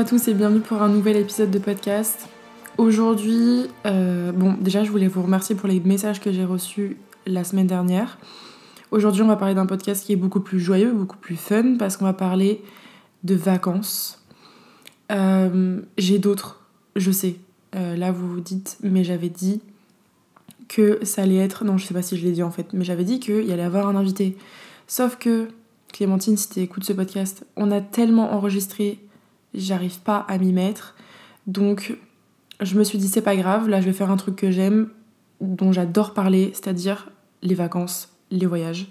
À 0.00 0.04
tous 0.04 0.28
et 0.28 0.32
bienvenue 0.32 0.60
pour 0.60 0.80
un 0.80 0.88
nouvel 0.88 1.18
épisode 1.18 1.50
de 1.50 1.58
podcast. 1.58 2.26
Aujourd'hui, 2.78 3.66
euh, 3.84 4.32
bon, 4.32 4.54
déjà, 4.58 4.82
je 4.82 4.90
voulais 4.90 5.08
vous 5.08 5.22
remercier 5.22 5.54
pour 5.54 5.68
les 5.68 5.78
messages 5.78 6.22
que 6.22 6.32
j'ai 6.32 6.46
reçus 6.46 6.96
la 7.26 7.44
semaine 7.44 7.66
dernière. 7.66 8.16
Aujourd'hui, 8.92 9.20
on 9.20 9.26
va 9.26 9.36
parler 9.36 9.54
d'un 9.54 9.66
podcast 9.66 10.02
qui 10.02 10.14
est 10.14 10.16
beaucoup 10.16 10.40
plus 10.40 10.58
joyeux, 10.58 10.90
beaucoup 10.90 11.18
plus 11.18 11.36
fun, 11.36 11.76
parce 11.78 11.98
qu'on 11.98 12.06
va 12.06 12.14
parler 12.14 12.62
de 13.24 13.34
vacances. 13.34 14.24
Euh, 15.12 15.82
j'ai 15.98 16.18
d'autres, 16.18 16.64
je 16.96 17.10
sais. 17.10 17.36
Euh, 17.76 17.94
là, 17.94 18.10
vous 18.10 18.26
vous 18.26 18.40
dites, 18.40 18.78
mais 18.82 19.04
j'avais 19.04 19.28
dit 19.28 19.60
que 20.68 21.04
ça 21.04 21.24
allait 21.24 21.36
être. 21.36 21.62
Non, 21.66 21.76
je 21.76 21.84
sais 21.84 21.92
pas 21.92 22.00
si 22.00 22.16
je 22.16 22.24
l'ai 22.24 22.32
dit 22.32 22.42
en 22.42 22.50
fait, 22.50 22.72
mais 22.72 22.86
j'avais 22.86 23.04
dit 23.04 23.20
qu'il 23.20 23.44
y 23.44 23.52
allait 23.52 23.62
avoir 23.62 23.86
un 23.86 23.96
invité. 23.96 24.38
Sauf 24.86 25.16
que, 25.16 25.48
Clémentine, 25.92 26.38
si 26.38 26.48
tu 26.48 26.60
écoutes 26.60 26.84
ce 26.84 26.94
podcast, 26.94 27.44
on 27.56 27.70
a 27.70 27.82
tellement 27.82 28.32
enregistré, 28.32 28.98
j'arrive 29.54 30.00
pas 30.00 30.18
à 30.28 30.38
m'y 30.38 30.52
mettre. 30.52 30.94
Donc, 31.46 31.96
je 32.60 32.78
me 32.78 32.84
suis 32.84 32.98
dit, 32.98 33.08
c'est 33.08 33.22
pas 33.22 33.36
grave, 33.36 33.68
là, 33.68 33.80
je 33.80 33.86
vais 33.86 33.92
faire 33.92 34.10
un 34.10 34.16
truc 34.16 34.36
que 34.36 34.50
j'aime, 34.50 34.88
dont 35.40 35.72
j'adore 35.72 36.14
parler, 36.14 36.50
c'est-à-dire 36.52 37.08
les 37.42 37.54
vacances, 37.54 38.10
les 38.30 38.46
voyages. 38.46 38.88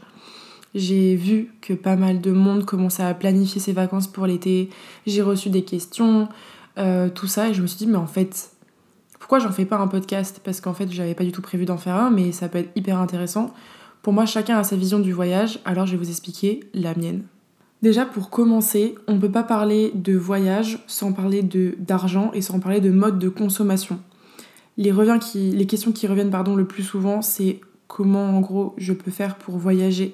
J'ai 0.75 1.15
vu 1.15 1.51
que 1.61 1.73
pas 1.73 1.95
mal 1.95 2.21
de 2.21 2.31
monde 2.31 2.65
commençait 2.65 3.03
à 3.03 3.13
planifier 3.13 3.59
ses 3.59 3.73
vacances 3.73 4.07
pour 4.07 4.27
l'été. 4.27 4.69
J'ai 5.07 5.21
reçu 5.21 5.49
des 5.49 5.63
questions, 5.63 6.29
euh, 6.77 7.09
tout 7.09 7.27
ça, 7.27 7.49
et 7.49 7.53
je 7.53 7.61
me 7.61 7.67
suis 7.67 7.77
dit, 7.77 7.87
mais 7.87 7.97
en 7.97 8.07
fait, 8.07 8.51
pourquoi 9.19 9.39
j'en 9.39 9.51
fais 9.51 9.65
pas 9.65 9.77
un 9.77 9.87
podcast? 9.87 10.41
Parce 10.43 10.61
qu'en 10.61 10.73
fait, 10.73 10.91
j'avais 10.91 11.15
pas 11.15 11.23
du 11.23 11.31
tout 11.31 11.41
prévu 11.41 11.65
d'en 11.65 11.77
faire 11.77 11.95
un, 11.95 12.09
mais 12.09 12.31
ça 12.31 12.49
peut 12.49 12.59
être 12.59 12.71
hyper 12.75 12.99
intéressant. 12.99 13.53
Pour 14.01 14.13
moi, 14.13 14.25
chacun 14.25 14.57
a 14.57 14.63
sa 14.63 14.75
vision 14.75 14.99
du 14.99 15.11
voyage, 15.11 15.59
alors 15.65 15.85
je 15.85 15.91
vais 15.91 15.97
vous 15.97 16.09
expliquer 16.09 16.61
la 16.73 16.95
mienne. 16.95 17.23
Déjà, 17.81 18.05
pour 18.05 18.29
commencer, 18.29 18.95
on 19.07 19.15
ne 19.15 19.19
peut 19.19 19.31
pas 19.31 19.43
parler 19.43 19.91
de 19.95 20.17
voyage 20.17 20.83
sans 20.87 21.13
parler 21.13 21.43
d'argent 21.77 22.31
et 22.33 22.41
sans 22.41 22.59
parler 22.59 22.81
de 22.81 22.89
mode 22.89 23.19
de 23.19 23.29
consommation. 23.29 23.99
Les, 24.77 24.91
questions 25.65 25.91
qui 25.91 26.07
reviennent 26.07 26.29
pardon, 26.29 26.55
le 26.55 26.65
plus 26.65 26.83
souvent, 26.83 27.21
c'est 27.21 27.61
comment 27.87 28.37
en 28.37 28.39
gros 28.39 28.73
je 28.77 28.93
peux 28.93 29.11
faire 29.11 29.37
pour 29.37 29.57
voyager 29.57 30.13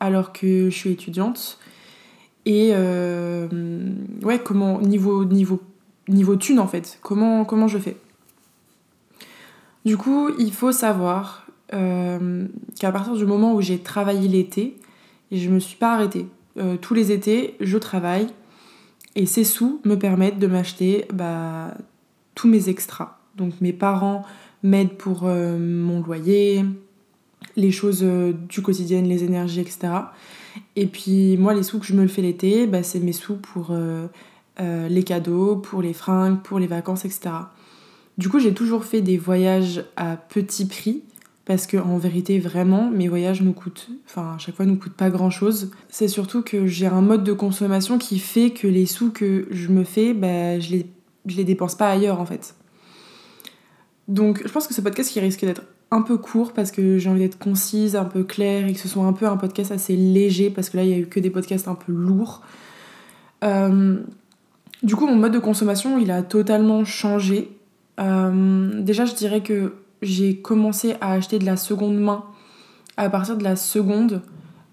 alors 0.00 0.32
que 0.32 0.68
je 0.68 0.76
suis 0.76 0.90
étudiante. 0.90 1.58
Et 2.44 2.70
euh, 2.72 3.48
ouais, 4.22 4.38
comment, 4.38 4.80
niveau, 4.80 5.24
niveau, 5.24 5.60
niveau 6.08 6.36
thune 6.36 6.60
en 6.60 6.66
fait, 6.66 6.98
comment, 7.02 7.44
comment 7.44 7.66
je 7.66 7.78
fais? 7.78 7.96
Du 9.84 9.96
coup, 9.96 10.30
il 10.38 10.52
faut 10.52 10.72
savoir 10.72 11.46
euh, 11.74 12.46
qu'à 12.78 12.92
partir 12.92 13.14
du 13.14 13.26
moment 13.26 13.54
où 13.54 13.60
j'ai 13.60 13.78
travaillé 13.78 14.28
l'été, 14.28 14.76
je 15.32 15.48
me 15.48 15.58
suis 15.58 15.76
pas 15.76 15.94
arrêtée. 15.94 16.26
Euh, 16.58 16.76
tous 16.76 16.94
les 16.94 17.12
étés, 17.12 17.54
je 17.60 17.78
travaille 17.78 18.28
et 19.14 19.26
ces 19.26 19.44
sous 19.44 19.80
me 19.84 19.96
permettent 19.96 20.38
de 20.38 20.46
m'acheter 20.46 21.06
bah, 21.12 21.74
tous 22.34 22.48
mes 22.48 22.68
extras. 22.68 23.18
Donc 23.36 23.60
mes 23.60 23.72
parents 23.72 24.24
m'aident 24.62 24.96
pour 24.96 25.22
euh, 25.24 25.58
mon 25.58 26.02
loyer, 26.02 26.64
les 27.56 27.70
choses 27.70 28.02
du 28.02 28.62
quotidien, 28.62 29.02
les 29.02 29.24
énergies, 29.24 29.60
etc. 29.60 29.88
Et 30.74 30.86
puis 30.86 31.36
moi, 31.36 31.54
les 31.54 31.62
sous 31.62 31.78
que 31.78 31.86
je 31.86 31.94
me 31.94 32.06
fais 32.06 32.22
l'été, 32.22 32.66
bah, 32.66 32.82
c'est 32.82 33.00
mes 33.00 33.12
sous 33.12 33.36
pour 33.36 33.74
les 34.58 35.02
cadeaux, 35.04 35.56
pour 35.56 35.82
les 35.82 35.92
fringues, 35.92 36.42
pour 36.42 36.58
les 36.58 36.66
vacances, 36.66 37.04
etc. 37.04 37.30
Du 38.18 38.28
coup, 38.30 38.38
j'ai 38.38 38.54
toujours 38.54 38.84
fait 38.84 39.02
des 39.02 39.18
voyages 39.18 39.84
à 39.96 40.16
petit 40.16 40.66
prix 40.66 41.02
parce 41.46 41.68
que 41.68 41.76
en 41.76 41.96
vérité, 41.96 42.40
vraiment, 42.40 42.90
mes 42.90 43.06
voyages 43.08 43.40
nous 43.40 43.52
coûtent, 43.52 43.88
enfin, 44.04 44.34
à 44.34 44.38
chaque 44.38 44.56
fois, 44.56 44.66
nous 44.66 44.76
coûtent 44.76 44.96
pas 44.96 45.10
grand 45.10 45.30
chose. 45.30 45.70
C'est 45.88 46.08
surtout 46.08 46.42
que 46.42 46.66
j'ai 46.66 46.86
un 46.86 47.00
mode 47.00 47.22
de 47.22 47.32
consommation 47.32 47.98
qui 47.98 48.18
fait 48.18 48.50
que 48.50 48.66
les 48.66 48.84
sous 48.84 49.12
que 49.12 49.46
je 49.50 49.68
me 49.68 49.84
fais, 49.84 50.12
bah, 50.12 50.58
je 50.58 50.70
les, 50.72 50.86
je 51.26 51.36
les 51.36 51.44
dépense 51.44 51.76
pas 51.76 51.88
ailleurs 51.88 52.20
en 52.20 52.26
fait. 52.26 52.56
Donc, 54.08 54.42
je 54.44 54.52
pense 54.52 54.66
que 54.66 54.74
ce 54.74 54.80
podcast 54.80 55.10
qui 55.10 55.20
risque 55.20 55.44
d'être 55.44 55.62
un 55.92 56.02
peu 56.02 56.18
court 56.18 56.52
parce 56.52 56.72
que 56.72 56.98
j'ai 56.98 57.08
envie 57.08 57.20
d'être 57.20 57.38
concise, 57.38 57.94
un 57.94 58.04
peu 58.04 58.24
claire 58.24 58.66
et 58.66 58.72
que 58.72 58.80
ce 58.80 58.88
soit 58.88 59.04
un 59.04 59.12
peu 59.12 59.26
un 59.26 59.36
podcast 59.36 59.70
assez 59.70 59.96
léger 59.96 60.50
parce 60.50 60.68
que 60.68 60.76
là, 60.76 60.82
il 60.82 60.90
y 60.90 60.94
a 60.94 60.98
eu 60.98 61.06
que 61.06 61.20
des 61.20 61.30
podcasts 61.30 61.68
un 61.68 61.76
peu 61.76 61.92
lourds. 61.92 62.42
Euh, 63.44 64.00
du 64.82 64.96
coup, 64.96 65.06
mon 65.06 65.16
mode 65.16 65.32
de 65.32 65.38
consommation, 65.38 65.96
il 65.98 66.10
a 66.10 66.22
totalement 66.22 66.84
changé 66.84 67.56
euh, 68.00 68.82
déjà, 68.82 69.04
je 69.04 69.14
dirais 69.14 69.42
que 69.42 69.74
j'ai 70.06 70.36
commencé 70.36 70.96
à 71.00 71.12
acheter 71.12 71.38
de 71.38 71.44
la 71.44 71.56
seconde 71.56 71.98
main 71.98 72.24
à 72.96 73.10
partir 73.10 73.36
de 73.36 73.44
la 73.44 73.56
seconde 73.56 74.22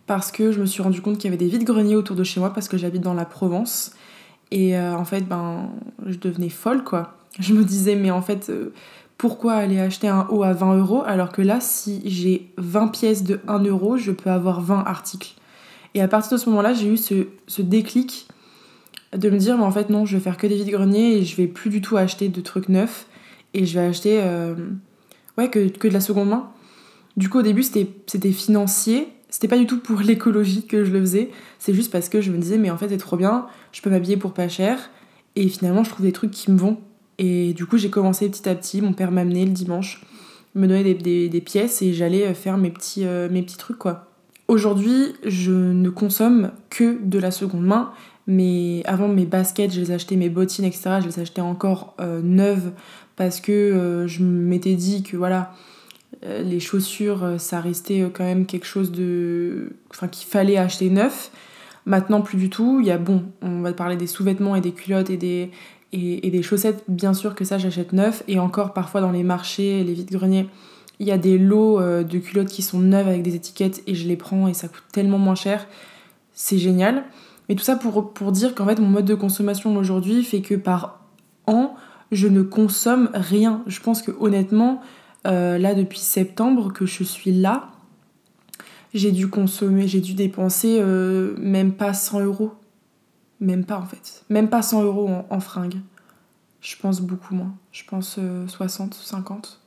parce 0.06 0.32
que 0.32 0.52
je 0.52 0.60
me 0.60 0.66
suis 0.66 0.82
rendu 0.82 1.02
compte 1.02 1.18
qu'il 1.18 1.26
y 1.26 1.28
avait 1.34 1.44
des 1.44 1.48
vides-greniers 1.50 1.96
autour 1.96 2.16
de 2.16 2.24
chez 2.24 2.40
moi 2.40 2.54
parce 2.54 2.68
que 2.68 2.78
j'habite 2.78 3.02
dans 3.02 3.14
la 3.14 3.26
Provence. 3.26 3.94
Et 4.52 4.78
euh, 4.78 4.96
en 4.96 5.06
fait, 5.06 5.22
ben, 5.22 5.70
je 6.06 6.18
devenais 6.18 6.50
folle 6.50 6.84
quoi. 6.84 7.18
Je 7.40 7.54
me 7.54 7.64
disais, 7.64 7.96
mais 7.96 8.12
en 8.12 8.22
fait, 8.22 8.50
euh, 8.50 8.74
pourquoi 9.18 9.54
aller 9.54 9.80
acheter 9.80 10.08
un 10.08 10.28
haut 10.30 10.44
à 10.44 10.54
20 10.54 10.78
euros 10.78 11.04
alors 11.06 11.32
que 11.32 11.42
là, 11.42 11.60
si 11.60 12.02
j'ai 12.06 12.52
20 12.58 12.90
pièces 12.90 13.24
de 13.24 13.40
1 13.48 13.60
euro, 13.64 13.98
je 13.98 14.12
peux 14.12 14.30
avoir 14.30 14.62
20 14.62 14.84
articles. 14.86 15.34
Et 15.96 16.02
à 16.02 16.08
partir 16.08 16.34
de 16.34 16.38
ce 16.38 16.50
moment-là, 16.50 16.74
j'ai 16.74 16.88
eu 16.88 16.98
ce, 16.98 17.28
ce 17.48 17.62
déclic 17.62 18.28
de 19.16 19.30
me 19.30 19.38
dire, 19.38 19.58
mais 19.58 19.64
en 19.64 19.72
fait, 19.72 19.90
non, 19.90 20.06
je 20.06 20.18
vais 20.18 20.24
faire 20.24 20.38
que 20.38 20.48
des 20.48 20.56
vides-greniers 20.56 21.18
et 21.18 21.24
je 21.24 21.36
vais 21.36 21.48
plus 21.48 21.70
du 21.70 21.82
tout 21.82 21.98
acheter 21.98 22.30
de 22.30 22.42
trucs 22.42 22.70
neufs 22.70 23.06
et 23.54 23.66
je 23.66 23.80
vais 23.80 23.86
acheter 23.86 24.20
euh, 24.22 24.56
ouais, 25.38 25.50
que, 25.50 25.68
que, 25.70 25.88
de 25.88 25.94
la 25.94 26.02
seconde 26.02 26.30
main. 26.30 26.50
Du 27.18 27.30
coup, 27.30 27.40
au 27.40 27.44
début, 27.44 27.64
c'était 27.64 28.32
financier. 28.32 29.08
C'était 29.30 29.48
pas 29.48 29.58
du 29.58 29.66
tout 29.66 29.80
pour 29.80 30.00
l'écologie 30.02 30.66
que 30.66 30.84
je 30.86 30.92
le 30.92 31.00
faisais. 31.02 31.30
C'est 31.60 31.74
juste 31.74 31.92
parce 31.92 32.10
que 32.10 32.22
je 32.22 32.32
me 32.32 32.38
disais, 32.38 32.58
mais 32.58 32.70
en 32.70 32.78
fait, 32.78 32.90
c'est 32.90 32.98
trop 32.98 33.18
bien, 33.18 33.48
je 33.72 33.82
peux 33.82 33.90
m'habiller 33.90 34.18
pour 34.18 34.34
pas 34.34 34.48
cher. 34.48 34.90
Et 35.36 35.48
finalement, 35.48 35.84
je 35.84 35.90
trouve 35.90 36.06
des 36.06 36.12
trucs 36.12 36.32
qui 36.32 36.52
me 36.52 36.58
vont. 36.58 36.78
Et 37.18 37.54
du 37.54 37.66
coup, 37.66 37.78
j'ai 37.78 37.90
commencé 37.90 38.30
petit 38.30 38.48
à 38.48 38.56
petit. 38.56 38.82
Mon 38.82 38.94
père 38.94 39.12
m'amenait 39.12 39.46
le 39.46 39.52
dimanche, 39.52 40.04
me 40.56 40.68
donnait 40.68 40.94
des, 40.94 41.30
des, 41.30 41.42
pièces 41.42 41.82
et 41.82 41.94
j'allais 41.94 42.28
euh, 42.28 42.34
faire 42.34 42.58
mes 42.58 42.70
petits, 42.70 43.06
euh, 43.06 43.30
mes 43.30 43.42
petits 43.42 43.58
trucs, 43.58 43.78
quoi. 43.78 44.10
Aujourd'hui, 44.48 45.14
je 45.24 45.52
ne 45.52 45.90
consomme 45.90 46.52
que 46.70 47.00
de 47.02 47.18
la 47.18 47.32
seconde 47.32 47.66
main. 47.66 47.92
Mais 48.26 48.84
avant 48.86 49.10
mes 49.10 49.26
baskets, 49.26 49.74
je 49.74 49.82
les 49.82 49.92
achetais, 49.92 50.16
mes 50.16 50.30
bottines, 50.30 50.64
etc., 50.64 51.00
je 51.02 51.08
les 51.08 51.20
achetais 51.20 51.42
encore 51.42 51.96
neuves 52.24 52.72
parce 53.16 53.42
que 53.42 53.52
euh, 53.52 54.08
je 54.08 54.24
m'étais 54.24 54.74
dit 54.74 55.04
que 55.04 55.18
voilà, 55.18 55.54
euh, 56.26 56.42
les 56.42 56.60
chaussures, 56.60 57.24
euh, 57.24 57.38
ça 57.38 57.60
restait 57.60 58.10
quand 58.14 58.24
même 58.24 58.46
quelque 58.46 58.66
chose 58.66 58.92
de. 58.92 59.74
Enfin, 59.92 60.08
qu'il 60.08 60.28
fallait 60.28 60.58
acheter 60.58 60.90
neuf. 60.90 61.32
Maintenant, 61.86 62.22
plus 62.22 62.38
du 62.38 62.50
tout. 62.50 62.80
Il 62.80 62.88
y 62.88 62.92
a, 62.92 62.98
bon, 62.98 63.24
on 63.42 63.62
va 63.62 63.74
parler 63.74 63.98
des 63.98 64.08
sous-vêtements 64.08 64.56
et 64.56 64.62
des 64.62 64.72
culottes 64.72 65.10
et 65.10 65.18
des, 65.18 65.52
et, 65.92 66.30
des 66.32 66.42
chaussettes, 66.42 66.84
bien 66.88 67.14
sûr 67.14 67.36
que 67.36 67.44
ça, 67.44 67.58
j'achète 67.58 67.92
neuf. 67.92 68.24
Et 68.28 68.40
encore, 68.40 68.74
parfois, 68.74 69.02
dans 69.02 69.12
les 69.12 69.24
marchés, 69.24 69.84
les 69.84 69.94
vides-greniers, 69.94 70.48
il 71.00 71.08
y 71.08 71.12
a 71.12 71.18
des 71.18 71.38
lots 71.38 71.82
de 71.82 72.20
culottes 72.20 72.48
qui 72.48 72.62
sont 72.62 72.80
neuves 72.80 73.10
avec 73.10 73.22
des 73.22 73.36
étiquettes 73.36 73.84
et 73.86 73.96
je 73.96 74.08
les 74.08 74.16
prends 74.16 74.48
et 74.48 74.54
ça 74.54 74.70
coûte 74.70 74.84
tellement 74.94 75.18
moins 75.18 75.36
cher. 75.36 75.68
C'est 76.34 76.58
génial. 76.58 77.04
Mais 77.50 77.56
tout 77.56 77.64
ça 77.64 77.76
pour, 77.76 78.14
pour 78.14 78.32
dire 78.32 78.56
qu'en 78.56 78.66
fait, 78.66 78.80
mon 78.80 78.88
mode 78.88 79.06
de 79.06 79.16
consommation 79.16 79.76
aujourd'hui 79.76 80.24
fait 80.24 80.42
que 80.42 80.56
par 80.56 81.02
an, 81.48 81.76
je 82.14 82.28
ne 82.28 82.42
consomme 82.42 83.10
rien. 83.14 83.64
Je 83.68 83.80
pense 83.80 84.02
que 84.02 84.12
honnêtement, 84.20 84.82
euh, 85.28 85.58
là 85.58 85.74
depuis 85.74 86.00
septembre 86.00 86.72
que 86.72 86.86
je 86.86 87.04
suis 87.04 87.32
là, 87.32 87.70
j'ai 88.94 89.12
dû 89.12 89.28
consommer, 89.28 89.88
j'ai 89.88 90.02
dû 90.02 90.14
dépenser 90.14 90.78
euh, 90.80 91.36
même 91.38 91.74
pas 91.74 91.94
100 91.94 92.22
euros. 92.22 92.54
Même 93.40 93.66
pas 93.66 93.78
en 93.78 93.86
fait. 93.86 94.24
Même 94.30 94.50
pas 94.50 94.62
100 94.62 94.84
euros 94.84 95.10
en, 95.30 95.40
fringues. 95.40 95.80
Je 96.62 96.76
pense 96.78 97.02
beaucoup 97.02 97.36
moins. 97.36 97.54
Je 97.72 97.84
pense 97.84 98.20
60, 98.48 98.94
euh, 98.94 99.04
50. 99.04 99.60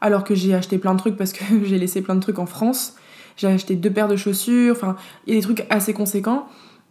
Alors 0.00 0.24
que 0.24 0.34
j'ai 0.34 0.54
acheté 0.54 0.78
plein 0.78 0.94
de 0.94 0.98
trucs 0.98 1.16
parce 1.16 1.32
que 1.32 1.44
j'ai 1.64 1.78
laissé 1.78 2.00
plein 2.02 2.14
de 2.14 2.20
trucs 2.20 2.38
en 2.38 2.46
France. 2.46 2.94
J'ai 3.36 3.48
acheté 3.48 3.74
deux 3.74 3.90
paires 3.90 4.08
de 4.08 4.16
chaussures. 4.16 4.74
Enfin, 4.76 4.96
il 5.26 5.34
y 5.34 5.36
a 5.36 5.40
des 5.40 5.44
trucs 5.44 5.66
assez 5.70 5.92
conséquents. 5.92 6.48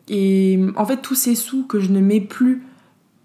Et 0.08 0.60
en 0.76 0.86
fait, 0.86 0.98
tous 0.98 1.16
ces 1.16 1.36
sous 1.36 1.66
que 1.66 1.80
je 1.80 1.90
ne 1.90 2.00
mets 2.00 2.22
plus 2.22 2.64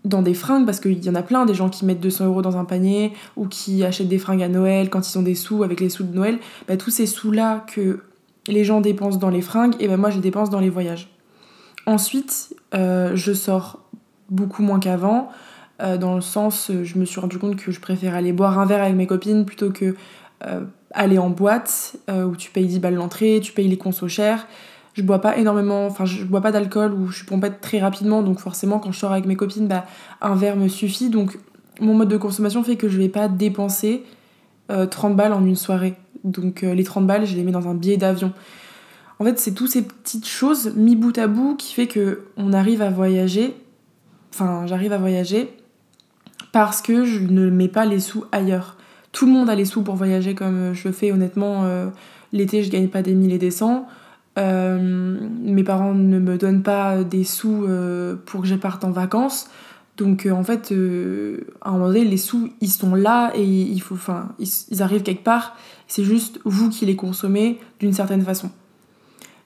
dans 0.04 0.22
des 0.22 0.34
fringues, 0.34 0.66
parce 0.66 0.80
qu'il 0.80 1.02
y 1.02 1.08
en 1.08 1.14
a 1.14 1.22
plein 1.22 1.46
des 1.46 1.54
gens 1.54 1.70
qui 1.70 1.84
mettent 1.84 2.00
200 2.00 2.26
euros 2.26 2.42
dans 2.42 2.56
un 2.56 2.64
panier 2.64 3.12
ou 3.36 3.46
qui 3.46 3.84
achètent 3.84 4.08
des 4.08 4.18
fringues 4.18 4.42
à 4.42 4.48
Noël 4.48 4.90
quand 4.90 5.10
ils 5.10 5.18
ont 5.18 5.22
des 5.22 5.34
sous 5.34 5.62
avec 5.62 5.80
les 5.80 5.88
sous 5.88 6.04
de 6.04 6.14
Noël, 6.14 6.38
bah, 6.68 6.76
tous 6.76 6.90
ces 6.90 7.06
sous-là 7.06 7.64
que 7.74 8.00
les 8.46 8.64
gens 8.64 8.80
dépensent 8.80 9.18
dans 9.18 9.30
les 9.30 9.40
fringues, 9.40 9.74
et 9.80 9.88
ben 9.88 9.96
moi 9.96 10.10
je 10.10 10.16
les 10.16 10.22
dépense 10.22 10.50
dans 10.50 10.60
les 10.60 10.68
voyages. 10.68 11.08
Ensuite, 11.86 12.54
euh, 12.74 13.12
je 13.14 13.32
sors 13.32 13.80
beaucoup 14.28 14.62
moins 14.62 14.78
qu'avant, 14.78 15.30
euh, 15.82 15.96
dans 15.96 16.14
le 16.14 16.20
sens, 16.20 16.70
je 16.82 16.98
me 16.98 17.04
suis 17.04 17.20
rendu 17.20 17.38
compte 17.38 17.56
que 17.56 17.72
je 17.72 17.80
préfère 17.80 18.14
aller 18.14 18.32
boire 18.32 18.58
un 18.58 18.66
verre 18.66 18.82
avec 18.82 18.94
mes 18.94 19.06
copines 19.06 19.46
plutôt 19.46 19.70
que 19.70 19.94
euh, 20.46 20.60
aller 20.92 21.18
en 21.18 21.30
boîte 21.30 21.96
où 22.08 22.36
tu 22.36 22.50
payes 22.50 22.66
10 22.66 22.78
balles 22.78 22.94
l'entrée, 22.94 23.40
tu 23.42 23.52
payes 23.52 23.66
les 23.66 23.78
consos 23.78 24.08
chers 24.08 24.46
je 24.94 25.02
bois 25.02 25.20
pas 25.20 25.36
énormément, 25.36 25.86
enfin 25.86 26.04
je 26.04 26.24
bois 26.24 26.40
pas 26.40 26.52
d'alcool 26.52 26.94
ou 26.94 27.08
je 27.08 27.16
suis 27.18 27.26
pompette 27.26 27.60
très 27.60 27.80
rapidement, 27.80 28.22
donc 28.22 28.38
forcément 28.38 28.78
quand 28.78 28.92
je 28.92 28.98
sors 28.98 29.12
avec 29.12 29.26
mes 29.26 29.36
copines, 29.36 29.66
bah, 29.66 29.84
un 30.22 30.36
verre 30.36 30.56
me 30.56 30.68
suffit. 30.68 31.10
Donc 31.10 31.38
mon 31.80 31.94
mode 31.94 32.08
de 32.08 32.16
consommation 32.16 32.62
fait 32.62 32.76
que 32.76 32.88
je 32.88 32.96
vais 32.96 33.08
pas 33.08 33.28
dépenser 33.28 34.04
30 34.68 35.12
euh, 35.12 35.14
balles 35.14 35.32
en 35.32 35.44
une 35.44 35.56
soirée. 35.56 35.94
Donc 36.22 36.62
euh, 36.62 36.74
les 36.74 36.84
30 36.84 37.06
balles, 37.06 37.26
je 37.26 37.34
les 37.34 37.42
mets 37.42 37.52
dans 37.52 37.68
un 37.68 37.74
billet 37.74 37.96
d'avion. 37.96 38.32
En 39.18 39.24
fait, 39.24 39.38
c'est 39.38 39.52
toutes 39.52 39.70
ces 39.70 39.82
petites 39.82 40.26
choses 40.26 40.72
mis 40.76 40.96
bout 40.96 41.16
à 41.18 41.26
bout 41.26 41.56
qui 41.56 41.74
fait 41.74 41.86
que 41.86 42.22
on 42.36 42.52
arrive 42.52 42.82
à 42.82 42.90
voyager 42.90 43.54
enfin, 44.32 44.66
j'arrive 44.66 44.92
à 44.92 44.98
voyager 44.98 45.48
parce 46.50 46.82
que 46.82 47.04
je 47.04 47.20
ne 47.20 47.50
mets 47.50 47.68
pas 47.68 47.84
les 47.84 48.00
sous 48.00 48.24
ailleurs. 48.32 48.76
Tout 49.12 49.26
le 49.26 49.32
monde 49.32 49.48
a 49.48 49.54
les 49.54 49.64
sous 49.64 49.82
pour 49.82 49.94
voyager 49.94 50.34
comme 50.34 50.72
je 50.72 50.90
fais 50.90 51.12
honnêtement. 51.12 51.64
L'été, 52.32 52.64
je 52.64 52.70
gagne 52.70 52.88
pas 52.88 53.02
des 53.02 53.14
mille 53.14 53.32
et 53.32 53.38
des 53.38 53.52
cents. 53.52 53.86
Mes 54.36 55.64
parents 55.64 55.94
ne 55.94 56.18
me 56.18 56.36
donnent 56.36 56.62
pas 56.62 57.04
des 57.04 57.24
sous 57.24 57.66
pour 58.26 58.42
que 58.42 58.46
je 58.46 58.54
parte 58.54 58.84
en 58.84 58.90
vacances. 58.90 59.48
Donc 59.96 60.26
en 60.30 60.42
fait, 60.42 60.72
à 61.60 61.68
un 61.68 61.72
moment 61.72 61.86
donné, 61.86 62.04
les 62.04 62.16
sous, 62.16 62.50
ils 62.60 62.70
sont 62.70 62.94
là 62.94 63.32
et 63.34 63.44
il 63.44 63.80
faut, 63.80 63.94
enfin, 63.94 64.34
ils 64.38 64.82
arrivent 64.82 65.02
quelque 65.02 65.22
part. 65.22 65.56
C'est 65.86 66.04
juste 66.04 66.40
vous 66.44 66.68
qui 66.68 66.84
les 66.86 66.96
consommez 66.96 67.60
d'une 67.78 67.92
certaine 67.92 68.22
façon. 68.22 68.50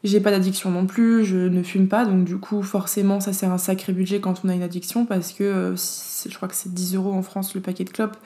J'ai 0.05 0.21
pas 0.21 0.31
d'addiction 0.31 0.71
non 0.71 0.87
plus, 0.87 1.25
je 1.25 1.37
ne 1.37 1.63
fume 1.63 1.89
pas, 1.89 2.05
donc 2.05 2.25
du 2.25 2.37
coup, 2.37 2.63
forcément, 2.63 3.19
ça 3.19 3.33
c'est 3.33 3.47
un 3.47 3.59
sacré 3.59 3.93
budget 3.93 4.21
quand 4.21 4.43
on 4.45 4.49
a 4.49 4.55
une 4.55 4.63
addiction 4.63 5.05
parce 5.05 5.33
que 5.33 5.43
euh, 5.43 5.77
je 5.77 6.35
crois 6.37 6.47
que 6.47 6.55
c'est 6.55 6.73
10 6.73 6.95
euros 6.95 7.13
en 7.13 7.23
France 7.23 7.55
le 7.55 7.61
paquet 7.61 7.83
de 7.83 7.91
clopes. 7.91 8.17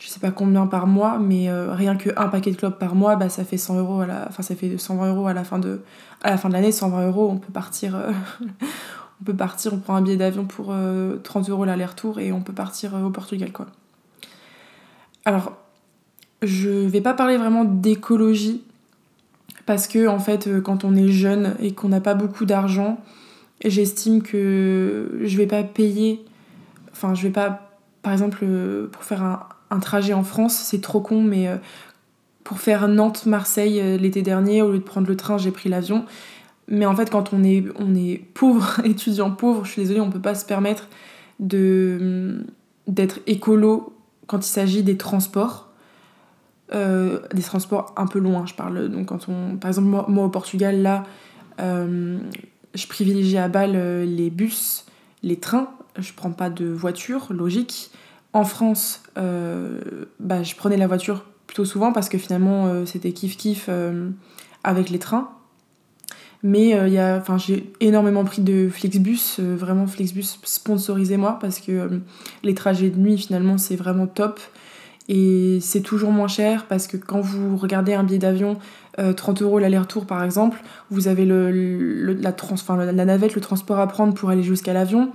Je 0.00 0.08
sais 0.08 0.18
pas 0.18 0.32
combien 0.32 0.66
par 0.66 0.88
mois, 0.88 1.20
mais 1.20 1.48
euh, 1.48 1.72
rien 1.72 1.94
que 1.94 2.10
un 2.16 2.26
paquet 2.26 2.50
de 2.50 2.56
clopes 2.56 2.78
par 2.78 2.96
mois, 2.96 3.14
bah, 3.14 3.28
ça 3.28 3.44
fait 3.44 3.58
100 3.58 3.78
euros 3.78 4.00
à 4.00 4.06
la, 4.06 4.32
ça 4.32 4.56
fait 4.56 4.76
120 4.76 5.10
euros 5.10 5.28
à 5.28 5.34
la 5.34 5.44
fin 5.44 5.60
de, 5.60 5.82
à 6.22 6.30
la 6.30 6.38
fin 6.38 6.48
de 6.48 6.54
l'année, 6.54 6.72
120 6.72 7.06
euros, 7.06 7.28
on 7.30 7.36
peut 7.36 7.52
partir, 7.52 7.94
euh, 7.94 8.10
on 9.20 9.24
peut 9.24 9.34
partir, 9.34 9.72
on 9.74 9.78
prend 9.78 9.94
un 9.94 10.02
billet 10.02 10.16
d'avion 10.16 10.46
pour 10.46 10.74
30 11.22 11.50
euros 11.50 11.64
l'aller-retour 11.64 12.18
et 12.18 12.32
on 12.32 12.40
peut 12.40 12.52
partir 12.52 12.94
au 12.94 13.10
Portugal 13.10 13.52
quoi. 13.52 13.66
Alors, 15.24 15.52
je 16.42 16.70
vais 16.70 17.00
pas 17.00 17.14
parler 17.14 17.36
vraiment 17.36 17.64
d'écologie 17.64 18.64
parce 19.66 19.86
que 19.86 20.08
en 20.08 20.18
fait 20.18 20.46
euh, 20.46 20.60
quand 20.60 20.84
on 20.84 20.96
est 20.96 21.08
jeune 21.08 21.54
et 21.60 21.72
qu'on 21.72 21.88
n'a 21.88 22.00
pas 22.00 22.14
beaucoup 22.14 22.44
d'argent 22.44 22.98
j'estime 23.64 24.22
que 24.22 25.20
je 25.22 25.36
vais 25.36 25.46
pas 25.46 25.62
payer 25.62 26.24
enfin 26.92 27.14
je 27.14 27.22
vais 27.22 27.30
pas 27.30 27.70
par 28.02 28.12
exemple 28.12 28.38
euh, 28.42 28.88
pour 28.88 29.04
faire 29.04 29.22
un, 29.22 29.46
trajet 29.78 30.12
en 30.12 30.24
France 30.24 30.54
c'est 30.54 30.80
trop 30.80 31.00
con 31.00 31.22
mais 31.22 31.48
euh, 31.48 31.56
pour 32.42 32.60
faire 32.60 32.88
Nantes-Marseille 32.88 33.98
l'été 33.98 34.22
dernier 34.22 34.62
au 34.62 34.72
lieu 34.72 34.78
de 34.78 34.84
prendre 34.84 35.06
le 35.06 35.16
train 35.16 35.38
j'ai 35.38 35.52
pris 35.52 35.68
l'avion 35.68 36.04
mais 36.66 36.86
en 36.86 36.96
fait 36.96 37.10
quand 37.10 37.32
on 37.32 37.44
est, 37.44 37.64
on 37.78 37.94
est 37.94 38.18
pauvre 38.34 38.80
étudiant 38.84 39.30
pauvre 39.30 39.64
je 39.64 39.72
suis 39.72 39.82
désolée 39.82 40.00
on 40.00 40.10
peut 40.10 40.20
pas 40.20 40.34
se 40.34 40.44
permettre 40.44 40.88
de 41.38 42.44
d'être 42.88 43.20
écolo 43.26 43.94
quand 44.26 44.44
il 44.44 44.50
s'agit 44.50 44.82
des 44.82 44.96
transports 44.96 45.70
euh, 46.72 47.18
des 47.34 47.42
transports 47.42 47.92
un 47.96 48.06
peu 48.06 48.20
loin, 48.20 48.46
je 48.46 48.54
parle. 48.54 48.88
Donc 48.88 49.06
quand 49.06 49.28
on, 49.28 49.56
par 49.56 49.68
exemple, 49.68 49.88
moi, 49.88 50.24
au 50.24 50.28
Portugal, 50.28 50.82
là, 50.82 51.02
euh, 51.60 52.18
je 52.74 52.86
privilégie 52.86 53.38
à 53.38 53.48
Bâle 53.48 53.72
euh, 53.74 54.04
les 54.04 54.30
bus, 54.30 54.86
les 55.24 55.36
trains. 55.36 55.70
Je 55.98 56.12
prends 56.12 56.30
pas 56.30 56.48
de 56.48 56.66
voiture, 56.66 57.26
logique. 57.30 57.90
En 58.32 58.44
France, 58.44 59.02
bah, 59.16 60.42
je 60.42 60.54
prenais 60.54 60.76
la 60.76 60.86
voiture 60.86 61.24
plutôt 61.46 61.64
souvent 61.64 61.92
parce 61.92 62.08
que 62.08 62.16
finalement 62.16 62.86
c'était 62.86 63.12
kiff 63.12 63.36
kiff 63.36 63.68
avec 64.62 64.90
les 64.90 64.98
trains. 65.00 65.30
Mais 66.44 66.76
j'ai 67.38 67.72
énormément 67.80 68.24
pris 68.24 68.40
de 68.40 68.68
Flixbus, 68.68 69.40
vraiment 69.40 69.88
Flixbus 69.88 70.38
sponsorisez 70.44 71.16
moi 71.16 71.38
parce 71.40 71.58
que 71.58 72.00
les 72.44 72.54
trajets 72.54 72.90
de 72.90 72.98
nuit 72.98 73.18
finalement 73.18 73.58
c'est 73.58 73.76
vraiment 73.76 74.06
top. 74.06 74.38
Et 75.12 75.58
c'est 75.60 75.80
toujours 75.80 76.12
moins 76.12 76.28
cher 76.28 76.66
parce 76.66 76.86
que 76.86 76.96
quand 76.96 77.20
vous 77.20 77.56
regardez 77.56 77.94
un 77.94 78.04
billet 78.04 78.20
d'avion, 78.20 78.58
30 79.16 79.42
euh, 79.42 79.44
euros 79.44 79.58
l'aller-retour 79.58 80.06
par 80.06 80.22
exemple, 80.22 80.62
vous 80.90 81.08
avez 81.08 81.26
le, 81.26 82.12
la, 82.12 82.32
trans, 82.32 82.54
la, 82.76 82.92
navette, 82.92 83.34
le 83.34 83.40
transport 83.40 83.80
à 83.80 83.88
prendre 83.88 84.14
pour 84.14 84.30
aller 84.30 84.44
jusqu'à 84.44 84.72
l'avion. 84.72 85.10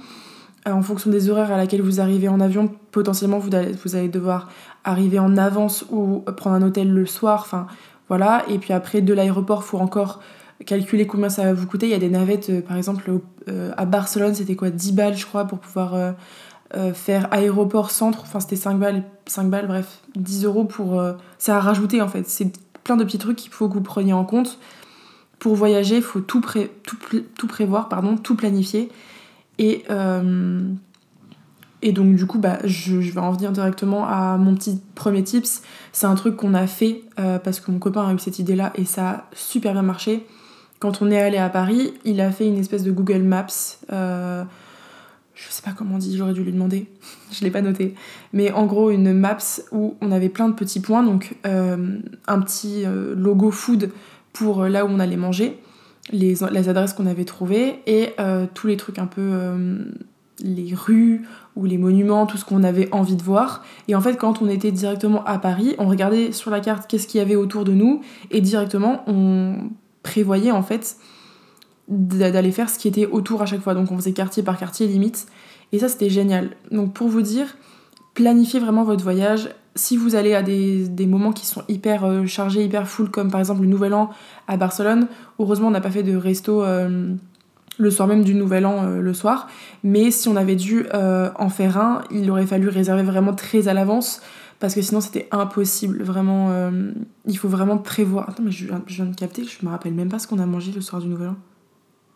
Euh, 0.67 0.71
en 0.71 0.81
fonction 0.81 1.09
des 1.09 1.29
horaires 1.29 1.51
à 1.51 1.57
laquelle 1.57 1.81
vous 1.81 2.01
arrivez 2.01 2.27
en 2.27 2.39
avion, 2.39 2.71
potentiellement 2.91 3.39
vous 3.39 3.55
allez, 3.55 4.09
devoir 4.09 4.49
arriver 4.83 5.19
en 5.19 5.37
avance 5.37 5.85
ou 5.91 6.23
prendre 6.37 6.55
un 6.55 6.61
hôtel 6.61 6.91
le 6.91 7.05
soir. 7.05 7.41
Enfin 7.41 7.67
voilà. 8.09 8.43
Et 8.49 8.57
puis 8.57 8.73
après, 8.73 9.01
de 9.01 9.13
l'aéroport, 9.13 9.63
il 9.65 9.69
faut 9.69 9.79
encore 9.79 10.21
calculer 10.65 11.05
combien 11.05 11.29
ça 11.29 11.43
va 11.43 11.53
vous 11.53 11.67
coûter. 11.67 11.87
Il 11.87 11.91
y 11.91 11.95
a 11.95 11.99
des 11.99 12.09
navettes, 12.09 12.49
euh, 12.49 12.61
par 12.61 12.77
exemple, 12.77 13.11
à 13.77 13.85
Barcelone, 13.85 14.33
c'était 14.33 14.55
quoi 14.55 14.71
10 14.71 14.93
balles, 14.93 15.15
je 15.15 15.25
crois, 15.25 15.45
pour 15.45 15.59
pouvoir 15.59 16.15
euh, 16.75 16.93
faire 16.93 17.31
aéroport-centre, 17.31 18.21
enfin 18.23 18.39
c'était 18.39 18.55
5 18.55 18.79
balles, 18.79 19.03
5 19.27 19.49
balles, 19.51 19.67
bref, 19.67 20.01
10 20.15 20.45
euros 20.45 20.65
pour. 20.65 20.99
Euh, 20.99 21.13
c'est 21.37 21.51
à 21.51 21.59
rajouter 21.59 22.01
en 22.01 22.07
fait. 22.07 22.27
C'est 22.27 22.51
plein 22.83 22.97
de 22.97 23.03
petits 23.03 23.19
trucs 23.19 23.37
qu'il 23.37 23.51
faut 23.51 23.69
que 23.69 23.75
vous 23.75 23.81
preniez 23.81 24.13
en 24.13 24.25
compte. 24.25 24.57
Pour 25.37 25.55
voyager, 25.55 25.97
il 25.97 26.01
faut 26.01 26.21
tout, 26.21 26.41
tout, 26.83 26.97
tout, 27.37 27.47
prévoir, 27.47 27.87
pardon, 27.87 28.17
tout 28.17 28.35
planifier. 28.35 28.91
Et, 29.57 29.83
euh, 29.89 30.61
et 31.81 31.91
donc, 31.91 32.15
du 32.15 32.25
coup, 32.25 32.39
bah, 32.39 32.59
je, 32.63 33.01
je, 33.01 33.11
vais 33.11 33.19
en 33.19 33.31
venir 33.31 33.51
directement 33.51 34.07
à 34.07 34.37
mon 34.37 34.55
petit 34.55 34.81
premier 34.95 35.23
tips. 35.23 35.61
C'est 35.91 36.07
un 36.07 36.15
truc 36.15 36.35
qu'on 36.35 36.53
a 36.53 36.67
fait 36.67 37.03
parce 37.15 37.59
que 37.59 37.71
mon 37.71 37.79
copain 37.79 38.07
a 38.07 38.13
eu 38.13 38.19
cette 38.19 38.39
idée-là 38.39 38.71
et 38.75 38.85
ça 38.85 39.09
a 39.09 39.23
super 39.33 39.73
bien 39.73 39.81
marché. 39.81 40.25
Quand 40.79 41.01
on 41.01 41.09
est 41.09 41.21
allé 41.21 41.37
à 41.37 41.49
Paris, 41.49 41.93
il 42.03 42.19
a 42.21 42.31
fait 42.31 42.47
une 42.47 42.57
espèce 42.57 42.83
de 42.83 42.91
Google 42.91 43.23
Maps 43.23 43.77
je 45.35 45.43
sais 45.49 45.61
pas 45.61 45.71
comment 45.71 45.95
on 45.95 45.97
dit, 45.97 46.15
j'aurais 46.17 46.33
dû 46.33 46.43
lui 46.43 46.51
demander, 46.51 46.87
je 47.31 47.43
l'ai 47.43 47.51
pas 47.51 47.61
noté, 47.61 47.93
mais 48.33 48.51
en 48.51 48.65
gros 48.65 48.89
une 48.89 49.13
maps 49.13 49.61
où 49.71 49.95
on 50.01 50.11
avait 50.11 50.29
plein 50.29 50.49
de 50.49 50.53
petits 50.53 50.79
points, 50.79 51.03
donc 51.03 51.35
euh, 51.45 51.99
un 52.27 52.39
petit 52.39 52.85
euh, 52.85 53.13
logo 53.15 53.51
food 53.51 53.91
pour 54.33 54.63
euh, 54.63 54.69
là 54.69 54.85
où 54.85 54.89
on 54.89 54.99
allait 54.99 55.17
manger, 55.17 55.59
les, 56.11 56.35
les 56.51 56.69
adresses 56.69 56.93
qu'on 56.93 57.07
avait 57.07 57.25
trouvées 57.25 57.79
et 57.87 58.13
tous 58.53 58.67
les 58.67 58.77
trucs 58.77 58.99
un 58.99 59.07
peu 59.07 59.83
les 60.43 60.73
rues 60.73 61.25
ou 61.55 61.65
les 61.65 61.77
monuments, 61.77 62.25
tout 62.25 62.37
ce 62.37 62.45
qu'on 62.45 62.63
avait 62.63 62.89
envie 62.93 63.15
de 63.15 63.23
voir. 63.23 63.63
Et 63.87 63.95
en 63.95 64.01
fait, 64.01 64.17
quand 64.17 64.41
on 64.41 64.49
était 64.49 64.71
directement 64.71 65.23
à 65.23 65.39
Paris, 65.39 65.75
on 65.77 65.87
regardait 65.87 66.31
sur 66.31 66.51
la 66.51 66.59
carte 66.59 66.87
qu'est-ce 66.89 67.07
qu'il 67.07 67.19
y 67.19 67.21
avait 67.21 67.35
autour 67.35 67.63
de 67.63 67.73
nous 67.73 68.01
et 68.31 68.41
directement 68.41 69.03
on 69.07 69.55
prévoyait 70.03 70.51
en 70.51 70.61
fait 70.61 70.97
d'aller 71.87 72.51
faire 72.51 72.69
ce 72.69 72.77
qui 72.79 72.87
était 72.87 73.05
autour 73.05 73.41
à 73.41 73.45
chaque 73.45 73.61
fois. 73.61 73.73
Donc 73.73 73.91
on 73.91 73.97
faisait 73.97 74.13
quartier 74.13 74.43
par 74.43 74.57
quartier 74.57 74.87
limite. 74.87 75.27
Et 75.71 75.79
ça 75.79 75.87
c'était 75.87 76.09
génial. 76.09 76.51
Donc 76.71 76.93
pour 76.93 77.07
vous 77.07 77.21
dire, 77.21 77.55
planifiez 78.13 78.59
vraiment 78.59 78.83
votre 78.83 79.03
voyage. 79.03 79.49
Si 79.77 79.97
vous 79.97 80.15
allez 80.15 80.33
à 80.33 80.41
des, 80.41 81.05
moments 81.05 81.33
qui 81.33 81.45
sont 81.45 81.63
hyper 81.67 82.05
euh, 82.05 82.25
chargés, 82.25 82.63
hyper 82.63 82.87
full, 82.87 83.11
comme 83.11 83.29
par 83.29 83.41
exemple 83.41 83.61
le 83.61 83.67
Nouvel 83.67 83.93
An 83.93 84.09
à 84.47 84.55
Barcelone, 84.55 85.07
heureusement 85.37 85.67
on 85.67 85.71
n'a 85.71 85.81
pas 85.81 85.91
fait 85.91 86.03
de 86.03 86.15
resto 86.15 86.63
euh, 86.63 87.13
le 87.77 87.91
soir 87.91 88.07
même 88.07 88.23
du 88.23 88.35
Nouvel 88.35 88.65
An 88.65 88.85
euh, 88.85 89.01
le 89.01 89.13
soir. 89.13 89.47
Mais 89.83 90.11
si 90.11 90.29
on 90.29 90.37
avait 90.37 90.55
dû 90.55 90.85
en 90.93 91.49
faire 91.49 91.77
un, 91.77 92.03
il 92.09 92.31
aurait 92.31 92.45
fallu 92.45 92.69
réserver 92.69 93.03
vraiment 93.03 93.33
très 93.33 93.67
à 93.67 93.73
l'avance 93.73 94.21
parce 94.59 94.73
que 94.73 94.81
sinon 94.81 95.01
c'était 95.01 95.27
impossible. 95.31 96.01
Vraiment, 96.03 96.71
il 97.25 97.37
faut 97.37 97.49
vraiment 97.49 97.77
prévoir. 97.77 98.29
Attends, 98.29 98.43
mais 98.43 98.51
je, 98.51 98.67
je 98.87 98.95
viens 98.95 99.05
de 99.05 99.15
capter, 99.15 99.43
je 99.43 99.65
me 99.65 99.69
rappelle 99.69 99.93
même 99.93 100.09
pas 100.09 100.19
ce 100.19 100.27
qu'on 100.27 100.39
a 100.39 100.45
mangé 100.45 100.71
le 100.71 100.81
soir 100.81 101.01
du 101.01 101.07
Nouvel 101.09 101.29
An. 101.29 101.35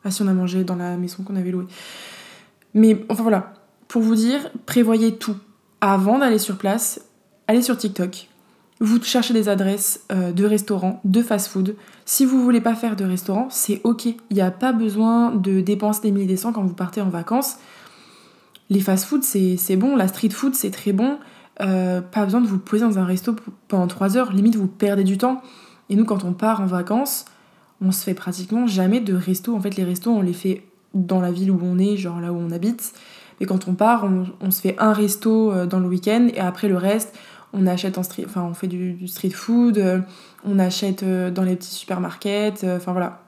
Ah 0.06 0.12
si 0.12 0.22
on 0.22 0.28
a 0.28 0.34
mangé 0.34 0.64
dans 0.64 0.78
la 0.78 0.96
maison 0.96 1.24
qu'on 1.24 1.36
avait 1.36 1.52
louée. 1.52 1.68
Mais 2.74 3.06
enfin 3.10 3.24
voilà, 3.24 3.54
pour 3.88 4.02
vous 4.02 4.16
dire, 4.16 4.50
prévoyez 4.66 5.18
tout. 5.18 5.36
Avant 5.82 6.20
d'aller 6.20 6.40
sur 6.40 6.58
place, 6.58 7.02
allez 7.50 7.64
sur 7.64 7.76
TikTok. 7.78 8.28
Vous 8.80 9.02
cherchez 9.02 9.34
des 9.34 9.50
adresses 9.50 10.06
euh, 10.12 10.32
de 10.32 10.46
restaurants, 10.46 11.02
de 11.04 11.22
fast-food. 11.24 11.76
Si 12.06 12.24
vous 12.24 12.44
voulez 12.44 12.62
pas 12.62 12.76
faire 12.76 12.96
de 12.96 13.04
restaurant, 13.04 13.48
c'est 13.50 13.82
ok. 13.84 14.06
Il 14.06 14.16
n'y 14.36 14.42
a 14.42 14.52
pas 14.52 14.72
besoin 14.72 15.32
de 15.32 15.60
dépenser 15.60 16.02
des 16.04 16.12
milliers 16.12 16.28
des 16.28 16.38
cents 16.38 16.54
quand 16.54 16.62
vous 16.62 16.76
partez 16.76 17.02
en 17.02 17.10
vacances. 17.10 17.58
Les 18.70 18.80
fast-food, 18.80 19.24
c'est 19.24 19.76
bon. 19.76 19.96
La 19.96 20.08
street 20.08 20.30
food, 20.30 20.54
c'est 20.54 20.70
très 20.70 20.94
bon. 20.94 21.18
Euh, 21.60 22.02
pas 22.02 22.24
besoin 22.24 22.40
de 22.40 22.48
vous 22.48 22.60
poser 22.60 22.86
dans 22.86 23.00
un 23.00 23.04
resto 23.04 23.36
pendant 23.68 23.88
3 23.88 24.16
heures. 24.16 24.32
Limite, 24.32 24.56
vous 24.56 24.68
perdez 24.68 25.04
du 25.04 25.18
temps. 25.18 25.42
Et 25.90 25.96
nous, 25.96 26.06
quand 26.06 26.24
on 26.24 26.34
part 26.34 26.62
en 26.62 26.68
vacances, 26.68 27.26
on 27.82 27.92
se 27.92 28.04
fait 28.04 28.14
pratiquement 28.14 28.68
jamais 28.68 29.00
de 29.00 29.16
resto. 29.16 29.56
En 29.56 29.60
fait, 29.60 29.76
les 29.76 29.84
restos, 29.84 30.12
on 30.12 30.22
les 30.22 30.34
fait 30.34 30.64
dans 30.94 31.20
la 31.20 31.32
ville 31.32 31.50
où 31.50 31.60
on 31.64 31.80
est, 31.80 31.98
genre 31.98 32.22
là 32.22 32.32
où 32.32 32.38
on 32.38 32.52
habite. 32.52 32.94
Mais 33.40 33.46
quand 33.46 33.68
on 33.68 33.74
part, 33.74 34.08
on, 34.42 34.52
se 34.52 34.62
fait 34.62 34.76
un 34.80 34.94
resto 34.94 35.52
euh, 35.52 35.66
dans 35.66 35.80
le 35.80 35.88
week-end 35.88 36.28
et 36.34 36.40
après 36.40 36.68
le 36.68 36.78
reste, 36.78 37.16
on 37.54 37.68
achète 37.68 37.98
en 37.98 38.04
street, 38.04 38.24
enfin 38.26 38.44
on 38.44 38.54
fait 38.54 38.68
du, 38.68 39.08
street 39.08 39.32
food, 39.32 39.78
euh, 39.78 40.00
on 40.46 40.60
achète 40.60 41.04
euh, 41.04 41.32
dans 41.32 41.44
les 41.44 41.56
petits 41.56 41.74
supermarkets, 41.74 42.64
enfin 42.64 42.92
voilà. 42.92 43.24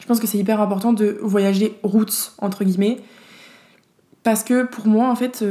Je 0.00 0.06
pense 0.06 0.20
que 0.20 0.26
c'est 0.26 0.38
hyper 0.38 0.60
important 0.60 0.92
de 0.92 1.18
voyager 1.22 1.78
route 1.82 2.34
entre 2.38 2.64
guillemets 2.64 2.98
parce 4.22 4.42
que 4.42 4.64
pour 4.64 4.86
moi 4.86 5.08
en 5.08 5.14
fait 5.14 5.44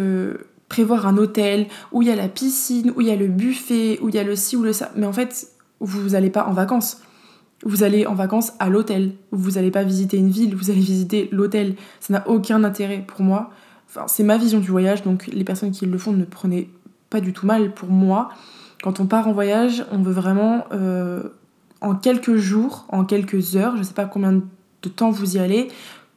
prévoir 0.68 1.08
un 1.08 1.18
hôtel 1.18 1.68
où 1.92 2.02
il 2.02 2.08
y 2.08 2.12
a 2.12 2.16
la 2.16 2.28
piscine, 2.28 2.92
où 2.96 3.02
il 3.02 3.08
y 3.08 3.12
a 3.12 3.16
le 3.16 3.28
buffet, 3.28 4.00
où 4.02 4.10
il 4.10 4.16
y 4.16 4.20
a 4.20 4.24
le 4.24 4.36
ci 4.36 4.56
ou 4.56 4.64
le 4.64 4.74
ça, 4.74 4.92
mais 4.96 5.08
en 5.08 5.14
fait 5.14 5.48
vous 5.80 6.10
n'allez 6.10 6.30
pas 6.30 6.46
en 6.46 6.54
vacances 6.54 7.02
vous 7.66 7.84
allez 7.84 8.06
en 8.06 8.14
vacances 8.14 8.54
à 8.60 8.70
l'hôtel. 8.70 9.14
Vous 9.32 9.52
n'allez 9.52 9.72
pas 9.72 9.84
visiter 9.84 10.18
une 10.18 10.30
ville, 10.30 10.56
vous 10.56 10.70
allez 10.70 10.82
visiter 10.82 11.30
l'hôtel. 11.32 11.76
Ça 12.00 12.14
n'a 12.14 12.28
aucun 12.28 12.64
intérêt 12.64 13.04
pour 13.06 13.22
moi. 13.22 13.52
Enfin, 13.88 14.06
c'est 14.08 14.24
ma 14.24 14.38
vision 14.38 14.60
du 14.60 14.70
voyage, 14.70 15.04
donc 15.04 15.28
les 15.28 15.44
personnes 15.44 15.72
qui 15.72 15.86
le 15.86 15.98
font 15.98 16.12
ne 16.12 16.26
prenez 16.26 16.70
pas 17.14 17.22
du 17.22 17.32
tout 17.32 17.46
mal. 17.46 17.74
Pour 17.74 17.90
moi, 17.90 18.30
quand 18.82 19.00
on 19.00 19.06
part 19.06 19.28
en 19.28 19.34
voyage, 19.34 19.86
on 19.92 20.00
veut 20.00 20.12
vraiment, 20.12 20.66
euh, 20.74 21.22
en 21.80 21.94
quelques 21.94 22.36
jours, 22.36 22.86
en 22.90 23.06
quelques 23.06 23.56
heures, 23.56 23.78
je 23.78 23.84
sais 23.84 23.94
pas 23.94 24.06
combien 24.06 24.34
de 24.34 24.90
temps 24.90 25.12
vous 25.12 25.38
y 25.38 25.40
allez, 25.40 25.70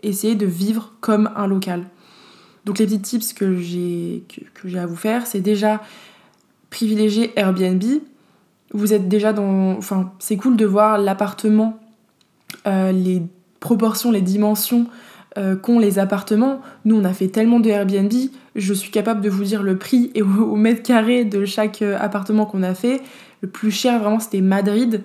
essayer 0.03 0.35
de 0.35 0.47
vivre 0.47 0.95
comme 1.03 1.31
un 1.37 1.47
local. 1.47 1.85
Donc 2.65 2.79
les 2.79 2.87
petits 2.87 3.01
tips 3.01 3.33
que 3.35 3.59
j'ai 3.59 4.25
que, 4.55 4.69
j'ai 4.69 4.79
à 4.79 4.87
vous 4.87 4.97
faire, 4.97 5.27
c'est 5.27 5.43
déjà 5.43 5.83
privilégier 6.71 7.39
Airbnb. 7.39 7.85
Vous 8.73 8.93
êtes 8.93 9.07
déjà 9.07 9.33
dans... 9.33 9.77
Enfin, 9.77 10.13
c'est 10.19 10.37
cool 10.37 10.57
de 10.57 10.67
voir 10.67 10.99
l'appartement, 10.99 11.79
euh, 12.67 12.91
les 12.91 13.23
proportions, 13.61 14.11
les 14.11 14.23
dimensions 14.23 14.87
euh, 15.37 15.57
qu'ont 15.57 15.79
les 15.79 15.99
appartements. 15.99 16.61
Nous, 16.85 16.97
on 16.97 17.05
a 17.05 17.13
fait 17.13 17.29
tellement 17.29 17.61
de 17.61 17.69
Airbnb, 17.69 18.13
je 18.55 18.75
suis 18.75 18.91
capable 18.91 19.21
de 19.21 19.29
vous 19.29 19.45
dire 19.45 19.63
le 19.63 19.77
prix 19.77 20.11
et 20.15 20.23
au, 20.23 20.57
mètre 20.57 20.83
carré 20.83 21.25
de 21.25 21.45
chaque 21.45 21.83
euh, 21.83 21.97
appartement 22.01 22.47
qu'on 22.47 22.63
a 22.63 22.75
fait. 22.75 23.01
Le 23.43 23.49
plus 23.49 23.71
cher, 23.71 24.01
vraiment, 24.01 24.21
c'était 24.21 24.41
Madrid. 24.41 25.03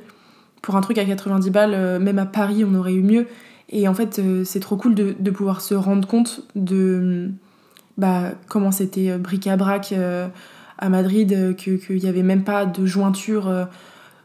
Pour 0.61 0.75
un 0.75 0.81
truc 0.81 0.97
à 0.97 1.05
90 1.05 1.49
balles, 1.49 1.99
même 1.99 2.19
à 2.19 2.27
Paris, 2.27 2.63
on 2.63 2.75
aurait 2.75 2.93
eu 2.93 3.01
mieux. 3.01 3.25
Et 3.69 3.87
en 3.87 3.95
fait, 3.95 4.21
c'est 4.43 4.59
trop 4.59 4.77
cool 4.77 4.93
de, 4.93 5.31
pouvoir 5.31 5.61
se 5.61 5.73
rendre 5.73 6.07
compte 6.07 6.41
de 6.55 7.31
bah, 7.97 8.31
comment 8.47 8.71
c'était 8.71 9.11
euh, 9.11 9.17
bric-à-brac 9.17 9.91
euh, 9.93 10.27
à 10.77 10.89
Madrid, 10.89 11.31
euh, 11.33 11.53
qu'il 11.53 11.97
n'y 11.97 12.07
avait 12.07 12.23
même 12.23 12.43
pas 12.43 12.65
de 12.65 12.85
jointure 12.85 13.67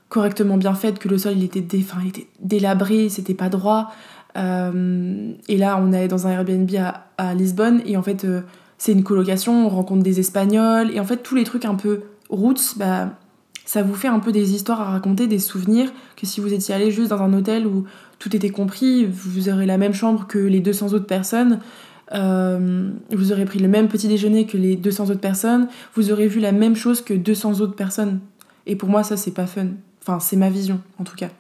correctement 0.09 0.57
bien 0.57 0.75
faite, 0.75 0.99
que 0.99 1.09
le 1.09 1.19
sol 1.19 1.43
était, 1.43 1.61
dé, 1.61 1.85
il 2.03 2.09
était 2.09 2.29
délabré, 2.41 3.09
c'était 3.09 3.35
pas 3.35 3.49
droit. 3.49 3.93
Et 4.37 5.57
là, 5.57 5.81
on 5.83 5.93
est 5.93 6.09
dans 6.09 6.27
un 6.27 6.31
Airbnb 6.31 6.71
à, 7.19 7.35
Lisbonne, 7.35 7.81
et 7.87 7.97
en 7.97 8.03
fait, 8.03 8.27
c'est 8.79 8.93
une 8.93 9.03
colocation, 9.03 9.67
on 9.67 9.69
rencontre 9.69 10.03
des 10.03 10.21
Espagnols, 10.21 10.91
et 10.93 11.01
en 11.01 11.05
fait, 11.05 11.19
tous 11.19 11.35
les 11.35 11.45
trucs 11.45 11.65
un 11.65 11.75
peu 11.75 12.03
roots, 12.29 12.77
bah, 12.77 13.11
ça 13.67 13.83
vous 13.83 13.95
fait 13.95 14.09
un 14.09 14.21
peu 14.21 14.33
des 14.33 14.55
histoires 14.55 14.81
à 14.81 14.85
raconter, 14.85 15.27
des 15.27 15.41
souvenirs, 15.41 15.93
que 16.17 16.25
si 16.25 16.41
vous 16.41 16.55
étiez 16.55 16.75
allé 16.75 16.91
juste 16.91 17.11
dans 17.11 17.21
un 17.21 17.33
hôtel 17.33 17.67
où 17.67 17.85
tout 18.19 18.35
était 18.35 18.51
compris, 18.51 19.05
vous 19.05 19.49
aurez 19.49 19.67
la 19.67 19.77
même 19.77 19.93
chambre 19.93 20.27
que 20.27 20.39
les 20.39 20.61
200 20.61 20.93
autres 20.93 21.07
personnes, 21.07 21.59
euh, 22.15 22.91
vous 23.11 23.33
aurez 23.33 23.45
pris 23.45 23.59
le 23.59 23.67
même 23.67 23.89
petit 23.89 24.07
déjeuner 24.07 24.47
que 24.47 24.57
les 24.57 24.77
200 24.77 25.11
autres 25.11 25.21
personnes, 25.21 25.67
vous 25.95 26.13
aurez 26.13 26.29
vu 26.29 26.39
la 26.39 26.53
même 26.53 26.77
chose 26.77 27.03
que 27.03 27.13
200 27.13 27.61
autres 27.61 27.75
personnes. 27.75 28.21
Et 28.67 28.77
pour 28.77 28.89
moi, 28.89 29.03
ça, 29.03 29.17
c'est 29.17 29.33
pas 29.33 29.47
fun. 29.47 29.67
Enfin, 30.01 30.21
c'est 30.21 30.37
ma 30.37 30.49
vision, 30.49 30.81
en 30.99 31.05
tout 31.05 31.17
cas. 31.17 31.31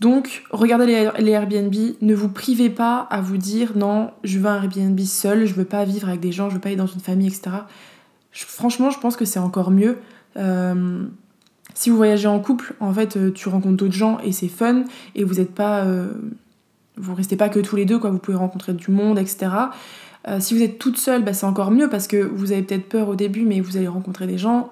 Donc, 0.00 0.44
regardez 0.50 1.10
les, 1.18 1.30
Airbnb, 1.30 1.74
ne 2.00 2.14
vous 2.14 2.28
privez 2.28 2.68
pas 2.68 2.98
à 3.10 3.20
vous 3.20 3.36
dire 3.36 3.72
non, 3.76 4.10
je 4.24 4.38
veux 4.38 4.46
un 4.46 4.62
Airbnb 4.62 4.98
seul, 5.00 5.46
je 5.46 5.54
veux 5.54 5.64
pas 5.64 5.84
vivre 5.84 6.08
avec 6.08 6.20
des 6.20 6.32
gens, 6.32 6.50
je 6.50 6.54
veux 6.54 6.60
pas 6.60 6.72
être 6.72 6.78
dans 6.78 6.86
une 6.86 7.00
famille, 7.00 7.28
etc. 7.28 7.56
franchement, 8.32 8.90
je 8.90 8.98
pense 8.98 9.16
que 9.16 9.24
c'est 9.24 9.38
encore 9.38 9.70
mieux. 9.70 9.98
Euh, 10.36 11.04
si 11.74 11.90
vous 11.90 11.96
voyagez 11.96 12.28
en 12.28 12.40
couple, 12.40 12.74
en 12.80 12.92
fait, 12.92 13.16
euh, 13.16 13.30
tu 13.30 13.48
rencontres 13.48 13.76
d'autres 13.76 13.94
gens 13.94 14.18
et 14.20 14.32
c'est 14.32 14.48
fun 14.48 14.84
et 15.14 15.24
vous 15.24 15.34
n'êtes 15.34 15.54
pas 15.54 15.86
vous 16.96 17.14
restez 17.14 17.36
pas 17.36 17.48
que 17.48 17.60
tous 17.60 17.76
les 17.76 17.84
deux, 17.84 17.98
quoi, 17.98 18.10
vous 18.10 18.18
pouvez 18.18 18.36
rencontrer 18.36 18.72
du 18.72 18.90
monde, 18.90 19.18
etc. 19.18 19.48
Euh, 20.28 20.40
si 20.40 20.54
vous 20.54 20.62
êtes 20.62 20.78
toute 20.78 20.96
seule, 20.96 21.22
bah, 21.22 21.32
c'est 21.32 21.46
encore 21.46 21.70
mieux 21.70 21.88
parce 21.88 22.06
que 22.06 22.16
vous 22.16 22.52
avez 22.52 22.62
peut-être 22.62 22.88
peur 22.88 23.08
au 23.08 23.16
début, 23.16 23.44
mais 23.44 23.60
vous 23.60 23.76
allez 23.76 23.88
rencontrer 23.88 24.26
des 24.26 24.38
gens. 24.38 24.70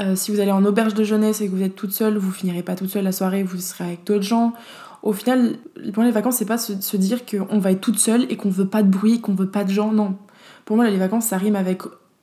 Euh, 0.00 0.16
si 0.16 0.30
vous 0.30 0.40
allez 0.40 0.52
en 0.52 0.64
auberge 0.64 0.94
de 0.94 1.04
jeunesse 1.04 1.40
et 1.40 1.48
que 1.48 1.54
vous 1.54 1.62
êtes 1.62 1.74
toute 1.74 1.92
seule, 1.92 2.16
vous 2.16 2.30
finirez 2.30 2.62
pas 2.62 2.74
toute 2.74 2.88
seule 2.88 3.04
la 3.04 3.12
soirée, 3.12 3.42
vous 3.42 3.58
serez 3.58 3.84
avec 3.84 4.04
d'autres 4.04 4.22
gens. 4.22 4.54
Au 5.02 5.12
final, 5.12 5.56
pendant 5.92 6.06
les 6.06 6.12
vacances, 6.12 6.36
c'est 6.36 6.46
pas 6.46 6.58
se, 6.58 6.80
se 6.80 6.96
dire 6.96 7.26
qu'on 7.26 7.58
va 7.58 7.72
être 7.72 7.80
toute 7.80 7.98
seule 7.98 8.26
et 8.30 8.36
qu'on 8.36 8.50
veut 8.50 8.68
pas 8.68 8.82
de 8.82 8.88
bruit, 8.88 9.20
qu'on 9.20 9.34
veut 9.34 9.50
pas 9.50 9.64
de 9.64 9.70
gens, 9.70 9.92
non. 9.92 10.16
Pour 10.64 10.76
moi, 10.76 10.88
les 10.88 10.96
vacances, 10.96 11.26
ça 11.26 11.36
rime 11.36 11.56
avec 11.56 11.82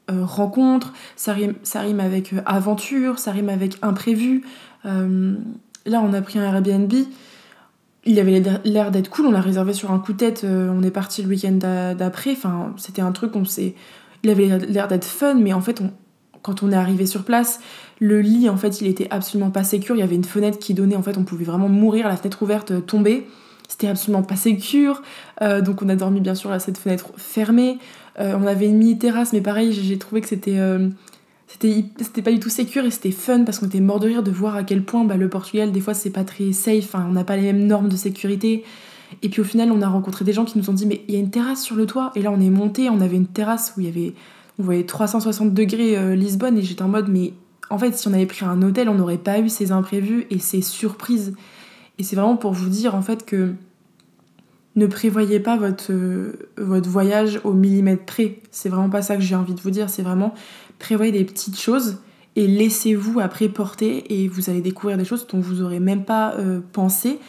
euh, 0.10 0.24
rencontre, 0.24 0.94
ça 1.16 1.34
rime, 1.34 1.56
ça 1.64 1.82
rime 1.82 2.00
avec 2.00 2.34
aventure, 2.46 3.20
ça 3.20 3.32
rime 3.32 3.50
avec 3.50 3.78
imprévu. 3.82 4.44
là, 4.84 6.02
on 6.02 6.14
a 6.14 6.22
pris 6.22 6.40
un 6.40 6.44
Airbnb 6.44 6.94
il 8.06 8.20
avait 8.20 8.42
l'air 8.64 8.92
d'être 8.92 9.10
cool, 9.10 9.28
on 9.28 9.32
l'a 9.32 9.42
réservé 9.42 9.74
sur 9.74 9.92
un 9.92 10.00
coup 10.00 10.14
de 10.14 10.18
tête, 10.18 10.44
euh, 10.44 10.70
on 10.72 10.84
est 10.84 10.92
parti 10.92 11.22
le 11.22 11.28
week-end 11.28 11.60
d'après, 11.98 12.32
enfin 12.32 12.74
c'était 12.78 13.02
un 13.02 13.12
truc, 13.12 13.36
on 13.36 13.46
s'est... 13.46 13.76
Il 14.24 14.30
avait 14.30 14.58
l'air 14.68 14.90
d'être 14.90 15.06
fun, 15.06 15.36
mais 15.36 15.54
en 15.54 15.62
fait, 15.62 15.82
quand 16.50 16.64
on 16.64 16.72
est 16.72 16.76
arrivé 16.76 17.06
sur 17.06 17.24
place, 17.24 17.60
le 18.00 18.22
lit, 18.22 18.50
en 18.50 18.58
fait, 18.58 18.82
il 18.82 18.88
était 18.88 19.08
absolument 19.10 19.52
pas 19.52 19.64
sécure, 19.64 19.96
il 19.96 20.00
y 20.00 20.04
avait 20.04 20.16
une 20.16 20.26
fenêtre 20.26 20.60
qui 20.60 20.74
donnait, 20.74 20.96
en 20.96 21.04
fait, 21.04 21.18
on 21.18 21.24
pouvait 21.24 21.46
vraiment 21.46 21.70
mourir, 21.70 22.08
la 22.08 22.18
fenêtre 22.18 22.42
ouverte, 22.42 22.72
euh, 22.72 22.82
tomber, 22.82 23.28
c'était 23.68 23.88
absolument 23.88 24.24
pas 24.24 24.36
sécure, 24.36 25.02
euh, 25.42 25.62
donc 25.62 25.82
on 25.82 25.90
a 25.90 25.96
dormi 25.96 26.22
bien 26.22 26.36
sûr 26.36 26.52
à 26.52 26.60
cette 26.60 26.78
fenêtre 26.78 27.12
fermée, 27.18 27.78
on 28.22 28.46
avait 28.46 28.66
une 28.66 28.78
mini-terrasse, 28.78 29.32
mais 29.32 29.40
pareil, 29.40 29.72
j'ai 29.72 29.98
trouvé 29.98 30.20
que 30.20 30.28
c'était 30.28 30.60
c'était 31.50 32.22
pas 32.22 32.32
du 32.32 32.40
tout 32.40 32.50
sécure 32.50 32.86
et 32.86 32.92
c'était 32.92 33.12
fun 33.12 33.44
parce 33.44 33.60
qu'on 33.60 33.66
était 33.66 33.80
mort 33.80 34.00
de 34.00 34.08
rire 34.08 34.24
de 34.24 34.32
voir 34.32 34.56
à 34.56 34.64
quel 34.64 34.84
point 34.84 35.04
bah, 35.04 35.18
le 35.18 35.30
Portugal 35.30 35.72
des 35.72 35.82
fois 35.82 35.94
c'est 35.94 36.12
pas 36.12 36.24
très 36.24 36.52
safe 36.54 36.94
on 36.94 37.12
n'a 37.12 37.24
pas 37.24 37.36
les 37.36 37.42
mêmes 37.42 37.66
normes 37.66 37.90
de 37.90 37.96
sécurité. 37.96 38.64
Et 39.24 39.30
puis 39.30 39.42
au 39.42 39.44
final 39.44 39.72
on 39.72 39.82
a 39.82 39.88
rencontré 39.88 40.24
des 40.24 40.34
gens 40.34 40.46
qui 40.46 40.60
nous 40.60 40.70
ont 40.70 40.74
dit 40.74 40.86
mais 40.86 41.04
il 41.08 41.16
y 41.16 41.18
a 41.18 41.20
une 41.20 41.32
terrasse 41.32 41.64
sur 41.64 41.76
le 41.76 41.88
toit. 41.88 42.12
Et 42.16 42.22
là 42.22 42.32
on 42.32 42.40
est 42.40 42.52
monté 42.52 42.90
on 42.90 43.02
avait 43.02 43.18
une 43.18 43.28
terrasse 43.28 43.74
où 43.76 43.82
il 43.82 43.88
y 43.88 43.90
avait 43.90 44.14
on 44.60 44.64
voyait 44.64 44.86
360 44.86 45.54
degrés 45.54 45.98
euh, 45.98 46.16
Lisbonne 46.16 46.58
et 46.58 46.62
j'étais 46.62 46.84
en 46.84 46.90
mode 46.90 47.08
mais 47.08 47.34
en 47.70 47.80
fait 47.80 47.96
si 47.98 48.08
on 48.08 48.14
avait 48.14 48.26
pris 48.26 48.46
un 48.46 48.62
hôtel 48.62 48.90
on 48.90 48.96
n'aurait 48.96 49.18
pas 49.18 49.40
eu 49.40 49.50
ces 49.50 49.72
imprévus 49.72 50.28
et 50.30 50.40
ces 50.40 50.62
surprises 50.62 51.34
et 51.98 52.04
c'est 52.04 52.16
vraiment 52.16 52.38
pour 52.38 52.52
vous 52.54 52.70
dire 52.70 52.96
en 52.96 53.02
fait 53.02 53.26
que 53.26 53.54
ne 54.76 54.88
prévoyez 54.88 55.40
pas 55.40 55.58
votre, 55.58 55.92
euh, 55.92 56.50
votre 56.58 56.90
voyage 56.90 57.42
au 57.44 57.54
millimètre 57.54 58.06
près. 58.06 58.40
C'est 58.50 58.70
vraiment 58.70 58.90
pas 58.90 59.02
ça 59.02 59.16
que 59.16 59.22
j'ai 59.22 59.36
envie 59.36 59.54
de 59.54 59.60
vous 59.60 59.72
dire. 59.72 59.90
C'est 59.90 60.04
vraiment 60.04 60.34
prévoyez 60.80 61.12
des 61.12 61.26
petites 61.26 61.60
choses 61.60 61.98
et 62.36 62.48
laissez-vous 62.48 63.20
après 63.20 63.50
porter 63.50 64.22
et 64.22 64.28
vous 64.28 64.50
allez 64.50 64.62
découvrir 64.62 64.98
des 64.98 65.06
choses 65.06 65.28
dont 65.28 65.40
vous 65.40 65.56
n'aurez 65.56 65.80
même 65.80 66.06
pas 66.06 66.36
euh, 66.36 66.62
pensé. 66.72 67.20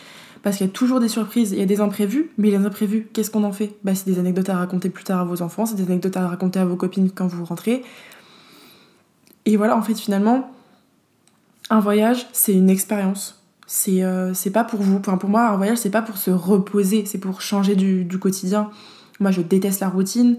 Parce 0.42 0.56
qu'il 0.56 0.66
y 0.66 0.70
a 0.70 0.72
toujours 0.72 1.00
des 1.00 1.08
surprises, 1.08 1.52
il 1.52 1.58
y 1.58 1.62
a 1.62 1.66
des 1.66 1.80
imprévus, 1.80 2.30
mais 2.38 2.50
les 2.50 2.56
imprévus, 2.56 3.08
qu'est-ce 3.12 3.30
qu'on 3.30 3.44
en 3.44 3.52
fait? 3.52 3.76
Bah, 3.84 3.94
C'est 3.94 4.06
des 4.06 4.18
anecdotes 4.18 4.48
à 4.48 4.56
raconter 4.56 4.88
plus 4.88 5.04
tard 5.04 5.20
à 5.20 5.24
vos 5.24 5.42
enfants, 5.42 5.66
c'est 5.66 5.74
des 5.74 5.84
anecdotes 5.84 6.16
à 6.16 6.26
raconter 6.28 6.58
à 6.58 6.64
vos 6.64 6.76
copines 6.76 7.10
quand 7.10 7.26
vous 7.26 7.44
rentrez. 7.44 7.82
Et 9.44 9.56
voilà, 9.56 9.76
en 9.76 9.82
fait, 9.82 9.94
finalement, 9.94 10.50
un 11.68 11.80
voyage, 11.80 12.26
c'est 12.32 12.54
une 12.54 12.70
expérience. 12.70 13.42
C'est 13.66 14.02
euh, 14.02 14.32
pas 14.52 14.64
pour 14.64 14.80
vous. 14.80 14.96
Enfin, 14.96 15.16
pour 15.16 15.30
moi, 15.30 15.48
un 15.48 15.56
voyage, 15.56 15.78
c'est 15.78 15.90
pas 15.90 16.02
pour 16.02 16.16
se 16.16 16.30
reposer, 16.30 17.04
c'est 17.04 17.18
pour 17.18 17.40
changer 17.40 17.76
du, 17.76 18.04
du 18.04 18.18
quotidien. 18.18 18.70
Moi, 19.20 19.30
je 19.30 19.42
déteste 19.42 19.80
la 19.80 19.88
routine 19.88 20.38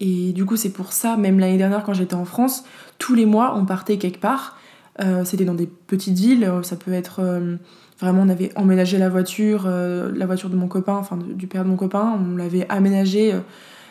et 0.00 0.32
du 0.32 0.44
coup, 0.44 0.56
c'est 0.56 0.70
pour 0.70 0.92
ça, 0.92 1.16
même 1.16 1.38
l'année 1.38 1.56
dernière, 1.56 1.82
quand 1.84 1.94
j'étais 1.94 2.14
en 2.14 2.24
France, 2.24 2.64
tous 2.98 3.14
les 3.14 3.26
mois, 3.26 3.56
on 3.56 3.64
partait 3.64 3.98
quelque 3.98 4.20
part. 4.20 4.58
Euh, 5.00 5.24
c'était 5.24 5.44
dans 5.44 5.54
des 5.54 5.66
petites 5.66 6.18
villes, 6.18 6.44
euh, 6.44 6.62
ça 6.62 6.76
peut 6.76 6.92
être. 6.92 7.20
Euh, 7.20 7.56
vraiment, 8.00 8.22
on 8.22 8.28
avait 8.28 8.50
emménagé 8.56 8.98
la 8.98 9.08
voiture, 9.08 9.66
la 9.68 10.26
voiture 10.26 10.50
de 10.50 10.56
mon 10.56 10.68
copain, 10.68 10.94
enfin 10.94 11.16
du 11.16 11.46
père 11.46 11.64
de 11.64 11.68
mon 11.70 11.76
copain, 11.76 12.18
on 12.20 12.36
l'avait 12.36 12.66
aménagée 12.68 13.34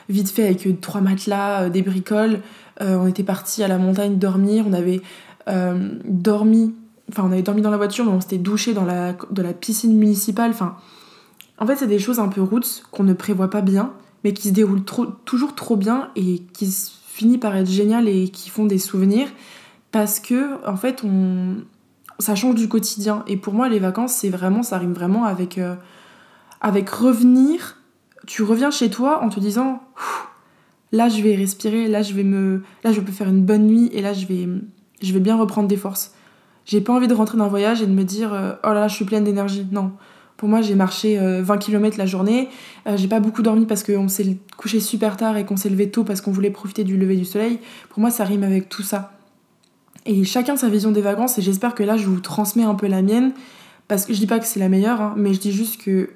vite 0.09 0.29
fait 0.29 0.43
avec 0.45 0.79
trois 0.81 1.01
matelas, 1.01 1.69
des 1.69 1.81
bricoles. 1.81 2.41
on 2.79 3.07
était 3.07 3.23
parti 3.23 3.63
à 3.63 3.67
la 3.67 3.77
montagne 3.77 4.17
dormir, 4.17 4.65
on 4.67 4.73
avait 4.73 5.01
dormi. 6.05 6.75
Enfin, 7.09 7.23
on 7.25 7.31
avait 7.31 7.41
dormi 7.41 7.61
dans 7.61 7.71
la 7.71 7.77
voiture, 7.77 8.05
mais 8.05 8.11
on 8.11 8.21
s'était 8.21 8.37
douché 8.37 8.73
dans 8.73 8.85
la, 8.85 9.15
de 9.31 9.41
la 9.41 9.53
piscine 9.53 9.97
municipale. 9.97 10.51
Enfin, 10.51 10.75
en 11.57 11.65
fait, 11.65 11.75
c'est 11.75 11.87
des 11.87 11.99
choses 11.99 12.19
un 12.19 12.27
peu 12.27 12.41
routes 12.41 12.83
qu'on 12.91 13.03
ne 13.03 13.13
prévoit 13.13 13.49
pas 13.49 13.61
bien 13.61 13.93
mais 14.25 14.33
qui 14.33 14.47
se 14.49 14.53
déroulent 14.53 14.83
toujours 15.23 15.53
trop 15.53 15.77
bien 15.77 16.09
et 16.15 16.41
qui 16.51 16.65
finissent 17.07 17.39
par 17.39 17.55
être 17.55 17.69
génial 17.69 18.09
et 18.09 18.29
qui 18.29 18.49
font 18.49 18.65
des 18.65 18.79
souvenirs 18.79 19.27
parce 19.91 20.19
que 20.19 20.67
en 20.67 20.75
fait 20.75 21.03
on 21.03 21.57
ça 22.19 22.35
change 22.35 22.55
du 22.55 22.67
quotidien 22.67 23.23
et 23.27 23.37
pour 23.37 23.53
moi 23.53 23.69
les 23.69 23.79
vacances 23.79 24.13
c'est 24.13 24.29
vraiment 24.29 24.63
ça 24.63 24.77
rime 24.77 24.93
vraiment 24.93 25.25
avec 25.25 25.57
euh, 25.57 25.75
avec 26.61 26.89
revenir 26.89 27.77
tu 28.25 28.43
reviens 28.43 28.71
chez 28.71 28.89
toi 28.89 29.23
en 29.23 29.29
te 29.29 29.39
disant 29.39 29.81
là 30.91 31.09
je 31.09 31.21
vais 31.21 31.35
respirer 31.35 31.87
là 31.87 32.01
je 32.01 32.13
vais 32.13 32.23
me 32.23 32.63
là 32.83 32.91
je 32.91 33.01
peux 33.01 33.11
faire 33.11 33.29
une 33.29 33.43
bonne 33.43 33.67
nuit 33.67 33.89
et 33.93 34.01
là 34.01 34.13
je 34.13 34.25
vais 34.25 34.47
je 35.01 35.13
vais 35.13 35.19
bien 35.19 35.35
reprendre 35.37 35.67
des 35.67 35.77
forces 35.77 36.13
j'ai 36.65 36.81
pas 36.81 36.93
envie 36.93 37.07
de 37.07 37.13
rentrer 37.13 37.37
dans 37.37 37.45
un 37.45 37.49
voyage 37.49 37.81
et 37.81 37.85
de 37.85 37.93
me 37.93 38.03
dire 38.03 38.33
euh, 38.33 38.53
oh 38.63 38.69
là, 38.69 38.81
là 38.81 38.87
je 38.87 38.95
suis 38.95 39.05
pleine 39.05 39.23
d'énergie 39.23 39.67
non 39.71 39.91
pour 40.37 40.49
moi, 40.49 40.61
j'ai 40.61 40.75
marché 40.75 41.17
20 41.17 41.23
euh, 41.23 41.57
km 41.57 41.97
la 41.97 42.05
journée. 42.05 42.49
J'ai 42.97 43.07
pas 43.07 43.21
beaucoup 43.21 43.41
dormi 43.41 43.65
parce 43.65 43.83
qu'on 43.83 44.09
s'est 44.09 44.37
couché 44.57 44.81
super 44.81 45.15
tard 45.15 45.37
et 45.37 45.45
qu'on 45.45 45.55
s'est 45.55 45.69
levé 45.69 45.89
tôt 45.89 46.03
parce 46.03 46.19
qu'on 46.19 46.31
voulait 46.31 46.49
profiter 46.49 46.83
du 46.83 46.97
lever 46.97 47.15
du 47.15 47.23
soleil. 47.23 47.59
Pour 47.87 48.01
moi, 48.01 48.11
ça 48.11 48.25
rime 48.25 48.43
avec 48.43 48.67
tout 48.67 48.83
ça. 48.83 49.14
Et 50.05 50.23
chacun 50.23 50.55
sa 50.55 50.69
vision 50.69 50.91
des 50.91 51.01
vacances, 51.01 51.37
et 51.37 51.41
j'espère 51.41 51.73
que 51.75 51.83
là, 51.83 51.97
je 51.97 52.07
vous 52.07 52.19
transmets 52.19 52.63
un 52.63 52.75
peu 52.75 52.87
la 52.87 53.01
mienne. 53.01 53.31
Parce 53.87 54.05
que 54.05 54.13
je 54.13 54.19
dis 54.19 54.27
pas 54.27 54.39
que 54.39 54.45
c'est 54.45 54.59
la 54.59 54.69
meilleure, 54.69 55.01
hein, 55.01 55.13
mais 55.15 55.33
je 55.33 55.39
dis 55.39 55.51
juste 55.51 55.81
que 55.81 56.09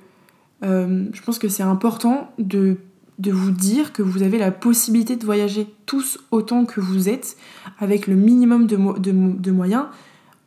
euh, 0.63 1.05
je 1.13 1.22
pense 1.22 1.39
que 1.39 1.48
c'est 1.48 1.63
important 1.63 2.31
de, 2.39 2.77
vous 3.19 3.51
dire 3.51 3.93
que 3.93 4.01
vous 4.01 4.24
avez 4.24 4.38
la 4.38 4.51
possibilité 4.51 5.15
de 5.15 5.24
voyager 5.24 5.67
tous 5.86 6.19
autant 6.31 6.65
que 6.65 6.81
vous 6.81 7.10
êtes, 7.10 7.38
avec 7.79 8.08
le 8.08 8.15
minimum 8.15 8.65
de, 8.65 9.51
moyens 9.51 9.86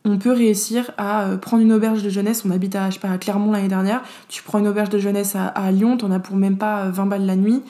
on 0.05 0.17
peut 0.17 0.33
réussir 0.33 0.91
à 0.97 1.23
euh, 1.23 1.37
prendre 1.37 1.63
une 1.63 1.71
auberge 1.71 2.03
de 2.03 2.09
jeunesse. 2.09 2.43
On 2.45 2.51
habite 2.51 2.75
à, 2.75 2.89
je 2.89 2.99
Clermont 2.99 3.53
l'année 3.53 3.69
dernière. 3.69 4.01
Tu 4.27 4.43
prends 4.43 4.59
une 4.59 4.67
auberge 4.67 4.89
de 4.89 4.99
jeunesse 4.99 5.33
à, 5.37 5.47
à 5.47 5.71
Lyon, 5.71 5.95
t'en 5.95 6.11
as 6.11 6.19
pour 6.19 6.35
même 6.35 6.57
pas 6.57 6.89
20 6.89 7.03
euh, 7.03 7.05
balles 7.05 7.25
la 7.25 7.37
nuit. 7.37 7.61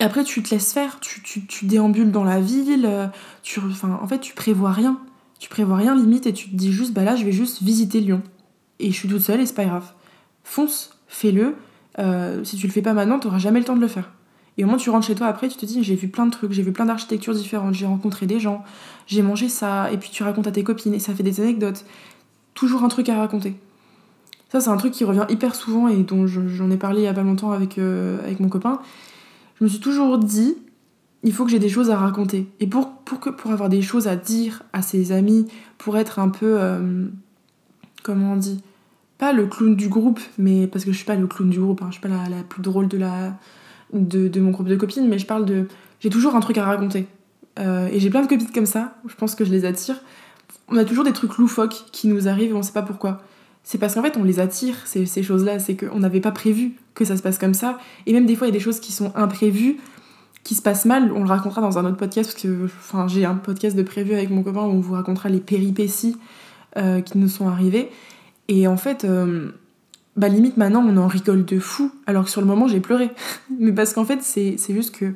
Après, 0.00 0.24
tu 0.24 0.42
te 0.42 0.50
laisses 0.50 0.72
faire. 0.72 1.00
Tu, 1.00 1.22
tu, 1.22 1.66
déambules 1.66 2.10
dans 2.10 2.24
la 2.24 2.40
ville. 2.40 2.86
Euh, 2.86 3.06
tu, 3.42 3.60
enfin, 3.60 3.98
en 4.02 4.06
fait, 4.06 4.20
tu 4.20 4.34
prévois 4.34 4.72
rien. 4.72 4.98
Tu 5.38 5.48
prévois 5.48 5.76
rien 5.76 5.94
limite 5.94 6.26
et 6.26 6.32
tu 6.32 6.50
te 6.50 6.56
dis 6.56 6.72
juste, 6.72 6.92
bah 6.92 7.04
là, 7.04 7.16
je 7.16 7.24
vais 7.24 7.32
juste 7.32 7.62
visiter 7.62 8.00
Lyon. 8.00 8.22
Et 8.78 8.90
je 8.90 8.96
suis 8.96 9.08
toute 9.08 9.20
seule 9.20 9.40
et 9.40 9.46
c'est 9.46 9.54
pas 9.54 9.64
grave. 9.64 9.92
Fonce, 10.44 10.98
fais-le. 11.08 11.56
si 12.44 12.56
tu 12.56 12.66
le 12.66 12.72
fais 12.72 12.82
pas 12.82 12.92
maintenant, 12.92 13.18
t'auras 13.18 13.38
jamais 13.38 13.58
le 13.58 13.64
temps 13.64 13.76
de 13.76 13.80
le 13.80 13.88
faire. 13.88 14.10
Et 14.58 14.64
au 14.64 14.68
où 14.68 14.76
tu 14.76 14.90
rentres 14.90 15.06
chez 15.06 15.14
toi 15.14 15.28
après, 15.28 15.48
tu 15.48 15.56
te 15.56 15.64
dis 15.64 15.82
j'ai 15.82 15.94
vu 15.94 16.08
plein 16.08 16.26
de 16.26 16.30
trucs, 16.30 16.52
j'ai 16.52 16.62
vu 16.62 16.72
plein 16.72 16.84
d'architectures 16.84 17.34
différentes, 17.34 17.74
j'ai 17.74 17.86
rencontré 17.86 18.26
des 18.26 18.38
gens, 18.38 18.62
j'ai 19.06 19.22
mangé 19.22 19.48
ça, 19.48 19.90
et 19.90 19.96
puis 19.96 20.10
tu 20.10 20.22
racontes 20.22 20.46
à 20.46 20.52
tes 20.52 20.62
copines 20.62 20.92
et 20.94 20.98
ça 20.98 21.14
fait 21.14 21.22
des 21.22 21.40
anecdotes. 21.40 21.84
Toujours 22.54 22.84
un 22.84 22.88
truc 22.88 23.08
à 23.08 23.16
raconter. 23.16 23.54
Ça, 24.50 24.60
c'est 24.60 24.68
un 24.68 24.76
truc 24.76 24.92
qui 24.92 25.04
revient 25.04 25.24
hyper 25.30 25.54
souvent 25.54 25.88
et 25.88 25.96
dont 26.02 26.26
j'en 26.26 26.70
ai 26.70 26.76
parlé 26.76 27.00
il 27.00 27.04
y 27.04 27.08
a 27.08 27.14
pas 27.14 27.22
longtemps 27.22 27.52
avec, 27.52 27.78
euh, 27.78 28.22
avec 28.22 28.40
mon 28.40 28.50
copain. 28.50 28.80
Je 29.62 29.66
me 29.66 29.70
suis 29.70 29.78
toujours 29.78 30.18
dit, 30.18 30.56
il 31.22 31.32
faut 31.32 31.44
que 31.44 31.52
j'ai 31.52 31.60
des 31.60 31.68
choses 31.68 31.88
à 31.88 31.96
raconter. 31.96 32.48
Et 32.58 32.66
pour, 32.66 32.96
pour, 33.04 33.20
que, 33.20 33.30
pour 33.30 33.52
avoir 33.52 33.68
des 33.68 33.80
choses 33.80 34.08
à 34.08 34.16
dire 34.16 34.64
à 34.72 34.82
ses 34.82 35.12
amis, 35.12 35.46
pour 35.78 35.96
être 35.96 36.18
un 36.18 36.30
peu. 36.30 36.60
Euh, 36.60 37.06
comment 38.02 38.32
on 38.32 38.36
dit 38.36 38.60
Pas 39.18 39.32
le 39.32 39.46
clown 39.46 39.76
du 39.76 39.88
groupe, 39.88 40.18
mais 40.36 40.66
parce 40.66 40.84
que 40.84 40.90
je 40.90 40.96
suis 40.96 41.06
pas 41.06 41.14
le 41.14 41.28
clown 41.28 41.48
du 41.48 41.60
groupe, 41.60 41.80
hein, 41.80 41.86
je 41.90 41.92
suis 41.92 42.00
pas 42.00 42.08
la, 42.08 42.28
la 42.28 42.42
plus 42.42 42.60
drôle 42.60 42.88
de, 42.88 42.98
la, 42.98 43.38
de, 43.92 44.26
de, 44.26 44.40
mon 44.40 44.50
groupe 44.50 44.66
de 44.66 44.74
copines, 44.74 45.06
mais 45.06 45.20
je 45.20 45.26
parle 45.26 45.44
de. 45.44 45.68
J'ai 46.00 46.10
toujours 46.10 46.34
un 46.34 46.40
truc 46.40 46.58
à 46.58 46.64
raconter. 46.64 47.06
Euh, 47.60 47.86
et 47.86 48.00
j'ai 48.00 48.10
plein 48.10 48.22
de 48.22 48.26
copines 48.26 48.50
comme 48.50 48.66
ça, 48.66 48.96
je 49.06 49.14
pense 49.14 49.36
que 49.36 49.44
je 49.44 49.52
les 49.52 49.64
attire. 49.64 49.94
On 50.66 50.76
a 50.76 50.84
toujours 50.84 51.04
des 51.04 51.12
trucs 51.12 51.38
loufoques 51.38 51.84
qui 51.92 52.08
nous 52.08 52.26
arrivent 52.26 52.50
et 52.50 52.54
on 52.54 52.64
sait 52.64 52.72
pas 52.72 52.82
pourquoi. 52.82 53.22
C'est 53.64 53.78
parce 53.78 53.94
qu'en 53.94 54.02
fait 54.02 54.16
on 54.16 54.24
les 54.24 54.40
attire, 54.40 54.74
ces, 54.84 55.06
ces 55.06 55.22
choses-là, 55.22 55.58
c'est 55.58 55.76
qu'on 55.76 56.00
n'avait 56.00 56.20
pas 56.20 56.32
prévu 56.32 56.72
que 56.94 57.04
ça 57.04 57.16
se 57.16 57.22
passe 57.22 57.38
comme 57.38 57.54
ça. 57.54 57.78
Et 58.06 58.12
même 58.12 58.26
des 58.26 58.36
fois 58.36 58.46
il 58.46 58.50
y 58.50 58.52
a 58.52 58.58
des 58.58 58.64
choses 58.64 58.80
qui 58.80 58.92
sont 58.92 59.12
imprévues, 59.14 59.78
qui 60.44 60.54
se 60.54 60.62
passent 60.62 60.84
mal, 60.84 61.12
on 61.12 61.20
le 61.20 61.28
racontera 61.28 61.60
dans 61.60 61.78
un 61.78 61.84
autre 61.84 61.96
podcast, 61.96 62.30
parce 62.30 62.42
que 62.42 62.64
enfin, 62.64 63.06
j'ai 63.06 63.24
un 63.24 63.34
podcast 63.34 63.76
de 63.76 63.82
prévu 63.82 64.12
avec 64.12 64.30
mon 64.30 64.42
copain 64.42 64.62
où 64.62 64.70
on 64.70 64.80
vous 64.80 64.94
racontera 64.94 65.28
les 65.28 65.40
péripéties 65.40 66.16
euh, 66.76 67.00
qui 67.00 67.18
nous 67.18 67.28
sont 67.28 67.48
arrivées. 67.48 67.90
Et 68.48 68.66
en 68.66 68.76
fait, 68.76 69.04
euh, 69.04 69.52
bah 70.16 70.28
limite 70.28 70.56
maintenant 70.56 70.84
on 70.86 70.96
en 70.96 71.06
rigole 71.06 71.44
de 71.44 71.58
fou, 71.58 71.92
alors 72.06 72.24
que 72.24 72.30
sur 72.30 72.40
le 72.40 72.46
moment 72.46 72.66
j'ai 72.66 72.80
pleuré. 72.80 73.10
Mais 73.58 73.72
parce 73.72 73.92
qu'en 73.92 74.04
fait 74.04 74.22
c'est 74.22 74.56
juste 74.68 74.96
que 74.96 75.14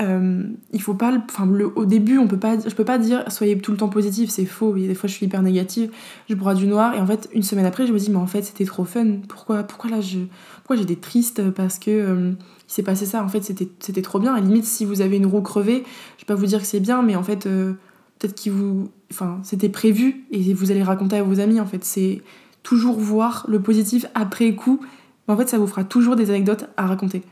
euh, 0.00 0.44
il 0.72 0.80
faut 0.80 0.94
pas 0.94 1.12
enfin 1.28 1.44
le, 1.46 1.66
au 1.76 1.84
début 1.84 2.18
on 2.18 2.28
peut 2.28 2.38
pas 2.38 2.56
je 2.58 2.74
peux 2.74 2.84
pas 2.84 2.98
dire 2.98 3.24
soyez 3.32 3.58
tout 3.58 3.72
le 3.72 3.76
temps 3.76 3.88
positif 3.88 4.30
c'est 4.30 4.44
faux 4.44 4.72
des 4.74 4.94
fois 4.94 5.08
je 5.08 5.14
suis 5.14 5.26
hyper 5.26 5.42
négative 5.42 5.90
je 6.28 6.36
broie 6.36 6.54
du 6.54 6.68
noir 6.68 6.94
et 6.94 7.00
en 7.00 7.06
fait 7.06 7.28
une 7.32 7.42
semaine 7.42 7.66
après 7.66 7.84
je 7.84 7.92
me 7.92 7.98
dis 7.98 8.10
mais 8.10 8.18
en 8.18 8.28
fait 8.28 8.42
c'était 8.42 8.64
trop 8.64 8.84
fun. 8.84 9.16
Pourquoi 9.28 9.64
pourquoi 9.64 9.90
là 9.90 10.00
je 10.00 10.20
pourquoi 10.58 10.76
j'ai 10.76 10.84
des 10.84 10.96
tristes 10.96 11.50
parce 11.50 11.80
que 11.80 11.90
euh, 11.90 12.30
il 12.30 12.72
s'est 12.72 12.84
passé 12.84 13.06
ça? 13.06 13.24
En 13.24 13.28
fait 13.28 13.42
c'était 13.42 13.68
c'était 13.80 14.02
trop 14.02 14.20
bien. 14.20 14.36
Et 14.36 14.40
limite 14.40 14.66
si 14.66 14.84
vous 14.84 15.00
avez 15.00 15.16
une 15.16 15.26
roue 15.26 15.42
crevée 15.42 15.82
je 16.16 16.22
vais 16.22 16.26
pas 16.26 16.36
vous 16.36 16.46
dire 16.46 16.60
que 16.60 16.66
c'est 16.66 16.80
bien 16.80 17.02
mais 17.02 17.16
en 17.16 17.24
fait 17.24 17.46
euh, 17.46 17.72
peut-être 18.18 18.36
qu'il 18.36 18.52
vous 18.52 18.90
enfin 19.10 19.40
c'était 19.42 19.68
prévu 19.68 20.26
et 20.30 20.54
vous 20.54 20.70
allez 20.70 20.84
raconter 20.84 21.16
à 21.16 21.24
vos 21.24 21.40
amis 21.40 21.58
en 21.58 21.66
fait. 21.66 21.84
C'est 21.84 22.22
toujours 22.62 23.00
voir 23.00 23.46
le 23.48 23.60
positif 23.60 24.06
après 24.14 24.54
coup. 24.54 24.78
En 25.26 25.36
fait 25.36 25.48
ça 25.48 25.58
vous 25.58 25.66
fera 25.66 25.82
toujours 25.82 26.14
des 26.14 26.30
anecdotes 26.30 26.66
à 26.76 26.86
raconter. 26.86 27.22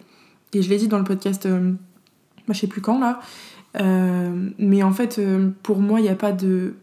Et 0.53 0.63
je 0.63 0.69
l'ai 0.69 0.79
dit 0.79 0.89
dans 0.89 0.99
le 0.99 1.05
podcast 1.05 1.47
je 2.55 2.61
sais 2.61 2.67
plus 2.67 2.81
quand 2.81 2.99
là. 2.99 3.21
Euh, 3.81 4.51
mais 4.59 4.83
en 4.83 4.93
fait, 4.93 5.19
euh, 5.19 5.51
pour 5.63 5.81
moi, 5.81 6.01
il 6.01 6.05
n'y 6.05 6.09
a 6.09 6.15
pas 6.15 6.33
de. 6.33 6.75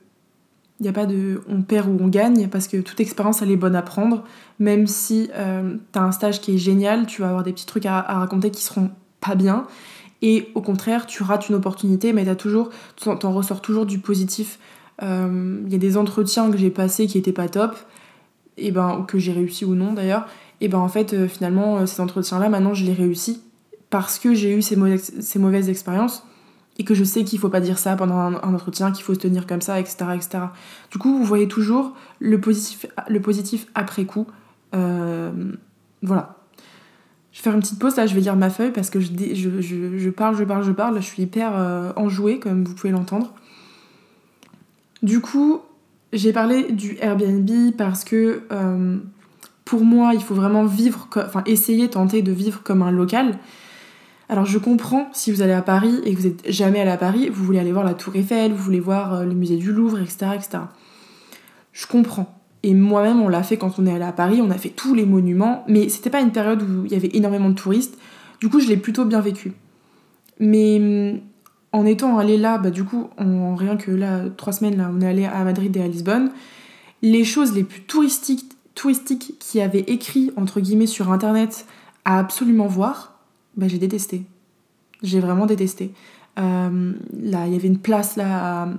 Il 0.79 0.87
a 0.87 0.93
pas 0.93 1.05
de 1.05 1.41
on 1.47 1.61
perd 1.61 1.87
ou 1.87 1.97
on 2.03 2.07
gagne 2.07 2.49
parce 2.49 2.67
que 2.67 2.77
toute 2.77 2.99
expérience 2.99 3.41
elle 3.41 3.51
est 3.51 3.57
bonne 3.57 3.75
à 3.75 3.81
prendre. 3.81 4.23
Même 4.59 4.85
si 4.85 5.29
euh, 5.33 5.75
tu 5.93 5.99
as 5.99 6.01
un 6.01 6.11
stage 6.11 6.41
qui 6.41 6.55
est 6.55 6.57
génial, 6.57 7.05
tu 7.05 7.21
vas 7.21 7.29
avoir 7.29 7.43
des 7.43 7.53
petits 7.53 7.65
trucs 7.65 7.85
à, 7.85 8.01
raconter 8.01 8.51
qui 8.51 8.63
seront 8.63 8.89
pas 9.21 9.35
bien. 9.35 9.65
Et 10.21 10.49
au 10.55 10.61
contraire, 10.61 11.05
tu 11.05 11.23
rates 11.23 11.47
une 11.47 11.55
opportunité, 11.55 12.11
mais 12.11 12.27
as 12.27 12.35
toujours, 12.35 12.69
tu 12.97 13.07
en 13.07 13.33
ressors 13.33 13.61
toujours 13.61 13.85
du 13.85 13.99
positif. 13.99 14.59
Il 15.01 15.67
y 15.69 15.75
a 15.75 15.77
des 15.77 15.95
entretiens 15.95 16.49
que 16.49 16.57
j'ai 16.57 16.69
passés 16.69 17.07
qui 17.07 17.17
étaient 17.17 17.33
pas 17.33 17.49
top, 17.49 17.77
et 18.57 18.71
ben, 18.71 19.05
que 19.07 19.19
j'ai 19.19 19.31
réussi 19.31 19.65
ou 19.65 19.75
non 19.75 19.93
d'ailleurs. 19.93 20.27
Et 20.59 20.67
ben 20.69 20.79
en 20.79 20.87
fait, 20.87 21.27
finalement, 21.27 21.85
ces 21.85 22.01
entretiens-là, 22.01 22.49
maintenant 22.49 22.73
je 22.73 22.85
les 22.85 22.93
réussis 22.93 23.41
parce 23.93 24.17
que 24.17 24.33
j'ai 24.33 24.57
eu 24.57 24.63
ces, 24.63 24.75
mauvaises, 24.75 25.13
ces 25.19 25.37
mauvaises 25.37 25.69
expériences 25.69 26.25
et 26.79 26.83
que 26.83 26.95
je 26.95 27.03
sais 27.03 27.23
qu'il 27.23 27.37
faut 27.37 27.49
pas 27.49 27.59
dire 27.59 27.77
ça 27.77 27.95
pendant 27.95 28.17
un, 28.17 28.33
entretien, 28.55 28.91
qu'il 28.91 29.03
faut 29.03 29.13
se 29.13 29.19
tenir 29.19 29.45
comme 29.45 29.61
ça, 29.61 29.79
etc., 29.79 29.97
etc. 30.15 30.45
Du 30.89 30.97
coup, 30.97 31.15
vous 31.15 31.23
voyez 31.23 31.47
toujours 31.47 31.93
le 32.17 32.41
positif, 32.41 32.87
le 33.07 33.21
positif 33.21 33.67
après 33.75 34.05
coup. 34.05 34.25
Euh, 34.73 35.31
voilà. 36.01 36.37
Je 37.31 37.37
vais 37.37 37.43
faire 37.43 37.53
une 37.53 37.59
petite 37.59 37.77
pause, 37.77 37.95
là 37.97 38.07
je 38.07 38.15
vais 38.15 38.21
lire 38.21 38.35
ma 38.35 38.49
feuille 38.49 38.71
parce 38.71 38.89
que 38.89 38.99
je, 38.99 39.11
je, 39.11 39.61
je, 39.61 40.09
parle, 40.09 40.35
je 40.35 40.43
parle, 40.43 40.63
je 40.63 40.71
parle, 40.71 40.95
je 40.95 41.05
suis 41.05 41.21
hyper 41.21 41.51
euh, 41.53 41.93
enjouée 41.95 42.39
comme 42.39 42.63
vous 42.63 42.73
pouvez 42.73 42.91
l'entendre. 42.91 43.31
Du 45.03 45.21
coup, 45.21 45.61
j'ai 46.13 46.33
parlé 46.33 46.71
du 46.71 46.97
Airbnb 46.99 47.75
parce 47.77 48.03
que 48.03 48.41
euh, 48.51 48.97
pour 49.65 49.85
moi, 49.85 50.15
il 50.15 50.23
faut 50.23 50.33
vraiment 50.33 50.65
vivre, 50.65 51.07
enfin 51.15 51.43
essayer, 51.45 51.91
tenter 51.91 52.23
de 52.23 52.31
vivre 52.31 52.63
comme 52.63 52.81
un 52.81 52.89
local. 52.89 53.37
Alors 54.29 54.45
je 54.45 54.57
comprends 54.57 55.09
si 55.13 55.31
vous 55.31 55.41
allez 55.41 55.53
à 55.53 55.61
Paris 55.61 55.99
et 56.05 56.13
que 56.13 56.19
vous 56.19 56.27
n'êtes 56.27 56.49
jamais 56.49 56.79
allé 56.79 56.91
à 56.91 56.97
Paris, 56.97 57.29
vous 57.29 57.43
voulez 57.43 57.59
aller 57.59 57.71
voir 57.71 57.83
la 57.83 57.93
Tour 57.93 58.15
Eiffel, 58.15 58.51
vous 58.51 58.63
voulez 58.63 58.79
voir 58.79 59.13
euh, 59.13 59.25
le 59.25 59.33
musée 59.33 59.57
du 59.57 59.71
Louvre, 59.71 59.99
etc. 59.99 60.27
etc. 60.35 60.59
Je 61.71 61.87
comprends. 61.87 62.39
Et 62.63 62.73
moi-même, 62.73 63.21
on 63.21 63.27
l'a 63.27 63.43
fait 63.43 63.57
quand 63.57 63.77
on 63.77 63.85
est 63.85 63.93
allé 63.93 64.05
à 64.05 64.13
Paris, 64.13 64.39
on 64.41 64.49
a 64.49 64.57
fait 64.57 64.69
tous 64.69 64.95
les 64.95 65.05
monuments, 65.05 65.65
mais 65.67 65.89
c'était 65.89 66.09
pas 66.09 66.21
une 66.21 66.31
période 66.31 66.61
où 66.61 66.85
il 66.85 66.91
y 66.91 66.95
avait 66.95 67.11
énormément 67.13 67.49
de 67.49 67.55
touristes. 67.55 67.97
Du 68.39 68.47
coup, 68.47 68.61
je 68.61 68.69
l'ai 68.69 68.77
plutôt 68.77 69.03
bien 69.03 69.19
vécu. 69.19 69.51
Mais 70.39 70.79
mm, 70.79 71.19
en 71.73 71.85
étant 71.85 72.17
allé 72.17 72.37
là, 72.37 72.57
bah 72.57 72.69
du 72.69 72.85
coup, 72.85 73.09
en 73.17 73.55
rien 73.55 73.75
que 73.75 73.91
là, 73.91 74.21
trois 74.37 74.53
semaines, 74.53 74.85
on 74.95 75.01
est 75.01 75.07
allé 75.07 75.25
à 75.25 75.43
Madrid 75.43 75.75
et 75.75 75.81
à 75.81 75.87
Lisbonne, 75.87 76.31
les 77.01 77.25
choses 77.25 77.53
les 77.53 77.63
plus 77.63 77.81
touristiques, 77.81 78.53
touristiques 78.75 79.35
qui 79.39 79.59
avaient 79.59 79.83
écrit, 79.87 80.31
entre 80.37 80.61
guillemets, 80.61 80.87
sur 80.87 81.11
Internet 81.11 81.65
à 82.05 82.19
absolument 82.19 82.67
voir, 82.67 83.12
bah, 83.57 83.67
j'ai 83.67 83.77
détesté. 83.77 84.23
J'ai 85.01 85.19
vraiment 85.19 85.45
détesté. 85.45 85.93
Euh, 86.39 86.93
là, 87.21 87.47
il 87.47 87.53
y 87.53 87.55
avait 87.55 87.67
une 87.67 87.79
place 87.79 88.15
là 88.15 88.69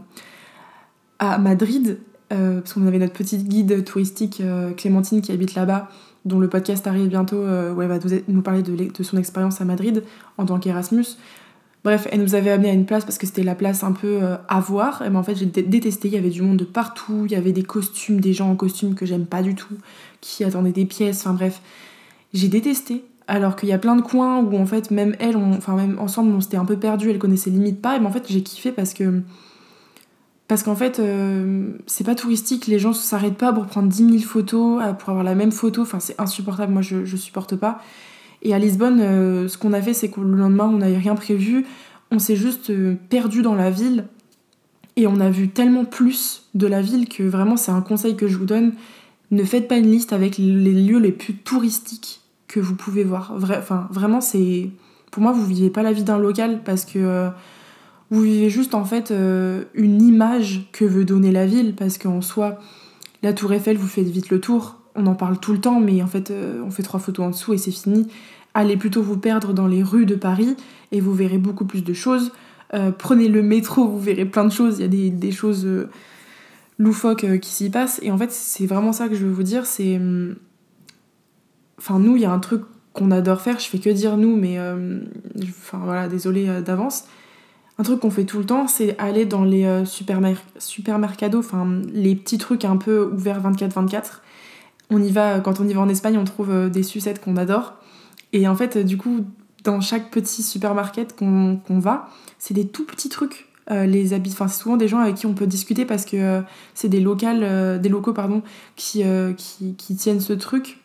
à, 1.19 1.39
Madrid, 1.39 1.99
euh, 2.33 2.61
parce 2.61 2.75
qu'on 2.75 2.87
avait 2.87 2.99
notre 2.99 3.13
petite 3.13 3.49
guide 3.49 3.85
touristique 3.85 4.41
euh, 4.41 4.73
Clémentine 4.73 5.23
qui 5.23 5.33
habite 5.33 5.55
là-bas, 5.55 5.89
dont 6.25 6.39
le 6.39 6.49
podcast 6.49 6.87
arrive 6.87 7.09
bientôt, 7.09 7.37
où 7.37 7.83
elle 7.83 7.89
va 7.89 7.99
nous 8.29 8.43
parler 8.43 8.63
de, 8.63 8.75
de 8.75 9.03
son 9.03 9.17
expérience 9.17 9.61
à 9.61 9.65
Madrid 9.65 10.03
en 10.39 10.47
tant 10.47 10.59
qu'Erasmus. 10.59 11.05
Bref, 11.85 12.09
elle 12.11 12.23
nous 12.23 12.35
avait 12.35 12.51
amené 12.51 12.71
à 12.71 12.73
une 12.73 12.87
place 12.87 13.05
parce 13.05 13.19
que 13.19 13.27
c'était 13.27 13.43
la 13.43 13.55
place 13.55 13.85
un 13.85 13.93
peu 13.93 14.21
à 14.49 14.61
voir. 14.61 15.03
Et 15.03 15.11
ben, 15.11 15.17
en 15.17 15.23
fait, 15.23 15.35
j'ai 15.35 15.45
détesté. 15.45 16.09
Il 16.09 16.15
y 16.15 16.17
avait 16.17 16.31
du 16.31 16.41
monde 16.41 16.57
de 16.57 16.65
partout. 16.65 17.25
Il 17.27 17.33
y 17.33 17.35
avait 17.35 17.53
des 17.53 17.63
costumes, 17.63 18.21
des 18.21 18.33
gens 18.33 18.51
en 18.51 18.57
costume 18.57 18.95
que 18.95 19.05
j'aime 19.05 19.27
pas 19.27 19.43
du 19.43 19.55
tout, 19.55 19.75
qui 20.23 20.45
attendaient 20.45 20.73
des 20.73 20.87
pièces. 20.87 21.21
Enfin 21.21 21.35
bref, 21.35 21.61
j'ai 22.33 22.49
détesté. 22.49 23.05
Alors 23.27 23.57
qu'il 23.57 23.71
y 23.71 23.73
a 23.73 23.79
plein 23.79 23.97
de 23.97 24.03
coins 24.03 24.41
où 24.41 24.57
en 24.57 24.67
fait 24.67 24.91
même 24.91 25.17
elle, 25.19 25.37
enfin 25.37 25.75
même 25.75 25.99
ensemble 25.99 26.35
on 26.35 26.41
s'était 26.41 26.59
un 26.59 26.67
peu 26.67 26.77
perdu, 26.77 27.11
elle 27.11 27.19
connaissait 27.19 27.51
limite 27.51 27.81
pas, 27.81 27.97
et 27.97 27.99
ben 27.99 28.07
en 28.07 28.11
fait 28.11 28.25
j'ai 28.29 28.43
kiffé 28.43 28.71
parce 28.71 28.93
que 28.93 29.23
parce 30.47 30.63
qu'en 30.63 30.75
fait 30.75 30.99
euh, 30.99 31.73
c'est 31.87 32.05
pas 32.05 32.15
touristique, 32.15 32.67
les 32.67 32.79
gens 32.79 32.93
s'arrêtent 32.93 33.39
pas 33.39 33.51
pour 33.51 33.65
prendre 33.65 33.89
10 33.89 34.11
000 34.11 34.19
photos, 34.19 34.83
euh, 34.83 34.93
pour 34.93 35.09
avoir 35.09 35.25
la 35.25 35.35
même 35.35 35.53
photo, 35.53 35.83
enfin 35.83 36.01
c'est 36.01 36.21
insupportable, 36.21 36.73
moi 36.73 36.83
je, 36.83 37.17
supporte 37.17 37.57
pas. 37.57 37.81
Et 38.43 38.53
à 38.53 38.59
Lisbonne, 38.59 39.01
euh, 39.01 39.49
ce 39.49 39.57
qu'on 39.57 39.73
a 39.73 39.81
fait 39.81 39.95
c'est 39.95 40.11
que 40.11 40.21
le 40.21 40.37
lendemain 40.37 40.67
on 40.67 40.79
n'avait 40.79 40.99
rien 40.99 41.15
prévu, 41.15 41.65
on 42.11 42.19
s'est 42.19 42.37
juste 42.37 42.71
perdu 43.09 43.41
dans 43.41 43.55
la 43.55 43.71
ville 43.71 44.05
et 44.97 45.07
on 45.07 45.19
a 45.19 45.31
vu 45.31 45.49
tellement 45.49 45.87
plus 45.87 46.51
de 46.55 46.67
la 46.67 46.83
ville 46.83 47.09
que 47.09 47.23
vraiment 47.23 47.57
c'est 47.57 47.73
un 47.73 47.81
conseil 47.81 48.17
que 48.17 48.29
je 48.29 48.37
vous 48.37 48.45
donne, 48.45 48.75
ne 49.31 49.45
faites 49.45 49.67
pas 49.67 49.79
une 49.79 49.91
liste 49.91 50.13
avec 50.13 50.37
les 50.37 50.75
lieux 50.75 50.99
les 50.99 51.11
plus 51.11 51.35
touristiques 51.35 52.21
vous 52.61 52.75
pouvez 52.75 53.05
voir. 53.05 53.33
enfin, 53.35 53.89
vraiment, 53.91 54.21
c'est. 54.21 54.71
Pour 55.11 55.23
moi, 55.23 55.33
vous 55.33 55.47
vivez 55.47 55.71
pas 55.71 55.83
la 55.83 55.93
vie 55.93 56.03
d'un 56.03 56.19
local 56.19 56.63
parce 56.65 56.85
que 56.85 56.99
euh, 56.99 57.29
vous 58.11 58.23
vivez 58.23 58.51
juste 58.51 58.75
en 58.75 58.85
fait 58.85 59.13
euh, 59.13 59.63
une 59.75 60.03
image 60.03 60.69
que 60.73 60.85
veut 60.85 61.05
donner 61.05 61.31
la 61.31 61.47
ville 61.47 61.75
parce 61.77 61.99
qu'en 61.99 62.21
soi, 62.21 62.59
la 63.23 63.33
Tour 63.33 63.53
Eiffel, 63.53 63.77
vous 63.77 63.87
faites 63.87 64.09
vite 64.09 64.31
le 64.31 64.41
tour. 64.41 64.77
On 64.97 65.07
en 65.07 65.15
parle 65.15 65.39
tout 65.39 65.53
le 65.53 65.61
temps, 65.61 65.79
mais 65.79 66.03
en 66.03 66.09
fait, 66.09 66.31
euh, 66.31 66.63
on 66.65 66.71
fait 66.71 66.83
trois 66.83 66.99
photos 66.99 67.27
en 67.27 67.31
dessous 67.31 67.53
et 67.55 67.59
c'est 67.59 67.71
fini. 67.71 68.09
Allez 68.55 68.77
plutôt 68.77 69.03
vous 69.03 69.17
perdre 69.17 69.53
dans 69.53 69.69
les 69.69 69.83
rues 69.83 70.07
de 70.07 70.17
Paris 70.17 70.57
et 70.91 71.01
vous 71.01 71.15
verrez 71.15 71.39
beaucoup 71.39 71.65
plus 71.65 71.83
de 71.83 71.93
choses. 71.93 72.33
prenez 72.99 73.29
le 73.29 73.43
métro, 73.43 73.87
vous 73.87 74.01
verrez 74.01 74.25
plein 74.25 74.45
de 74.45 74.53
choses. 74.53 74.79
Il 74.79 74.83
y 74.83 74.85
a 74.85 74.89
des, 74.89 75.11
des 75.11 75.33
choses 75.33 75.67
loufoques 76.79 77.39
qui 77.41 77.51
s'y 77.51 77.71
passent. 77.71 77.99
Et 78.03 78.11
en 78.11 78.19
fait, 78.19 78.31
c'est 78.31 78.67
vraiment 78.67 78.93
ça 78.93 79.09
que 79.09 79.15
je 79.15 79.25
veux 79.25 79.33
vous 79.33 79.43
dire. 79.43 79.67
C'est 79.67 79.97
hum, 79.97 80.37
Enfin, 81.79 81.99
nous, 81.99 82.17
il 82.17 82.23
y 82.23 82.27
a 82.27 82.33
un 82.33 82.39
truc 82.39 82.63
qu'on 82.95 83.11
adore 83.11 83.41
faire, 83.41 83.59
je 83.59 83.67
fais 83.67 83.79
que 83.79 83.91
dire 83.91 84.17
nous, 84.17 84.37
mais. 84.37 84.59
Euh, 84.59 85.01
enfin, 85.43 85.81
voilà, 85.85 86.09
désolé 86.09 86.49
euh, 86.49 86.63
d'avance. 86.63 87.05
Un 87.77 87.83
truc 87.83 88.01
qu'on 88.01 88.11
fait 88.11 88.25
tout 88.25 88.39
le 88.39 88.47
temps, 88.47 88.69
c'est 88.69 88.97
aller 88.99 89.27
dans 89.27 89.45
les 89.45 89.65
euh, 89.65 89.85
supermercados, 89.85 91.41
enfin, 91.41 91.83
les 91.93 92.15
petits 92.15 92.39
trucs 92.39 92.65
un 92.65 92.77
peu 92.77 93.11
ouverts 93.13 93.43
24-24. 93.43 94.21
On 94.91 95.03
y 95.03 95.11
va, 95.11 95.41
quand 95.41 95.61
on 95.61 95.67
y 95.67 95.75
va 95.75 95.81
en 95.81 95.89
Espagne, 95.89 96.17
on 96.17 96.25
trouve 96.25 96.71
des 96.71 96.85
sucettes 96.85 97.21
qu'on 97.21 97.37
adore. 97.37 97.75
Et 98.33 98.47
en 98.47 98.55
fait, 98.55 98.79
du 98.79 98.97
coup, 98.97 99.25
dans 99.65 99.81
chaque 99.81 100.11
petit 100.11 100.43
supermarket 100.45 101.17
qu'on 101.17 101.61
va, 101.69 102.09
c'est 102.39 102.55
des 102.55 102.69
tout 102.69 102.85
petits 102.85 103.09
trucs. 103.09 103.49
les 103.71 104.13
habits, 104.13 104.31
enfin 104.33 104.47
c'est 104.47 104.61
souvent 104.61 104.77
des 104.77 104.87
gens 104.87 104.99
avec 104.99 105.15
qui 105.15 105.27
on 105.27 105.33
peut 105.33 105.47
discuter 105.47 105.87
parce 105.87 106.05
que 106.05 106.43
c'est 106.75 106.91
des 106.91 107.01
locales, 107.01 107.81
des 107.81 107.89
locaux 107.89 108.13
pardon, 108.13 108.43
qui, 108.77 109.03
qui, 109.39 109.75
qui, 109.75 109.97
tiennent 109.97 110.21
ce 110.21 110.35
truc 110.35 110.84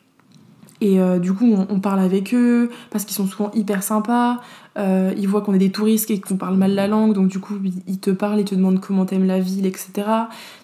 Et 0.81 0.99
euh, 0.99 1.19
du 1.19 1.33
coup, 1.33 1.45
on, 1.45 1.79
parle 1.79 1.99
avec 1.99 2.33
eux 2.33 2.69
parce 2.89 3.03
qu'ils 3.03 3.15
sont 3.15 3.27
souvent 3.27 3.51
hyper 3.53 3.83
sympas. 3.83 4.39
Euh, 4.77 5.13
ils 5.17 5.27
voient 5.27 5.41
qu'on 5.41 5.53
est 5.53 5.59
des 5.59 5.71
touristes 5.71 6.09
et 6.09 6.21
qu'on 6.21 6.37
parle 6.37 6.55
mal 6.55 6.73
la 6.73 6.87
langue, 6.87 7.13
donc 7.13 7.27
du 7.27 7.39
coup, 7.39 7.55
ils 7.87 7.99
te 7.99 8.11
parlent, 8.11 8.39
ils 8.39 8.45
te 8.45 8.55
demandent 8.55 8.79
comment 8.79 9.05
t'aimes 9.05 9.25
la 9.25 9.39
ville, 9.39 9.65
etc. 9.65 10.07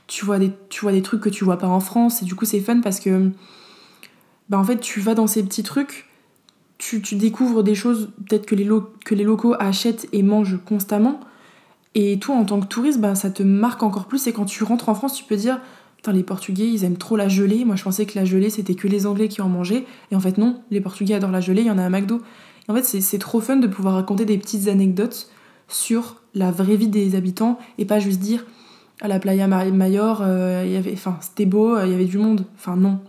Tu 0.08 0.24
vois, 0.24 0.40
des, 0.40 0.52
tu 0.70 0.82
vois 0.82 0.94
des 0.94 1.02
trucs 1.02 1.20
que 1.20 1.30
tu 1.30 1.44
vois 1.44 1.58
pas 1.58 1.68
en 1.68 1.82
France, 1.82 2.22
et 2.22 2.26
du 2.26 2.34
coup, 2.34 2.46
c'est 2.46 2.62
fun 2.62 2.80
parce 2.80 3.02
que, 3.02 3.32
bah, 4.50 4.58
en 4.58 4.64
fait, 4.64 4.80
tu 4.80 5.02
vas 5.02 5.16
dans 5.16 5.28
ces 5.28 5.44
petits 5.44 5.64
trucs, 5.64 6.08
tu, 6.78 7.02
tu 7.02 7.16
découvres 7.16 7.62
des 7.64 7.76
choses 7.76 8.12
peut-être 8.30 8.46
que 8.46 8.56
les, 8.56 8.70
que 9.04 9.16
les 9.16 9.24
locaux 9.26 9.56
achètent 9.60 10.08
et 10.14 10.24
mangent 10.24 10.60
constamment. 10.66 11.20
Et 11.94 12.20
toi, 12.20 12.36
en 12.36 12.46
tant 12.46 12.60
que 12.60 12.68
touriste, 12.68 13.00
bah, 13.00 13.16
ça 13.16 13.30
te 13.30 13.44
marque 13.44 13.84
encore 13.84 14.06
plus. 14.06 14.28
Et 14.28 14.34
quand 14.34 14.46
tu 14.46 14.64
rentres 14.64 14.90
en 14.90 14.96
France, 14.96 15.14
tu 15.14 15.24
peux 15.24 15.38
dire 15.38 15.60
les 16.12 16.24
Portugais, 16.24 16.68
ils 16.68 16.84
aiment 16.84 16.98
trop 16.98 17.16
la 17.16 17.28
gelée. 17.28 17.66
Moi, 17.66 17.76
je 17.76 17.84
pensais 17.84 18.06
que 18.06 18.18
la 18.18 18.26
gelée, 18.26 18.50
c'était 18.50 18.76
que 18.76 18.88
les 18.88 19.06
Anglais 19.06 19.28
qui 19.28 19.42
en 19.42 19.50
mangeaient. 19.50 19.86
Et 20.12 20.16
en 20.16 20.20
fait, 20.20 20.38
non, 20.38 20.62
les 20.72 20.82
Portugais 20.82 21.16
adorent 21.16 21.32
la 21.32 21.42
gelée, 21.42 21.62
il 21.62 21.68
y 21.68 21.72
en 21.72 21.78
a 21.78 21.86
à 21.86 21.90
McDo. 21.90 22.22
Et 22.68 22.72
en 22.72 22.76
fait, 22.76 22.84
c'est 22.84 23.20
trop 23.20 23.42
fun 23.42 23.58
de 23.58 23.68
pouvoir 23.68 23.96
raconter 23.96 24.26
des 24.26 24.38
petites 24.38 24.68
anecdotes 24.68 25.30
sur 25.68 26.22
la 26.34 26.52
vraie 26.52 26.76
vie 26.76 26.88
des 26.88 27.16
habitants 27.16 27.58
et 27.78 27.86
pas 27.86 28.00
juste 28.00 28.20
dire 28.20 28.46
à 29.02 29.08
la 29.08 29.20
Playa 29.20 29.48
Mayor, 29.48 30.22
euh, 30.22 30.64
il 30.66 30.98
c'était 31.22 31.46
beau, 31.46 31.76
euh, 31.76 31.86
il 31.86 31.92
y 31.92 31.94
avait 31.94 32.06
du 32.06 32.18
monde. 32.18 32.46
Enfin, 32.56 32.76
non. 32.76 33.00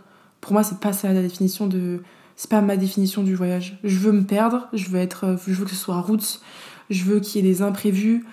Pour 0.41 0.53
moi, 0.53 0.63
c'est 0.63 0.79
pas 0.79 0.93
ça 0.93 1.13
la 1.13 1.23
définition 1.23 1.67
de. 1.67 2.03
C'est 2.37 2.51
pas 2.51 2.61
ma 2.61 2.77
définition 2.77 3.23
du 3.23 3.35
voyage. 3.35 3.79
Je 3.83 3.99
veux 3.99 4.13
me 4.13 4.25
perdre, 4.25 4.69
je 4.73 4.91
veux 4.91 4.99
être, 4.99 5.25
euh, 5.25 5.37
je 5.47 5.55
veux 5.55 5.65
que 5.65 5.71
ce 5.71 5.77
soit 5.77 6.01
route, 6.01 6.41
je 6.91 7.05
veux 7.05 7.21
qu'il 7.21 7.45
y 7.45 7.49
ait 7.49 7.51
des 7.51 7.63
imprévus. 7.63 8.25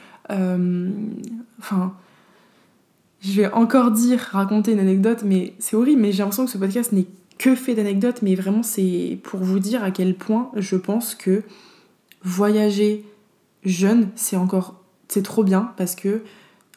Je 3.23 3.41
vais 3.41 3.51
encore 3.53 3.91
dire, 3.91 4.19
raconter 4.31 4.73
une 4.73 4.79
anecdote, 4.79 5.23
mais 5.23 5.53
c'est 5.57 5.75
horrible, 5.75 6.01
mais 6.01 6.11
j'ai 6.11 6.19
l'impression 6.19 6.45
que 6.45 6.51
ce 6.51 6.57
podcast 6.57 6.91
n'est 6.91 7.07
que 7.37 7.55
fait 7.55 7.73
d'anecdotes, 7.73 8.21
mais 8.21 8.35
vraiment 8.35 8.63
c'est 8.63 9.17
pour 9.23 9.39
vous 9.39 9.59
dire 9.59 9.83
à 9.83 9.91
quel 9.91 10.15
point 10.15 10.51
je 10.55 10.75
pense 10.75 11.15
que 11.15 11.43
voyager 12.23 13.05
jeune, 13.63 14.09
c'est 14.15 14.35
encore, 14.35 14.81
c'est 15.07 15.23
trop 15.23 15.43
bien 15.43 15.71
parce 15.77 15.95
que 15.95 16.21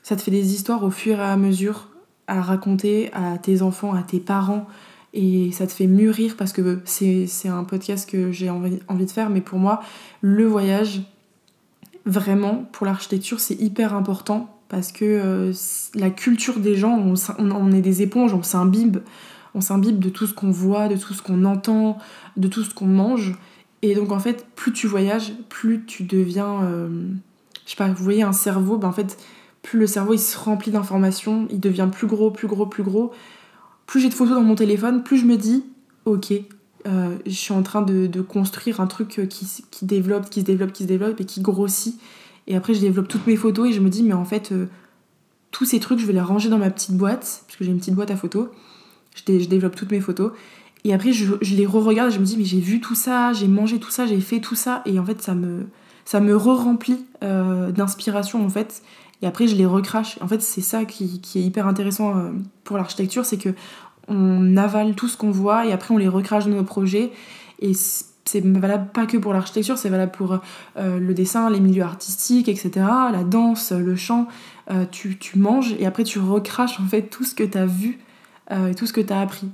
ça 0.03 0.15
te 0.17 0.23
fait 0.23 0.31
des 0.31 0.55
histoires 0.55 0.85
au 0.85 0.91
fur 0.91 1.19
et 1.19 1.23
à 1.23 1.37
mesure 1.37 1.89
à 2.29 2.41
raconter 2.41 3.13
à 3.13 3.39
tes 3.39 3.63
enfants, 3.63 3.95
à 3.95 4.03
tes 4.03 4.21
parents, 4.21 4.67
et 5.15 5.51
ça 5.53 5.67
te 5.67 5.73
fait 5.73 5.87
mûrir 5.87 6.37
parce 6.37 6.53
que 6.53 6.81
c'est 6.85 7.49
un 7.49 7.65
podcast 7.65 8.09
que 8.09 8.31
j'ai 8.31 8.51
envie, 8.51 8.79
envie 8.89 9.07
de 9.07 9.11
faire, 9.11 9.31
mais 9.31 9.41
pour 9.41 9.59
moi, 9.59 9.83
le 10.21 10.45
voyage, 10.45 11.03
vraiment, 12.05 12.65
pour 12.73 12.87
l'architecture, 12.87 13.41
c'est 13.41 13.61
hyper 13.61 13.95
important 13.95 14.56
parce 14.69 14.93
que 14.93 15.05
euh, 15.05 15.53
la 15.95 16.11
culture 16.11 16.59
des 16.59 16.77
gens, 16.77 17.15
on, 17.39 17.73
est 17.73 17.81
des 17.81 18.03
éponges, 18.03 18.35
on 18.35 18.43
s'imbibe, 18.43 18.99
on 19.55 19.61
s'imbibe 19.61 19.99
de 19.99 20.09
tout 20.09 20.27
ce 20.27 20.35
qu'on 20.35 20.51
voit, 20.51 20.89
de 20.89 20.97
tout 20.97 21.15
ce 21.15 21.23
qu'on 21.23 21.45
entend, 21.45 21.99
de 22.37 22.49
tout 22.49 22.63
ce 22.63 22.75
qu'on 22.75 22.87
mange. 22.87 23.35
Et 23.83 23.95
donc 23.95 24.11
en 24.11 24.19
fait, 24.19 24.47
plus 24.57 24.73
tu 24.73 24.87
voyages, 24.87 25.33
plus 25.49 25.85
tu 25.87 26.03
deviens, 26.03 26.63
euh, 26.65 26.89
je 27.65 27.71
sais 27.71 27.77
pas, 27.77 27.89
vous 27.89 28.03
voyez 28.03 28.23
un 28.23 28.33
cerveau, 28.33 28.77
ben 28.77 28.89
en 28.89 28.93
fait, 28.93 29.19
plus 29.63 29.79
le 29.79 29.87
cerveau 29.87 30.15
il 30.15 30.19
se 30.19 30.37
remplit 30.37 30.73
d'informations, 30.73 31.47
il 31.51 31.61
devient 31.61 31.89
plus 31.91 32.07
gros, 32.07 32.31
plus 32.31 32.49
gros, 32.49 32.67
plus 32.67 32.83
gros. 32.83 33.13
Plus 33.87 34.01
j'ai 34.01 34.09
de 34.09 34.15
photos 34.15 34.35
dans 34.35 34.43
mon 34.43 34.57
téléphone, 34.57 35.05
plus 35.05 35.19
je 35.19 35.27
me 35.27 35.37
dis, 35.37 35.65
ok, 36.07 36.33
euh, 36.87 37.17
je 37.25 37.31
suis 37.31 37.53
en 37.53 37.63
train 37.63 37.83
de, 37.83 38.21
construire 38.21 38.81
un 38.81 38.89
truc 38.89 39.21
qui, 39.29 39.47
qui, 39.71 39.85
développe, 39.85 40.29
qui 40.29 40.41
se 40.41 40.45
développe, 40.45 40.73
qui 40.73 40.83
se 40.83 40.89
développe 40.89 41.21
et 41.21 41.25
qui 41.25 41.41
grossit. 41.41 42.01
Et 42.47 42.57
après, 42.57 42.75
je 42.75 42.81
développe 42.81 43.09
toutes 43.09 43.27
mes 43.27 43.37
photos 43.37 43.69
et 43.69 43.73
je 43.73 43.81
me 43.81 43.89
dis, 43.89 44.03
mais 44.03 44.15
en 44.15 44.25
fait, 44.25 44.53
euh, 44.53 44.67
tous 45.51 45.65
ces 45.65 45.81
trucs, 45.81 45.99
je 45.99 46.07
vais 46.07 46.13
les 46.13 46.21
ranger 46.21 46.49
dans 46.49 46.59
ma 46.59 46.71
petite 46.71 46.97
boîte, 46.97 47.43
parce 47.47 47.57
que 47.57 47.65
j'ai 47.65 47.71
une 47.71 47.79
petite 47.79 47.95
boîte 47.95 48.11
à 48.11 48.17
photos. 48.17 48.49
Je, 49.15 49.39
je, 49.39 49.49
développe 49.49 49.75
toutes 49.75 49.91
mes 49.91 50.01
photos. 50.01 50.33
Et 50.85 50.95
après, 50.95 51.13
je, 51.13 51.35
les 51.43 51.67
re-regarde 51.67 52.11
et 52.11 52.15
je 52.15 52.21
me 52.21 52.25
dis, 52.25 52.37
mais 52.37 52.45
j'ai 52.45 52.61
vu 52.61 52.81
tout 52.81 52.95
ça, 52.95 53.33
j'ai 53.33 53.49
mangé 53.49 53.81
tout 53.81 53.91
ça, 53.91 54.07
j'ai 54.07 54.21
fait 54.21 54.41
tout 54.41 54.55
ça. 54.55 54.83
Et 54.87 55.01
en 55.01 55.05
fait, 55.05 55.21
ça 55.21 55.35
me, 55.35 55.67
ça 56.05 56.21
me 56.21 56.37
re-remplit 56.37 57.05
euh, 57.25 57.73
d'inspiration, 57.73 58.45
en 58.45 58.51
fait. 58.51 58.83
Et 59.23 59.27
après, 59.27 59.49
je 59.49 59.57
les 59.57 59.67
recrache. 59.67 60.19
En 60.21 60.29
fait, 60.29 60.43
c'est 60.43 60.61
ça 60.61 60.85
qui, 60.85 61.21
est 61.35 61.41
hyper 61.41 61.67
intéressant 61.67 62.17
euh, 62.17 62.31
pour 62.63 62.77
l'architecture, 62.77 63.25
c'est 63.25 63.39
que 63.39 63.51
on 64.09 64.57
avale 64.57 64.95
tout 64.95 65.09
ce 65.09 65.17
qu'on 65.17 65.33
voit 65.33 65.67
et 65.67 65.73
après, 65.73 65.93
on 65.93 65.99
les 65.99 66.07
recrache 66.07 66.45
dans 66.45 66.55
nos 66.55 66.63
projets. 66.63 67.11
Et 67.61 67.73
c'est 68.27 68.45
valable 68.45 68.91
pas 68.93 69.07
que 69.07 69.17
pour 69.17 69.33
l'architecture, 69.33 69.79
c'est 69.79 69.89
valable 69.89 70.13
pour 70.13 70.39
euh, 70.77 70.99
le 70.99 71.15
dessin, 71.15 71.49
les 71.49 71.61
milieux 71.61 71.85
artistiques, 71.85 72.49
etc., 72.49 72.71
la 73.13 73.25
danse, 73.25 73.73
le 73.73 73.97
chant. 73.97 74.27
Euh, 74.71 74.85
tu, 74.91 75.17
tu, 75.17 75.39
manges 75.39 75.77
et 75.79 75.87
après 75.87 76.03
tu 76.03 76.19
recraches 76.19 76.81
en 76.81 76.87
fait 76.87 77.03
tout 77.03 77.23
ce 77.23 77.37
que 77.37 77.45
tu 77.45 77.57
as 77.57 77.67
vu 77.67 78.01
euh, 78.51 78.71
et 78.71 78.75
tout 78.75 78.87
ce 78.87 78.93
que 78.93 79.01
tu 79.01 79.13
as 79.13 79.21
appris. 79.21 79.49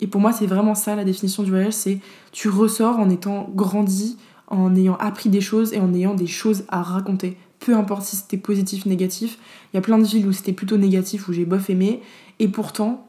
Et 0.00 0.06
pour 0.06 0.20
moi, 0.20 0.32
c'est 0.32 0.46
vraiment 0.46 0.76
ça 0.76 0.94
la 0.94 1.04
définition 1.04 1.42
du 1.42 1.50
voyage, 1.50 1.72
c'est 1.72 1.98
tu 2.30 2.48
ressors 2.48 2.98
en 2.98 3.10
étant 3.10 3.50
grandi, 3.54 4.18
en 4.46 4.74
ayant 4.76 4.96
appris 4.96 5.30
des 5.30 5.40
choses 5.40 5.72
et 5.72 5.80
en 5.80 5.92
ayant 5.92 6.14
des 6.14 6.26
choses 6.26 6.64
à 6.68 6.82
raconter. 6.82 7.36
Peu 7.58 7.76
importe 7.76 8.02
si 8.02 8.16
c'était 8.16 8.36
positif, 8.36 8.86
négatif. 8.86 9.38
Il 9.72 9.76
y 9.76 9.78
a 9.78 9.82
plein 9.82 9.98
de 9.98 10.04
villes 10.04 10.26
où 10.26 10.32
c'était 10.32 10.52
plutôt 10.52 10.76
négatif, 10.76 11.28
où 11.28 11.32
j'ai 11.32 11.44
bof 11.44 11.70
aimé. 11.70 12.00
Et 12.40 12.48
pourtant, 12.48 13.08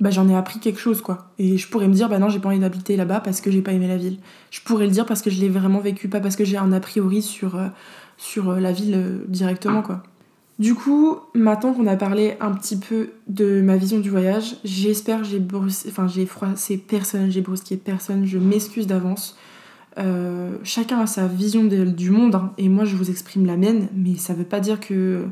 bah, 0.00 0.10
j'en 0.10 0.28
ai 0.28 0.34
appris 0.34 0.60
quelque 0.60 0.80
chose 0.80 1.02
quoi. 1.02 1.30
Et 1.38 1.58
je 1.58 1.68
pourrais 1.68 1.86
me 1.86 1.92
dire 1.94 2.08
bah 2.08 2.18
non 2.18 2.28
j'ai 2.30 2.38
pas 2.38 2.48
envie 2.48 2.58
d'habiter 2.58 2.96
là-bas 2.96 3.20
parce 3.20 3.40
que 3.40 3.50
j'ai 3.50 3.60
pas 3.60 3.72
aimé 3.72 3.86
la 3.86 3.98
ville. 3.98 4.18
Je 4.50 4.60
pourrais 4.60 4.86
le 4.86 4.92
dire 4.92 5.04
parce 5.04 5.20
que 5.20 5.30
je 5.30 5.40
l'ai 5.40 5.50
vraiment 5.50 5.80
vécu, 5.80 6.08
pas 6.08 6.20
parce 6.20 6.36
que 6.36 6.44
j'ai 6.44 6.56
un 6.56 6.72
a 6.72 6.80
priori 6.80 7.20
sur, 7.20 7.56
euh, 7.56 7.68
euh, 8.38 8.60
la 8.60 8.72
ville 8.72 8.94
euh, 8.94 9.18
directement 9.28 9.82
quoi. 9.82 10.02
Du 10.58 10.74
coup, 10.74 11.18
maintenant 11.34 11.72
qu'on 11.72 11.86
a 11.86 11.96
parlé 11.96 12.36
un 12.40 12.52
petit 12.52 12.76
peu 12.78 13.10
de 13.28 13.62
ma 13.62 13.76
vision 13.76 13.98
du 13.98 14.10
voyage, 14.10 14.56
j'espère 14.64 15.24
j'ai 15.24 15.42
enfin 15.88 16.06
j'ai 16.06 16.26
froissé 16.26 16.76
personne, 16.76 17.30
j'ai 17.30 17.40
brusqué 17.40 17.76
personne, 17.78 18.26
je 18.26 18.38
m'excuse 18.38 18.86
d'avance. 18.86 19.38
chacun 20.62 21.00
a 21.00 21.06
sa 21.06 21.26
vision 21.26 21.64
du 21.64 22.10
monde 22.10 22.34
hein, 22.34 22.52
et 22.58 22.68
moi 22.68 22.84
je 22.84 22.94
vous 22.96 23.10
exprime 23.10 23.46
la 23.46 23.56
mienne, 23.56 23.88
mais 23.94 24.16
ça 24.16 24.34
veut 24.34 24.44
pas 24.44 24.60
dire 24.60 24.80
que 24.80 25.24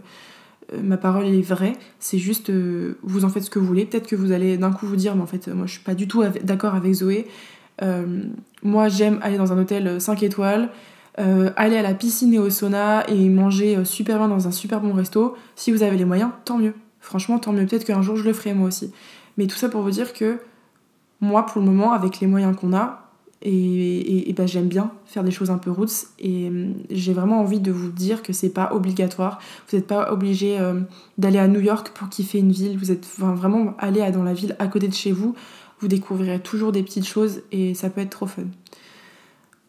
ma 0.83 0.97
parole 0.97 1.27
est 1.27 1.43
vraie, 1.43 1.75
c'est 1.99 2.19
juste 2.19 2.51
euh, 2.51 2.99
vous 3.03 3.25
en 3.25 3.29
faites 3.29 3.45
ce 3.45 3.51
que 3.51 3.59
vous 3.59 3.67
voulez. 3.67 3.87
Peut-être 3.87 4.07
que 4.07 4.17
vous 4.17 4.33
allez 4.33 4.57
d'un 4.59 4.73
coup 4.73 4.87
vous 4.87 4.97
dire, 4.97 5.15
mais 5.17 5.23
en 5.23 5.27
fait, 5.27 5.49
moi 5.49 5.67
je 5.67 5.73
suis 5.73 5.83
pas 5.83 5.95
du 5.95 6.09
tout 6.09 6.23
d'accord 6.43 6.75
avec 6.75 6.93
Zoé. 6.93 7.27
Euh, 7.83 8.25
moi 8.63 8.89
j'aime 8.89 9.19
aller 9.23 9.39
dans 9.39 9.53
un 9.53 9.59
hôtel 9.59 10.01
5 10.01 10.23
étoiles, 10.23 10.71
aller 11.17 11.77
à 11.77 11.83
la 11.83 11.95
piscine 11.95 12.33
et 12.33 12.39
au 12.39 12.49
sauna 12.49 13.05
et 13.09 13.29
manger 13.29 13.85
super 13.85 14.19
bien 14.19 14.29
dans 14.29 14.47
un 14.47 14.53
super 14.53 14.81
bon 14.81 14.93
resto. 14.93 15.37
Si 15.57 15.73
vous 15.73 15.83
avez 15.83 15.97
les 15.97 16.05
moyens, 16.05 16.31
tant 16.45 16.59
mieux. 16.59 16.75
Franchement, 17.01 17.39
tant 17.39 17.53
mieux. 17.53 17.67
Peut-être 17.67 17.85
qu'un 17.85 18.03
jour 18.03 18.17
je 18.17 18.25
le 18.25 18.33
ferai 18.33 18.55
moi 18.55 18.69
aussi. 18.69 18.93
Mais 19.37 19.47
tout 19.47 19.57
ça 19.57 19.69
pour 19.69 19.83
vous 19.83 19.91
dire 19.91 20.13
que 20.13 20.39
moi, 21.21 21.47
pour 21.47 21.61
le 21.61 21.67
moment, 21.67 21.93
avec 21.93 22.21
les 22.21 22.27
moyens 22.27 22.57
qu'on 22.57 22.73
a, 22.75 23.08
et, 23.43 24.29
et, 24.29 24.33
bah, 24.33 24.47
j'aime 24.47 24.67
bien 24.67 24.91
faire 25.07 25.23
des 25.23 25.31
choses 25.31 25.51
un 25.51 25.59
peu 25.59 25.71
roots 25.71 26.09
et 26.19 26.49
hum, 26.49 26.75
j'ai 26.91 27.13
vraiment 27.13 27.41
envie 27.41 27.61
de 27.61 27.71
vous 27.71 27.91
dire 27.91 28.23
que 28.23 28.33
c'est 28.33 28.49
pas 28.49 28.73
obligatoire. 28.73 29.39
Vous 29.69 29.77
n'êtes 29.77 29.87
pas 29.87 30.13
obligé 30.13 30.59
euh, 30.59 30.81
d'aller 31.19 31.39
à 31.39 31.47
New 31.47 31.61
York 31.61 31.93
pour 31.95 32.09
kiffer 32.09 32.39
une 32.39 32.51
ville. 32.51 32.77
Vous 32.77 32.91
êtes 32.91 33.07
vraiment 33.07 33.75
aller 33.79 34.11
dans 34.11 34.25
la 34.25 34.35
ville 34.35 34.57
à 34.59 34.67
côté 34.67 34.89
de 34.89 34.95
chez 34.95 35.13
vous. 35.13 35.37
Vous 35.79 35.87
découvrirez 35.87 36.41
toujours 36.41 36.73
des 36.73 36.83
petites 36.83 37.07
choses 37.07 37.43
et 37.53 37.75
ça 37.75 37.91
peut 37.91 38.01
être 38.01 38.11
trop 38.11 38.27
fun. 38.27 38.43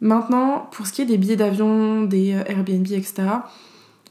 Maintenant, 0.01 0.67
pour 0.71 0.87
ce 0.87 0.93
qui 0.93 1.03
est 1.03 1.05
des 1.05 1.17
billets 1.17 1.35
d'avion, 1.35 2.03
des 2.05 2.33
euh, 2.33 2.43
Airbnb, 2.47 2.87
etc., 2.91 3.27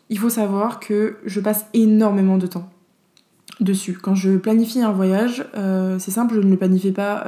il 0.09 0.19
faut 0.19 0.31
savoir 0.31 0.79
que 0.79 1.17
je 1.27 1.41
passe 1.41 1.67
énormément 1.75 2.39
de 2.39 2.47
temps 2.47 2.71
dessus. 3.59 3.99
Quand 4.01 4.15
je 4.15 4.37
planifie 4.37 4.81
un 4.81 4.93
voyage, 4.93 5.45
euh, 5.57 5.99
c'est 5.99 6.13
simple, 6.13 6.37
je 6.37 6.41
ne 6.41 6.51
le 6.51 6.57
planifie 6.57 6.93
pas 6.93 7.27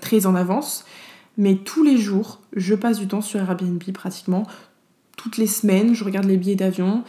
très 0.00 0.26
en 0.26 0.34
avance. 0.34 0.84
Mais 1.36 1.56
tous 1.56 1.82
les 1.82 1.96
jours, 1.96 2.40
je 2.54 2.74
passe 2.74 2.98
du 2.98 3.08
temps 3.08 3.20
sur 3.20 3.40
Airbnb 3.40 3.82
pratiquement. 3.92 4.44
Toutes 5.16 5.36
les 5.36 5.46
semaines, 5.46 5.94
je 5.94 6.04
regarde 6.04 6.26
les 6.26 6.36
billets 6.36 6.54
d'avion 6.54 7.02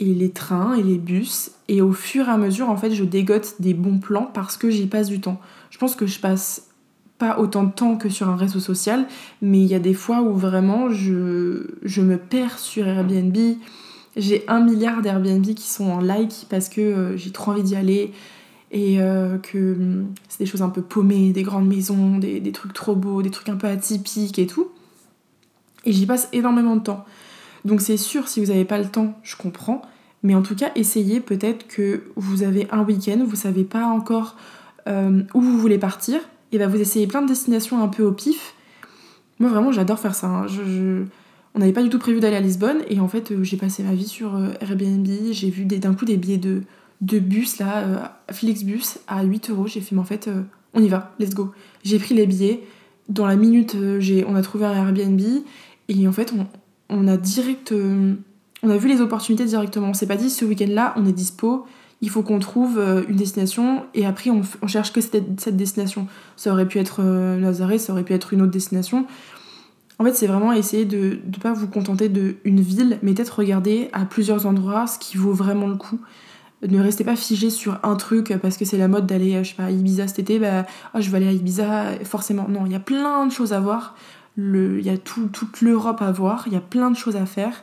et 0.00 0.12
les 0.12 0.30
trains 0.30 0.74
et 0.74 0.82
les 0.82 0.98
bus. 0.98 1.50
Et 1.68 1.80
au 1.82 1.92
fur 1.92 2.28
et 2.28 2.30
à 2.30 2.36
mesure, 2.36 2.70
en 2.70 2.76
fait, 2.76 2.92
je 2.92 3.04
dégote 3.04 3.54
des 3.60 3.74
bons 3.74 3.98
plans 3.98 4.30
parce 4.32 4.56
que 4.56 4.70
j'y 4.70 4.86
passe 4.86 5.08
du 5.08 5.20
temps. 5.20 5.40
Je 5.70 5.78
pense 5.78 5.96
que 5.96 6.06
je 6.06 6.20
passe 6.20 6.68
pas 7.18 7.38
autant 7.38 7.64
de 7.64 7.72
temps 7.72 7.96
que 7.96 8.08
sur 8.08 8.28
un 8.28 8.36
réseau 8.36 8.60
social, 8.60 9.06
mais 9.40 9.60
il 9.60 9.66
y 9.66 9.74
a 9.74 9.78
des 9.78 9.94
fois 9.94 10.22
où 10.22 10.34
vraiment 10.34 10.90
je, 10.90 11.66
je 11.82 12.02
me 12.02 12.18
perds 12.18 12.58
sur 12.58 12.86
Airbnb. 12.86 13.36
J'ai 14.16 14.44
un 14.48 14.60
milliard 14.60 15.02
d'Airbnb 15.02 15.44
qui 15.44 15.68
sont 15.68 15.90
en 15.90 16.00
like 16.00 16.46
parce 16.48 16.68
que 16.68 16.80
euh, 16.80 17.16
j'ai 17.16 17.30
trop 17.30 17.52
envie 17.52 17.62
d'y 17.62 17.76
aller 17.76 18.12
et 18.74 19.00
euh, 19.00 19.38
que 19.38 19.72
hum, 19.72 20.08
c'est 20.28 20.40
des 20.40 20.46
choses 20.46 20.60
un 20.60 20.68
peu 20.68 20.82
paumées, 20.82 21.32
des 21.32 21.44
grandes 21.44 21.68
maisons, 21.68 22.18
des, 22.18 22.52
trucs 22.52 22.74
trop 22.74 22.96
beaux, 22.96 23.22
des 23.22 23.30
trucs 23.30 23.48
un 23.48 23.56
peu 23.56 23.68
atypiques 23.68 24.38
et 24.38 24.46
tout. 24.46 24.68
Et 25.86 25.92
j'y 25.92 26.06
passe 26.06 26.28
énormément 26.32 26.74
de 26.74 26.82
temps. 26.82 27.04
Donc 27.64 27.80
c'est 27.80 27.96
sûr, 27.96 28.26
si 28.26 28.40
vous 28.40 28.50
n'avez 28.50 28.64
pas 28.64 28.78
le 28.78 28.86
temps, 28.86 29.14
je 29.22 29.36
comprends. 29.36 29.80
Mais 30.24 30.34
en 30.34 30.42
tout 30.42 30.56
cas, 30.56 30.72
essayez 30.74 31.20
peut-être 31.20 31.68
que 31.68 32.02
vous 32.16 32.42
avez 32.42 32.66
un 32.72 32.82
week-end, 32.82 33.24
vous 33.24 33.36
savez 33.36 33.62
pas 33.62 33.84
encore 33.84 34.36
euh, 34.88 35.22
où 35.34 35.40
vous 35.40 35.56
voulez 35.56 35.78
partir, 35.78 36.20
et 36.50 36.58
bah 36.58 36.66
vous 36.66 36.80
essayez 36.80 37.06
plein 37.06 37.22
de 37.22 37.28
destinations 37.28 37.82
un 37.82 37.88
peu 37.88 38.02
au 38.02 38.12
pif. 38.12 38.54
Moi 39.38 39.50
vraiment, 39.50 39.70
j'adore 39.70 40.00
faire 40.00 40.14
ça. 40.14 40.26
Hein. 40.26 40.46
On 41.54 41.60
n'avait 41.60 41.72
pas 41.72 41.82
du 41.82 41.90
tout 41.90 42.00
prévu 42.00 42.18
d'aller 42.18 42.36
à 42.36 42.40
Lisbonne, 42.40 42.78
et 42.88 42.98
en 42.98 43.06
fait, 43.06 43.30
euh, 43.30 43.44
j'ai 43.44 43.56
passé 43.56 43.84
ma 43.84 43.94
vie 43.94 44.08
sur 44.08 44.36
Airbnb, 44.60 45.06
j'ai 45.30 45.50
vu 45.50 45.64
d'un 45.64 45.94
coup 45.94 46.06
des 46.06 46.16
billets 46.16 46.38
de 46.38 46.62
de 47.04 47.18
bus 47.18 47.58
là, 47.58 47.78
euh, 47.78 47.98
Flixbus 48.32 48.98
à 49.06 49.22
8 49.22 49.50
euros. 49.50 49.66
J'ai 49.66 49.80
fait, 49.80 49.94
mais 49.94 50.00
en 50.00 50.04
fait, 50.04 50.28
euh, 50.28 50.42
on 50.72 50.82
y 50.82 50.88
va, 50.88 51.14
let's 51.18 51.34
go. 51.34 51.52
J'ai 51.84 51.98
pris 51.98 52.14
les 52.14 52.26
billets. 52.26 52.62
Dans 53.08 53.26
la 53.26 53.36
minute, 53.36 53.76
j'ai, 53.98 54.24
on 54.26 54.34
a 54.34 54.42
trouvé 54.42 54.64
un 54.64 54.72
Airbnb. 54.72 55.20
Et 55.88 56.08
en 56.08 56.12
fait, 56.12 56.32
on, 56.32 56.46
on 56.88 57.06
a 57.06 57.16
direct. 57.16 57.72
on 58.62 58.70
a 58.70 58.76
vu 58.76 58.88
les 58.88 59.00
opportunités 59.00 59.44
directement. 59.44 59.88
On 59.88 59.94
s'est 59.94 60.06
pas 60.06 60.16
dit 60.16 60.30
ce 60.30 60.44
week-end-là, 60.44 60.94
on 60.96 61.06
est 61.06 61.12
dispo 61.12 61.66
il 62.00 62.10
faut 62.10 62.22
qu'on 62.22 62.38
trouve 62.38 62.78
une 63.08 63.16
destination 63.16 63.84
et 63.94 64.04
après 64.04 64.28
on, 64.28 64.42
on 64.60 64.66
cherche 64.66 64.92
que 64.92 65.00
cette, 65.00 65.40
cette, 65.40 65.56
destination. 65.56 66.06
Ça 66.36 66.52
aurait 66.52 66.68
pu 66.68 66.78
être 66.78 67.02
Nazareth, 67.02 67.80
ça 67.80 67.94
aurait 67.94 68.02
pu 68.02 68.12
être 68.12 68.34
une 68.34 68.42
autre 68.42 68.50
destination. 68.50 69.06
En 69.98 70.04
fait, 70.04 70.12
c'est 70.12 70.26
vraiment 70.26 70.52
essayer 70.52 70.84
de 70.84 71.20
ne 71.24 71.38
pas 71.40 71.52
vous 71.52 71.68
contenter 71.68 72.08
d'une 72.08 72.60
ville, 72.60 72.98
mais 73.02 73.14
peut-être 73.14 73.38
regarder 73.38 73.88
à 73.92 74.04
plusieurs 74.04 74.44
endroits 74.44 74.86
ce 74.86 74.98
qui 74.98 75.16
vaut 75.16 75.32
vraiment 75.32 75.68
le 75.68 75.76
coup. 75.76 75.98
Ne 76.68 76.80
restez 76.80 77.04
pas 77.04 77.16
figé 77.16 77.50
sur 77.50 77.78
un 77.82 77.96
truc 77.96 78.34
parce 78.40 78.56
que 78.56 78.64
c'est 78.64 78.78
la 78.78 78.88
mode 78.88 79.06
d'aller, 79.06 79.42
pas, 79.56 79.64
à 79.64 79.70
Ibiza 79.70 80.08
cet 80.08 80.18
été, 80.18 80.38
bah, 80.38 80.66
oh, 80.94 81.00
je 81.00 81.10
vais 81.10 81.18
aller 81.18 81.28
à 81.28 81.32
Ibiza, 81.32 82.04
forcément. 82.04 82.46
Non, 82.48 82.66
il 82.66 82.72
y 82.72 82.76
a 82.76 82.80
plein 82.80 83.26
de 83.26 83.32
choses 83.32 83.52
à 83.52 83.60
voir. 83.60 83.96
Il 84.36 84.80
y 84.80 84.90
a 84.90 84.98
tout, 84.98 85.28
toute 85.28 85.60
l'Europe 85.60 86.02
à 86.02 86.10
voir, 86.10 86.44
il 86.46 86.54
y 86.54 86.56
a 86.56 86.60
plein 86.60 86.90
de 86.90 86.96
choses 86.96 87.16
à 87.16 87.26
faire. 87.26 87.62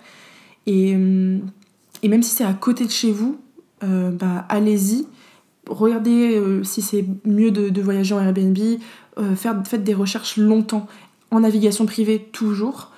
Et, 0.68 0.92
et 0.92 2.08
même 2.08 2.24
si 2.24 2.36
c'est 2.36 2.46
à 2.46 2.54
côté 2.54 2.86
de 2.86 2.92
chez 2.92 3.12
vous, 3.12 3.40
euh, 3.84 4.12
bah, 4.12 4.46
allez-y. 4.50 5.08
Regardez 5.70 6.38
euh, 6.38 6.64
si 6.64 6.82
c'est 6.82 7.06
mieux 7.26 7.52
de, 7.52 7.70
de, 7.70 7.82
voyager 7.82 8.14
en 8.14 8.20
Airbnb. 8.20 8.58
Euh, 9.18 9.36
faire, 9.36 9.62
faites 9.66 9.84
des 9.84 9.94
recherches 9.94 10.38
longtemps 10.38 10.88
en 11.32 11.42
navigation 11.42 11.86
privée 11.86 12.30
toujours, 12.32 12.92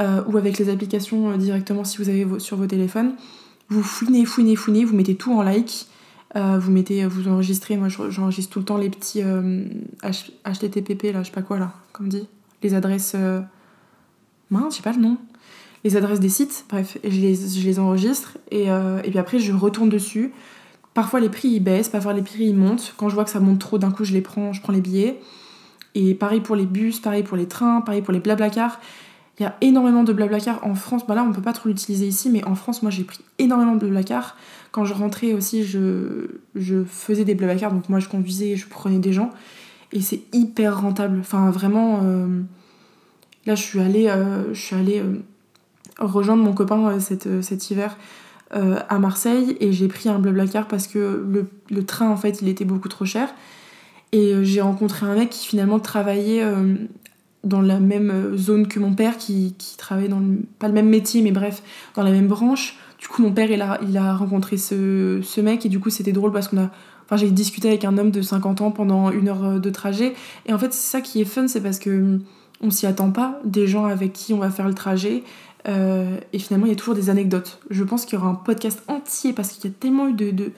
euh, 0.00 0.22
ou 0.26 0.36
avec 0.36 0.58
les 0.58 0.70
applications 0.70 1.30
euh, 1.30 1.36
directement 1.36 1.84
si 1.84 1.98
vous 1.98 2.08
avez 2.08 2.26
sur 2.38 2.56
vos 2.56 2.66
téléphones. 2.66 3.12
Vous 3.70 3.82
fouinez, 3.82 4.24
fouinez, 4.24 4.56
fouinez, 4.56 4.84
vous 4.84 4.96
mettez 4.96 5.14
tout 5.14 5.32
en 5.32 5.42
like, 5.42 5.86
euh, 6.36 6.58
vous 6.58 6.70
mettez, 6.70 7.04
vous 7.06 7.28
enregistrez, 7.28 7.76
moi 7.76 7.88
j'enregistre 7.88 8.52
tout 8.52 8.58
le 8.60 8.64
temps 8.64 8.78
les 8.78 8.90
petits 8.90 9.22
HTTP 10.02 11.12
là, 11.12 11.22
je 11.22 11.28
sais 11.28 11.34
pas 11.34 11.42
quoi 11.42 11.58
là, 11.58 11.74
comme 11.92 12.08
dit, 12.08 12.26
les 12.62 12.74
adresses, 12.74 13.14
mince, 14.50 14.72
je 14.72 14.76
sais 14.78 14.82
pas 14.82 14.92
le 14.92 15.02
nom, 15.02 15.18
les 15.84 15.96
adresses 15.96 16.20
des 16.20 16.30
sites, 16.30 16.64
bref, 16.70 16.96
je 17.04 17.08
les, 17.20 17.78
enregistre 17.78 18.38
et, 18.50 18.68
et 18.68 19.10
puis 19.10 19.18
après 19.18 19.38
je 19.38 19.52
retourne 19.52 19.90
dessus. 19.90 20.32
Parfois 20.98 21.20
les 21.20 21.28
prix 21.28 21.46
ils 21.46 21.60
baissent, 21.60 21.88
parfois 21.88 22.12
les 22.12 22.22
prix 22.22 22.46
ils 22.46 22.56
montent. 22.56 22.92
Quand 22.96 23.08
je 23.08 23.14
vois 23.14 23.22
que 23.22 23.30
ça 23.30 23.38
monte 23.38 23.60
trop, 23.60 23.78
d'un 23.78 23.92
coup 23.92 24.02
je 24.02 24.12
les 24.12 24.20
prends, 24.20 24.52
je 24.52 24.60
prends 24.60 24.72
les 24.72 24.80
billets. 24.80 25.20
Et 25.94 26.12
pareil 26.14 26.40
pour 26.40 26.56
les 26.56 26.66
bus, 26.66 26.98
pareil 26.98 27.22
pour 27.22 27.36
les 27.36 27.46
trains, 27.46 27.82
pareil 27.82 28.02
pour 28.02 28.12
les 28.12 28.18
blablacars. 28.18 28.80
Il 29.38 29.44
y 29.44 29.46
a 29.46 29.56
énormément 29.60 30.02
de 30.02 30.12
blablacars 30.12 30.58
en 30.64 30.74
France. 30.74 31.06
Bah 31.06 31.14
là, 31.14 31.22
on 31.22 31.32
peut 31.32 31.40
pas 31.42 31.52
trop 31.52 31.68
l'utiliser 31.68 32.06
ici, 32.06 32.28
mais 32.28 32.44
en 32.44 32.56
France, 32.56 32.82
moi, 32.82 32.90
j'ai 32.90 33.04
pris 33.04 33.20
énormément 33.38 33.74
de 33.74 33.78
blablacars. 33.78 34.36
Quand 34.72 34.84
je 34.84 34.94
rentrais 34.94 35.32
aussi, 35.32 35.64
je, 35.64 36.26
je 36.56 36.82
faisais 36.84 37.24
des 37.24 37.36
blablacars. 37.36 37.72
Donc 37.72 37.88
moi, 37.88 38.00
je 38.00 38.08
conduisais, 38.08 38.56
je 38.56 38.66
prenais 38.66 38.98
des 38.98 39.12
gens. 39.12 39.30
Et 39.92 40.00
c'est 40.00 40.22
hyper 40.32 40.80
rentable. 40.80 41.18
Enfin, 41.20 41.50
vraiment... 41.50 42.00
Euh, 42.02 42.42
là, 43.46 43.54
je 43.54 43.62
suis 43.62 43.78
allée, 43.78 44.08
euh, 44.08 44.52
je 44.52 44.60
suis 44.60 44.74
allée 44.74 44.98
euh, 44.98 45.20
rejoindre 46.00 46.42
mon 46.42 46.52
copain 46.52 46.98
cet, 46.98 47.42
cet 47.42 47.70
hiver 47.70 47.96
à 48.50 48.98
Marseille. 48.98 49.56
Et 49.60 49.72
j'ai 49.72 49.86
pris 49.88 50.08
un 50.08 50.18
blablacar 50.18 50.66
parce 50.66 50.88
que 50.88 51.24
le, 51.30 51.46
le 51.70 51.84
train, 51.86 52.08
en 52.10 52.16
fait, 52.16 52.42
il 52.42 52.48
était 52.48 52.64
beaucoup 52.64 52.88
trop 52.88 53.04
cher. 53.04 53.28
Et 54.10 54.42
j'ai 54.42 54.62
rencontré 54.62 55.04
un 55.04 55.14
mec 55.14 55.28
qui 55.28 55.46
finalement 55.46 55.78
travaillait 55.78 56.42
dans 57.48 57.60
la 57.60 57.80
même 57.80 58.10
euh, 58.10 58.36
zone 58.36 58.68
que 58.68 58.78
mon 58.78 58.94
père, 58.94 59.16
qui, 59.16 59.54
qui 59.58 59.76
travaillait 59.76 60.08
dans 60.08 60.20
le, 60.20 60.38
pas 60.58 60.68
le 60.68 60.74
même 60.74 60.88
métier, 60.88 61.22
mais 61.22 61.32
bref, 61.32 61.62
dans 61.94 62.02
la 62.02 62.10
même 62.10 62.28
branche. 62.28 62.76
Du 62.98 63.08
coup, 63.08 63.22
mon 63.22 63.32
père, 63.32 63.50
il 63.50 63.62
a, 63.62 63.78
il 63.88 63.96
a 63.96 64.14
rencontré 64.14 64.56
ce, 64.56 65.20
ce 65.22 65.40
mec, 65.40 65.64
et 65.66 65.68
du 65.68 65.80
coup, 65.80 65.90
c'était 65.90 66.12
drôle 66.12 66.32
parce 66.32 66.48
qu'on 66.48 66.58
a. 66.58 66.70
Enfin, 67.04 67.16
j'ai 67.16 67.30
discuté 67.30 67.68
avec 67.68 67.84
un 67.84 67.96
homme 67.96 68.10
de 68.10 68.20
50 68.20 68.60
ans 68.60 68.70
pendant 68.70 69.10
une 69.10 69.28
heure 69.28 69.58
de 69.58 69.70
trajet. 69.70 70.14
Et 70.44 70.52
en 70.52 70.58
fait, 70.58 70.74
c'est 70.74 70.90
ça 70.90 71.00
qui 71.00 71.22
est 71.22 71.24
fun, 71.24 71.48
c'est 71.48 71.62
parce 71.62 71.78
que 71.78 72.20
on 72.60 72.70
s'y 72.70 72.86
attend 72.86 73.10
pas, 73.10 73.40
des 73.44 73.66
gens 73.66 73.84
avec 73.84 74.12
qui 74.12 74.34
on 74.34 74.38
va 74.38 74.50
faire 74.50 74.68
le 74.68 74.74
trajet. 74.74 75.22
Euh, 75.68 76.18
et 76.32 76.38
finalement, 76.38 76.66
il 76.66 76.70
y 76.70 76.72
a 76.72 76.76
toujours 76.76 76.94
des 76.94 77.10
anecdotes. 77.10 77.60
Je 77.70 77.84
pense 77.84 78.04
qu'il 78.04 78.18
y 78.18 78.20
aura 78.20 78.30
un 78.30 78.34
podcast 78.34 78.82
entier 78.88 79.32
parce 79.32 79.50
qu'il 79.50 79.70
y 79.70 79.72
a 79.72 79.76
tellement 79.78 80.08
eu 80.08 80.12
de, 80.12 80.30
de, 80.30 80.52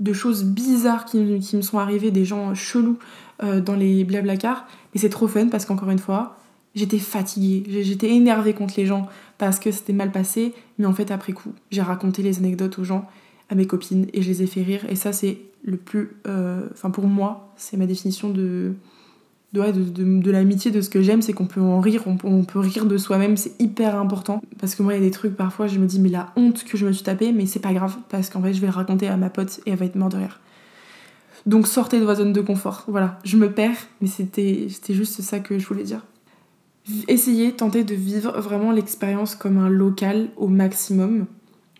de 0.00 0.12
choses 0.12 0.44
bizarres 0.44 1.04
qui, 1.04 1.18
me 1.18 1.62
sont 1.62 1.78
arrivées, 1.78 2.10
des 2.10 2.24
gens 2.24 2.54
chelous 2.54 2.98
euh, 3.42 3.60
dans 3.60 3.74
les 3.74 4.04
blablacars. 4.04 4.66
Mais 4.94 5.00
c'est 5.00 5.08
trop 5.08 5.28
fun 5.28 5.48
parce 5.48 5.64
qu'encore 5.64 5.90
une 5.90 5.98
fois, 5.98 6.36
j'étais 6.74 6.98
fatiguée, 6.98 7.82
j'étais 7.82 8.10
énervée 8.10 8.52
contre 8.52 8.74
les 8.76 8.86
gens 8.86 9.08
parce 9.38 9.58
que 9.58 9.70
c'était 9.70 9.92
mal 9.92 10.10
passé. 10.12 10.54
Mais 10.78 10.86
en 10.86 10.92
fait, 10.92 11.10
après 11.10 11.32
coup, 11.32 11.52
j'ai 11.70 11.82
raconté 11.82 12.22
les 12.22 12.38
anecdotes 12.38 12.78
aux 12.78 12.84
gens, 12.84 13.06
à 13.50 13.54
mes 13.54 13.66
copines, 13.66 14.06
et 14.12 14.22
je 14.22 14.28
les 14.28 14.42
ai 14.42 14.46
fait 14.46 14.62
rire. 14.62 14.84
Et 14.88 14.96
ça, 14.96 15.12
c'est 15.12 15.38
le 15.64 15.76
plus. 15.76 16.16
Euh, 16.26 16.68
enfin, 16.72 16.90
pour 16.90 17.06
moi, 17.06 17.52
c'est 17.56 17.76
ma 17.76 17.86
définition 17.86 18.28
de, 18.28 18.74
de, 19.52 19.72
de, 19.72 20.20
de 20.20 20.30
l'amitié, 20.30 20.70
de 20.70 20.80
ce 20.80 20.90
que 20.90 21.00
j'aime, 21.00 21.22
c'est 21.22 21.32
qu'on 21.32 21.46
peut 21.46 21.60
en 21.60 21.80
rire, 21.80 22.02
on, 22.06 22.16
on 22.24 22.44
peut 22.44 22.58
rire 22.58 22.84
de 22.84 22.98
soi-même, 22.98 23.36
c'est 23.36 23.58
hyper 23.60 23.96
important. 23.96 24.42
Parce 24.60 24.74
que 24.74 24.82
moi, 24.82 24.94
il 24.94 24.96
y 24.96 25.02
a 25.02 25.04
des 25.04 25.10
trucs, 25.10 25.36
parfois, 25.36 25.66
je 25.66 25.78
me 25.78 25.86
dis, 25.86 25.98
mais 26.00 26.10
la 26.10 26.32
honte 26.36 26.64
que 26.64 26.76
je 26.76 26.86
me 26.86 26.92
suis 26.92 27.04
tapée, 27.04 27.32
mais 27.32 27.46
c'est 27.46 27.60
pas 27.60 27.72
grave, 27.72 27.96
parce 28.10 28.28
qu'en 28.28 28.42
fait, 28.42 28.52
je 28.52 28.60
vais 28.60 28.66
le 28.66 28.72
raconter 28.72 29.08
à 29.08 29.16
ma 29.16 29.30
pote 29.30 29.60
et 29.64 29.70
elle 29.70 29.78
va 29.78 29.86
être 29.86 29.96
morte 29.96 30.12
de 30.12 30.18
rire. 30.18 30.40
Donc 31.48 31.66
sortez 31.66 31.98
de 31.98 32.04
votre 32.04 32.18
zone 32.18 32.34
de 32.34 32.42
confort. 32.42 32.84
Voilà, 32.88 33.18
je 33.24 33.38
me 33.38 33.50
perds, 33.50 33.78
mais 34.02 34.06
c'était 34.06 34.68
juste 34.90 35.22
ça 35.22 35.40
que 35.40 35.58
je 35.58 35.66
voulais 35.66 35.82
dire. 35.82 36.04
Essayez, 37.08 37.52
tentez 37.52 37.84
de 37.84 37.94
vivre 37.94 38.38
vraiment 38.38 38.70
l'expérience 38.70 39.34
comme 39.34 39.56
un 39.56 39.70
local 39.70 40.28
au 40.36 40.48
maximum. 40.48 41.24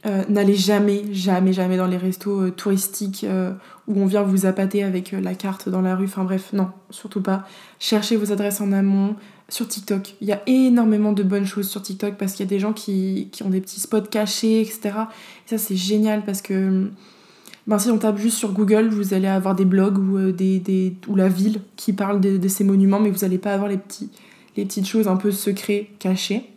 Euh, 0.06 0.24
n'allez 0.30 0.54
jamais, 0.54 1.12
jamais, 1.12 1.52
jamais 1.52 1.76
dans 1.76 1.86
les 1.86 1.98
restos 1.98 2.44
euh, 2.44 2.50
touristiques 2.50 3.24
euh, 3.24 3.52
où 3.86 4.00
on 4.00 4.06
vient 4.06 4.22
vous 4.22 4.46
appâter 4.46 4.84
avec 4.84 5.12
la 5.12 5.34
carte 5.34 5.68
dans 5.68 5.82
la 5.82 5.96
rue. 5.96 6.06
Enfin 6.06 6.24
bref, 6.24 6.54
non, 6.54 6.70
surtout 6.88 7.20
pas. 7.20 7.46
Cherchez 7.78 8.16
vos 8.16 8.32
adresses 8.32 8.62
en 8.62 8.72
amont. 8.72 9.16
Sur 9.50 9.68
TikTok, 9.68 10.14
il 10.22 10.28
y 10.28 10.32
a 10.32 10.40
énormément 10.46 11.12
de 11.12 11.22
bonnes 11.22 11.46
choses 11.46 11.68
sur 11.68 11.82
TikTok 11.82 12.14
parce 12.16 12.32
qu'il 12.32 12.46
y 12.46 12.48
a 12.48 12.50
des 12.50 12.58
gens 12.58 12.72
qui, 12.72 13.28
qui, 13.32 13.42
ont 13.42 13.50
des 13.50 13.60
petits 13.60 13.80
spots 13.80 14.02
cachés, 14.02 14.62
etc. 14.62 14.80
Et 15.46 15.50
ça, 15.50 15.58
c'est 15.58 15.76
génial 15.76 16.24
parce 16.24 16.40
que 16.40 16.90
ben, 17.68 17.78
si 17.78 17.90
on 17.90 17.98
tape 17.98 18.18
juste 18.18 18.38
sur 18.38 18.52
Google, 18.52 18.88
vous 18.88 19.14
allez 19.14 19.28
avoir 19.28 19.54
des 19.54 19.66
blogs 19.66 19.98
ou, 19.98 20.32
des, 20.32 20.58
des, 20.58 20.96
ou 21.06 21.14
la 21.14 21.28
ville 21.28 21.60
qui 21.76 21.92
parle 21.92 22.20
de, 22.20 22.38
de 22.38 22.48
ces 22.48 22.64
monuments, 22.64 22.98
mais 22.98 23.10
vous 23.10 23.20
n'allez 23.20 23.38
pas 23.38 23.52
avoir 23.52 23.68
les, 23.68 23.76
petits, 23.76 24.10
les 24.56 24.64
petites 24.64 24.86
choses 24.86 25.06
un 25.06 25.16
peu 25.16 25.30
secrètes 25.30 25.86
cachées. 25.98 26.50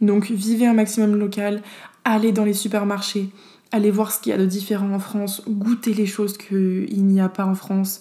Donc 0.00 0.30
vivez 0.30 0.66
un 0.66 0.74
maximum 0.74 1.16
local, 1.16 1.62
allez 2.04 2.30
dans 2.30 2.44
les 2.44 2.52
supermarchés, 2.52 3.30
allez 3.72 3.90
voir 3.90 4.12
ce 4.12 4.20
qu'il 4.20 4.30
y 4.30 4.32
a 4.34 4.38
de 4.38 4.46
différent 4.46 4.90
en 4.92 5.00
France, 5.00 5.42
goûtez 5.48 5.94
les 5.94 6.06
choses 6.06 6.38
qu'il 6.38 7.04
n'y 7.06 7.20
a 7.20 7.28
pas 7.28 7.44
en 7.44 7.56
France. 7.56 8.00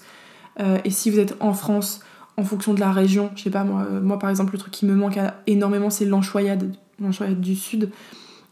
Euh, 0.60 0.78
et 0.86 0.92
si 0.92 1.10
vous 1.10 1.18
êtes 1.18 1.36
en 1.40 1.54
France, 1.54 2.02
en 2.38 2.44
fonction 2.44 2.76
de 2.76 2.80
la 2.80 2.92
région, 2.92 3.32
je 3.36 3.44
sais 3.44 3.50
pas, 3.50 3.64
moi, 3.64 3.88
euh, 3.90 4.02
moi 4.02 4.20
par 4.20 4.30
exemple, 4.30 4.54
le 4.54 4.60
truc 4.60 4.72
qui 4.72 4.86
me 4.86 4.94
manque 4.94 5.18
énormément, 5.48 5.90
c'est 5.90 6.06
l'anchoyade, 6.06 6.76
l'anchoyade 7.00 7.42
du 7.42 7.56
Sud. 7.56 7.90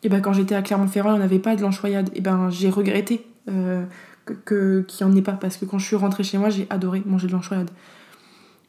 Et 0.04 0.10
ben 0.10 0.19
quand 0.19 0.34
j'étais 0.34 0.56
à 0.56 0.63
Clermont-Ferrand, 0.63 1.13
on 1.13 1.19
n'avait 1.19 1.38
pas 1.38 1.56
de 1.56 1.62
l'anchoyade. 1.62 2.10
Et 2.15 2.21
ben 2.21 2.50
j'ai 2.50 2.71
regretté 2.71 3.24
euh, 3.49 3.86
qu'il 4.25 5.06
n'y 5.06 5.13
en 5.13 5.15
ait 5.15 5.21
pas, 5.21 5.34
parce 5.34 5.58
que 5.58 5.65
quand 5.65 5.80
je 5.80 5.86
suis 5.86 5.95
rentrée 5.95 6.23
chez 6.23 6.38
moi, 6.38 6.49
j'ai 6.49 6.67
adoré 6.69 7.01
manger 7.06 7.27
de 7.27 7.34
l'anchoyade. 7.34 7.69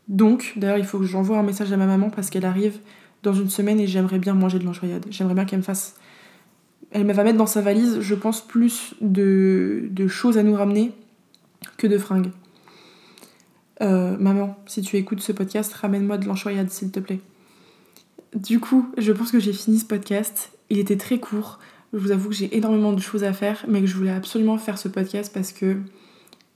Donc, 0.09 0.55
d'ailleurs, 0.57 0.79
il 0.79 0.85
faut 0.85 0.99
que 0.99 1.05
j'envoie 1.05 1.39
un 1.39 1.43
message 1.43 1.73
à 1.73 1.77
ma 1.77 1.87
maman 1.87 2.11
parce 2.11 2.31
qu'elle 2.31 2.45
arrive 2.45 2.79
dans 3.23 3.33
une 3.33 3.51
semaine 3.51 3.79
et 3.79 3.87
j'aimerais 3.87 4.19
bien 4.19 4.35
manger 4.35 4.59
de 4.59 4.65
l'anchoyade. 4.65 5.07
J'aimerais 5.11 5.35
bien 5.35 5.45
qu'elle 5.45 5.61
me 5.61 5.65
fasse 5.65 5.97
elle 6.93 7.11
va 7.11 7.25
mettre 7.25 7.39
dans 7.39 7.47
sa 7.47 7.61
valise, 7.61 8.01
je 8.01 8.15
pense, 8.15 8.47
plus 8.47 8.95
de, 9.01 9.91
choses 10.09 10.39
à 10.39 10.43
nous 10.43 10.55
ramener 10.55 10.93
que 11.79 11.87
de 11.87 11.99
fringues. 11.99 12.31
Euh, 13.81 14.17
maman, 14.19 14.57
si 14.67 14.83
tu 14.83 14.97
écoutes 14.97 15.21
ce 15.21 15.33
podcast, 15.33 15.73
ramène-moi 15.73 16.19
de 16.19 16.27
l'enchoyade, 16.27 16.71
s'il 16.71 16.91
te 16.91 17.01
plaît. 17.01 17.21
Du 18.35 18.61
coup, 18.61 18.91
je 18.99 19.13
pense 19.13 19.33
que 19.33 19.41
j'ai 19.41 19.53
fini 19.53 19.79
ce 19.79 19.87
podcast. 19.87 20.53
Il 20.71 20.79
était 20.79 20.97
très 20.97 21.19
court. 21.19 21.59
Je 21.93 21.99
vous 21.99 22.11
avoue 22.11 22.31
que 22.31 22.35
j'ai 22.35 22.57
énormément 22.57 22.93
de 22.93 23.01
choses 23.01 23.25
à 23.25 23.33
faire, 23.33 23.65
mais 23.69 23.81
que 23.81 23.87
je 23.87 23.97
voulais 23.97 24.13
absolument 24.13 24.59
faire 24.59 24.79
ce 24.79 24.89
podcast 24.89 25.31
parce 25.33 25.53
que 25.53 25.77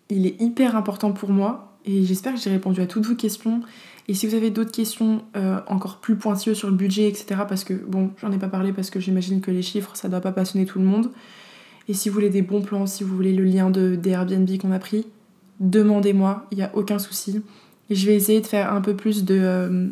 il 0.09 0.27
est 0.27 0.41
hyper 0.41 0.77
important 0.77 1.13
pour 1.13 1.31
moi. 1.31 1.77
Et 1.85 2.05
j'espère 2.05 2.35
que 2.35 2.41
j'ai 2.41 2.51
répondu 2.51 2.81
à 2.81 2.87
toutes 2.87 3.07
vos 3.07 3.15
questions. 3.15 3.61
Et 4.09 4.15
si 4.15 4.27
vous 4.27 4.35
avez 4.35 4.51
d'autres 4.51 4.73
questions 4.73 5.23
euh, 5.37 5.61
encore 5.67 5.99
plus 5.99 6.17
pointilleuses 6.17 6.59
sur 6.59 6.69
le 6.69 6.77
budget, 6.77 7.09
etc., 7.09 7.41
parce 7.49 7.65
que, 7.65 7.75
bon, 7.75 8.11
j'en 8.21 8.31
ai 8.33 8.39
pas 8.39 8.49
parlé 8.49 8.73
parce 8.73 8.91
que 8.91 9.01
j'imagine 9.01 9.41
que 9.41 9.51
les 9.51 9.63
chiffres, 9.63 9.91
ça 9.95 10.09
doit 10.09 10.21
pas 10.21 10.33
passionner 10.33 10.65
tout 10.65 10.79
le 10.79 10.85
monde. 10.85 11.11
Et 11.89 11.95
si 11.95 12.09
vous 12.09 12.15
voulez 12.15 12.31
des 12.31 12.43
bons 12.43 12.63
plans, 12.63 12.87
si 12.87 13.05
vous 13.05 13.15
voulez 13.15 13.33
le 13.33 13.45
lien 13.45 13.71
de, 13.71 13.95
des 13.95 14.11
Airbnb 14.11 14.49
qu'on 14.59 14.73
a 14.73 14.79
pris, 14.79 15.07
demandez-moi, 15.61 16.47
il 16.51 16.59
n'y 16.59 16.65
a 16.65 16.71
aucun 16.75 16.99
souci. 16.99 17.43
Et 17.91 17.95
je 17.95 18.07
vais 18.07 18.15
essayer 18.15 18.41
de 18.41 18.47
faire 18.47 18.73
un 18.73 18.81
peu 18.81 18.95
plus 18.95 19.25
de... 19.25 19.39
Euh, 19.39 19.89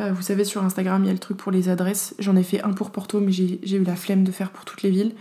euh, 0.00 0.12
vous 0.12 0.22
savez, 0.22 0.44
sur 0.44 0.62
Instagram, 0.64 1.04
il 1.04 1.06
y 1.06 1.10
a 1.10 1.12
le 1.12 1.18
truc 1.18 1.36
pour 1.36 1.52
les 1.52 1.68
adresses. 1.68 2.14
J'en 2.18 2.36
ai 2.36 2.42
fait 2.42 2.62
un 2.62 2.72
pour 2.72 2.90
Porto, 2.90 3.20
mais 3.20 3.32
j'ai 3.32 3.76
eu 3.76 3.84
la 3.84 3.96
flemme 3.96 4.24
de 4.24 4.32
faire 4.32 4.50
pour 4.50 4.64
toutes 4.64 4.82
les 4.82 4.90
villes. 4.90 5.12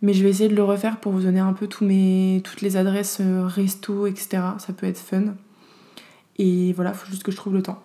Mais 0.00 0.12
je 0.14 0.22
vais 0.22 0.30
essayer 0.30 0.48
de 0.48 0.54
le 0.54 0.62
refaire 0.62 0.98
pour 0.98 1.12
vous 1.12 1.22
donner 1.22 1.40
un 1.40 1.52
peu 1.52 1.68
mes, 1.84 2.40
toutes 2.44 2.60
les 2.60 2.76
adresses 2.76 3.20
resto, 3.20 4.06
etc. 4.06 4.28
Ça 4.58 4.72
peut 4.72 4.86
être 4.86 4.98
fun. 4.98 5.34
Et 6.38 6.72
voilà, 6.72 6.90
il 6.90 6.96
faut 6.96 7.10
juste 7.10 7.24
que 7.24 7.32
je 7.32 7.36
trouve 7.36 7.54
le 7.54 7.62
temps. 7.62 7.82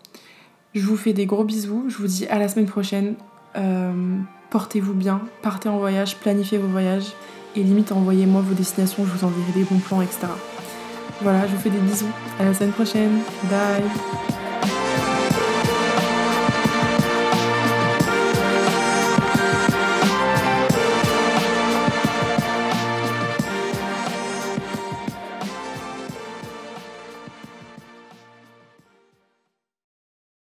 Je 0.73 0.85
vous 0.85 0.97
fais 0.97 1.13
des 1.13 1.25
gros 1.25 1.43
bisous, 1.43 1.85
je 1.87 1.97
vous 1.97 2.07
dis 2.07 2.27
à 2.27 2.39
la 2.39 2.47
semaine 2.47 2.65
prochaine. 2.65 3.15
Euh, 3.55 4.17
portez-vous 4.49 4.93
bien, 4.93 5.21
partez 5.41 5.69
en 5.69 5.77
voyage, 5.77 6.17
planifiez 6.17 6.57
vos 6.57 6.67
voyages 6.67 7.13
et 7.55 7.63
limite 7.63 7.91
envoyez-moi 7.91 8.41
vos 8.41 8.55
destinations, 8.55 9.05
je 9.05 9.11
vous 9.11 9.25
enverrai 9.25 9.51
des 9.53 9.63
bons 9.63 9.79
plans, 9.79 10.01
etc. 10.01 10.27
Voilà, 11.21 11.45
je 11.47 11.55
vous 11.55 11.61
fais 11.61 11.69
des 11.69 11.79
bisous. 11.79 12.09
À 12.39 12.45
la 12.45 12.53
semaine 12.53 12.71
prochaine. 12.71 13.19
Bye. 13.43 14.32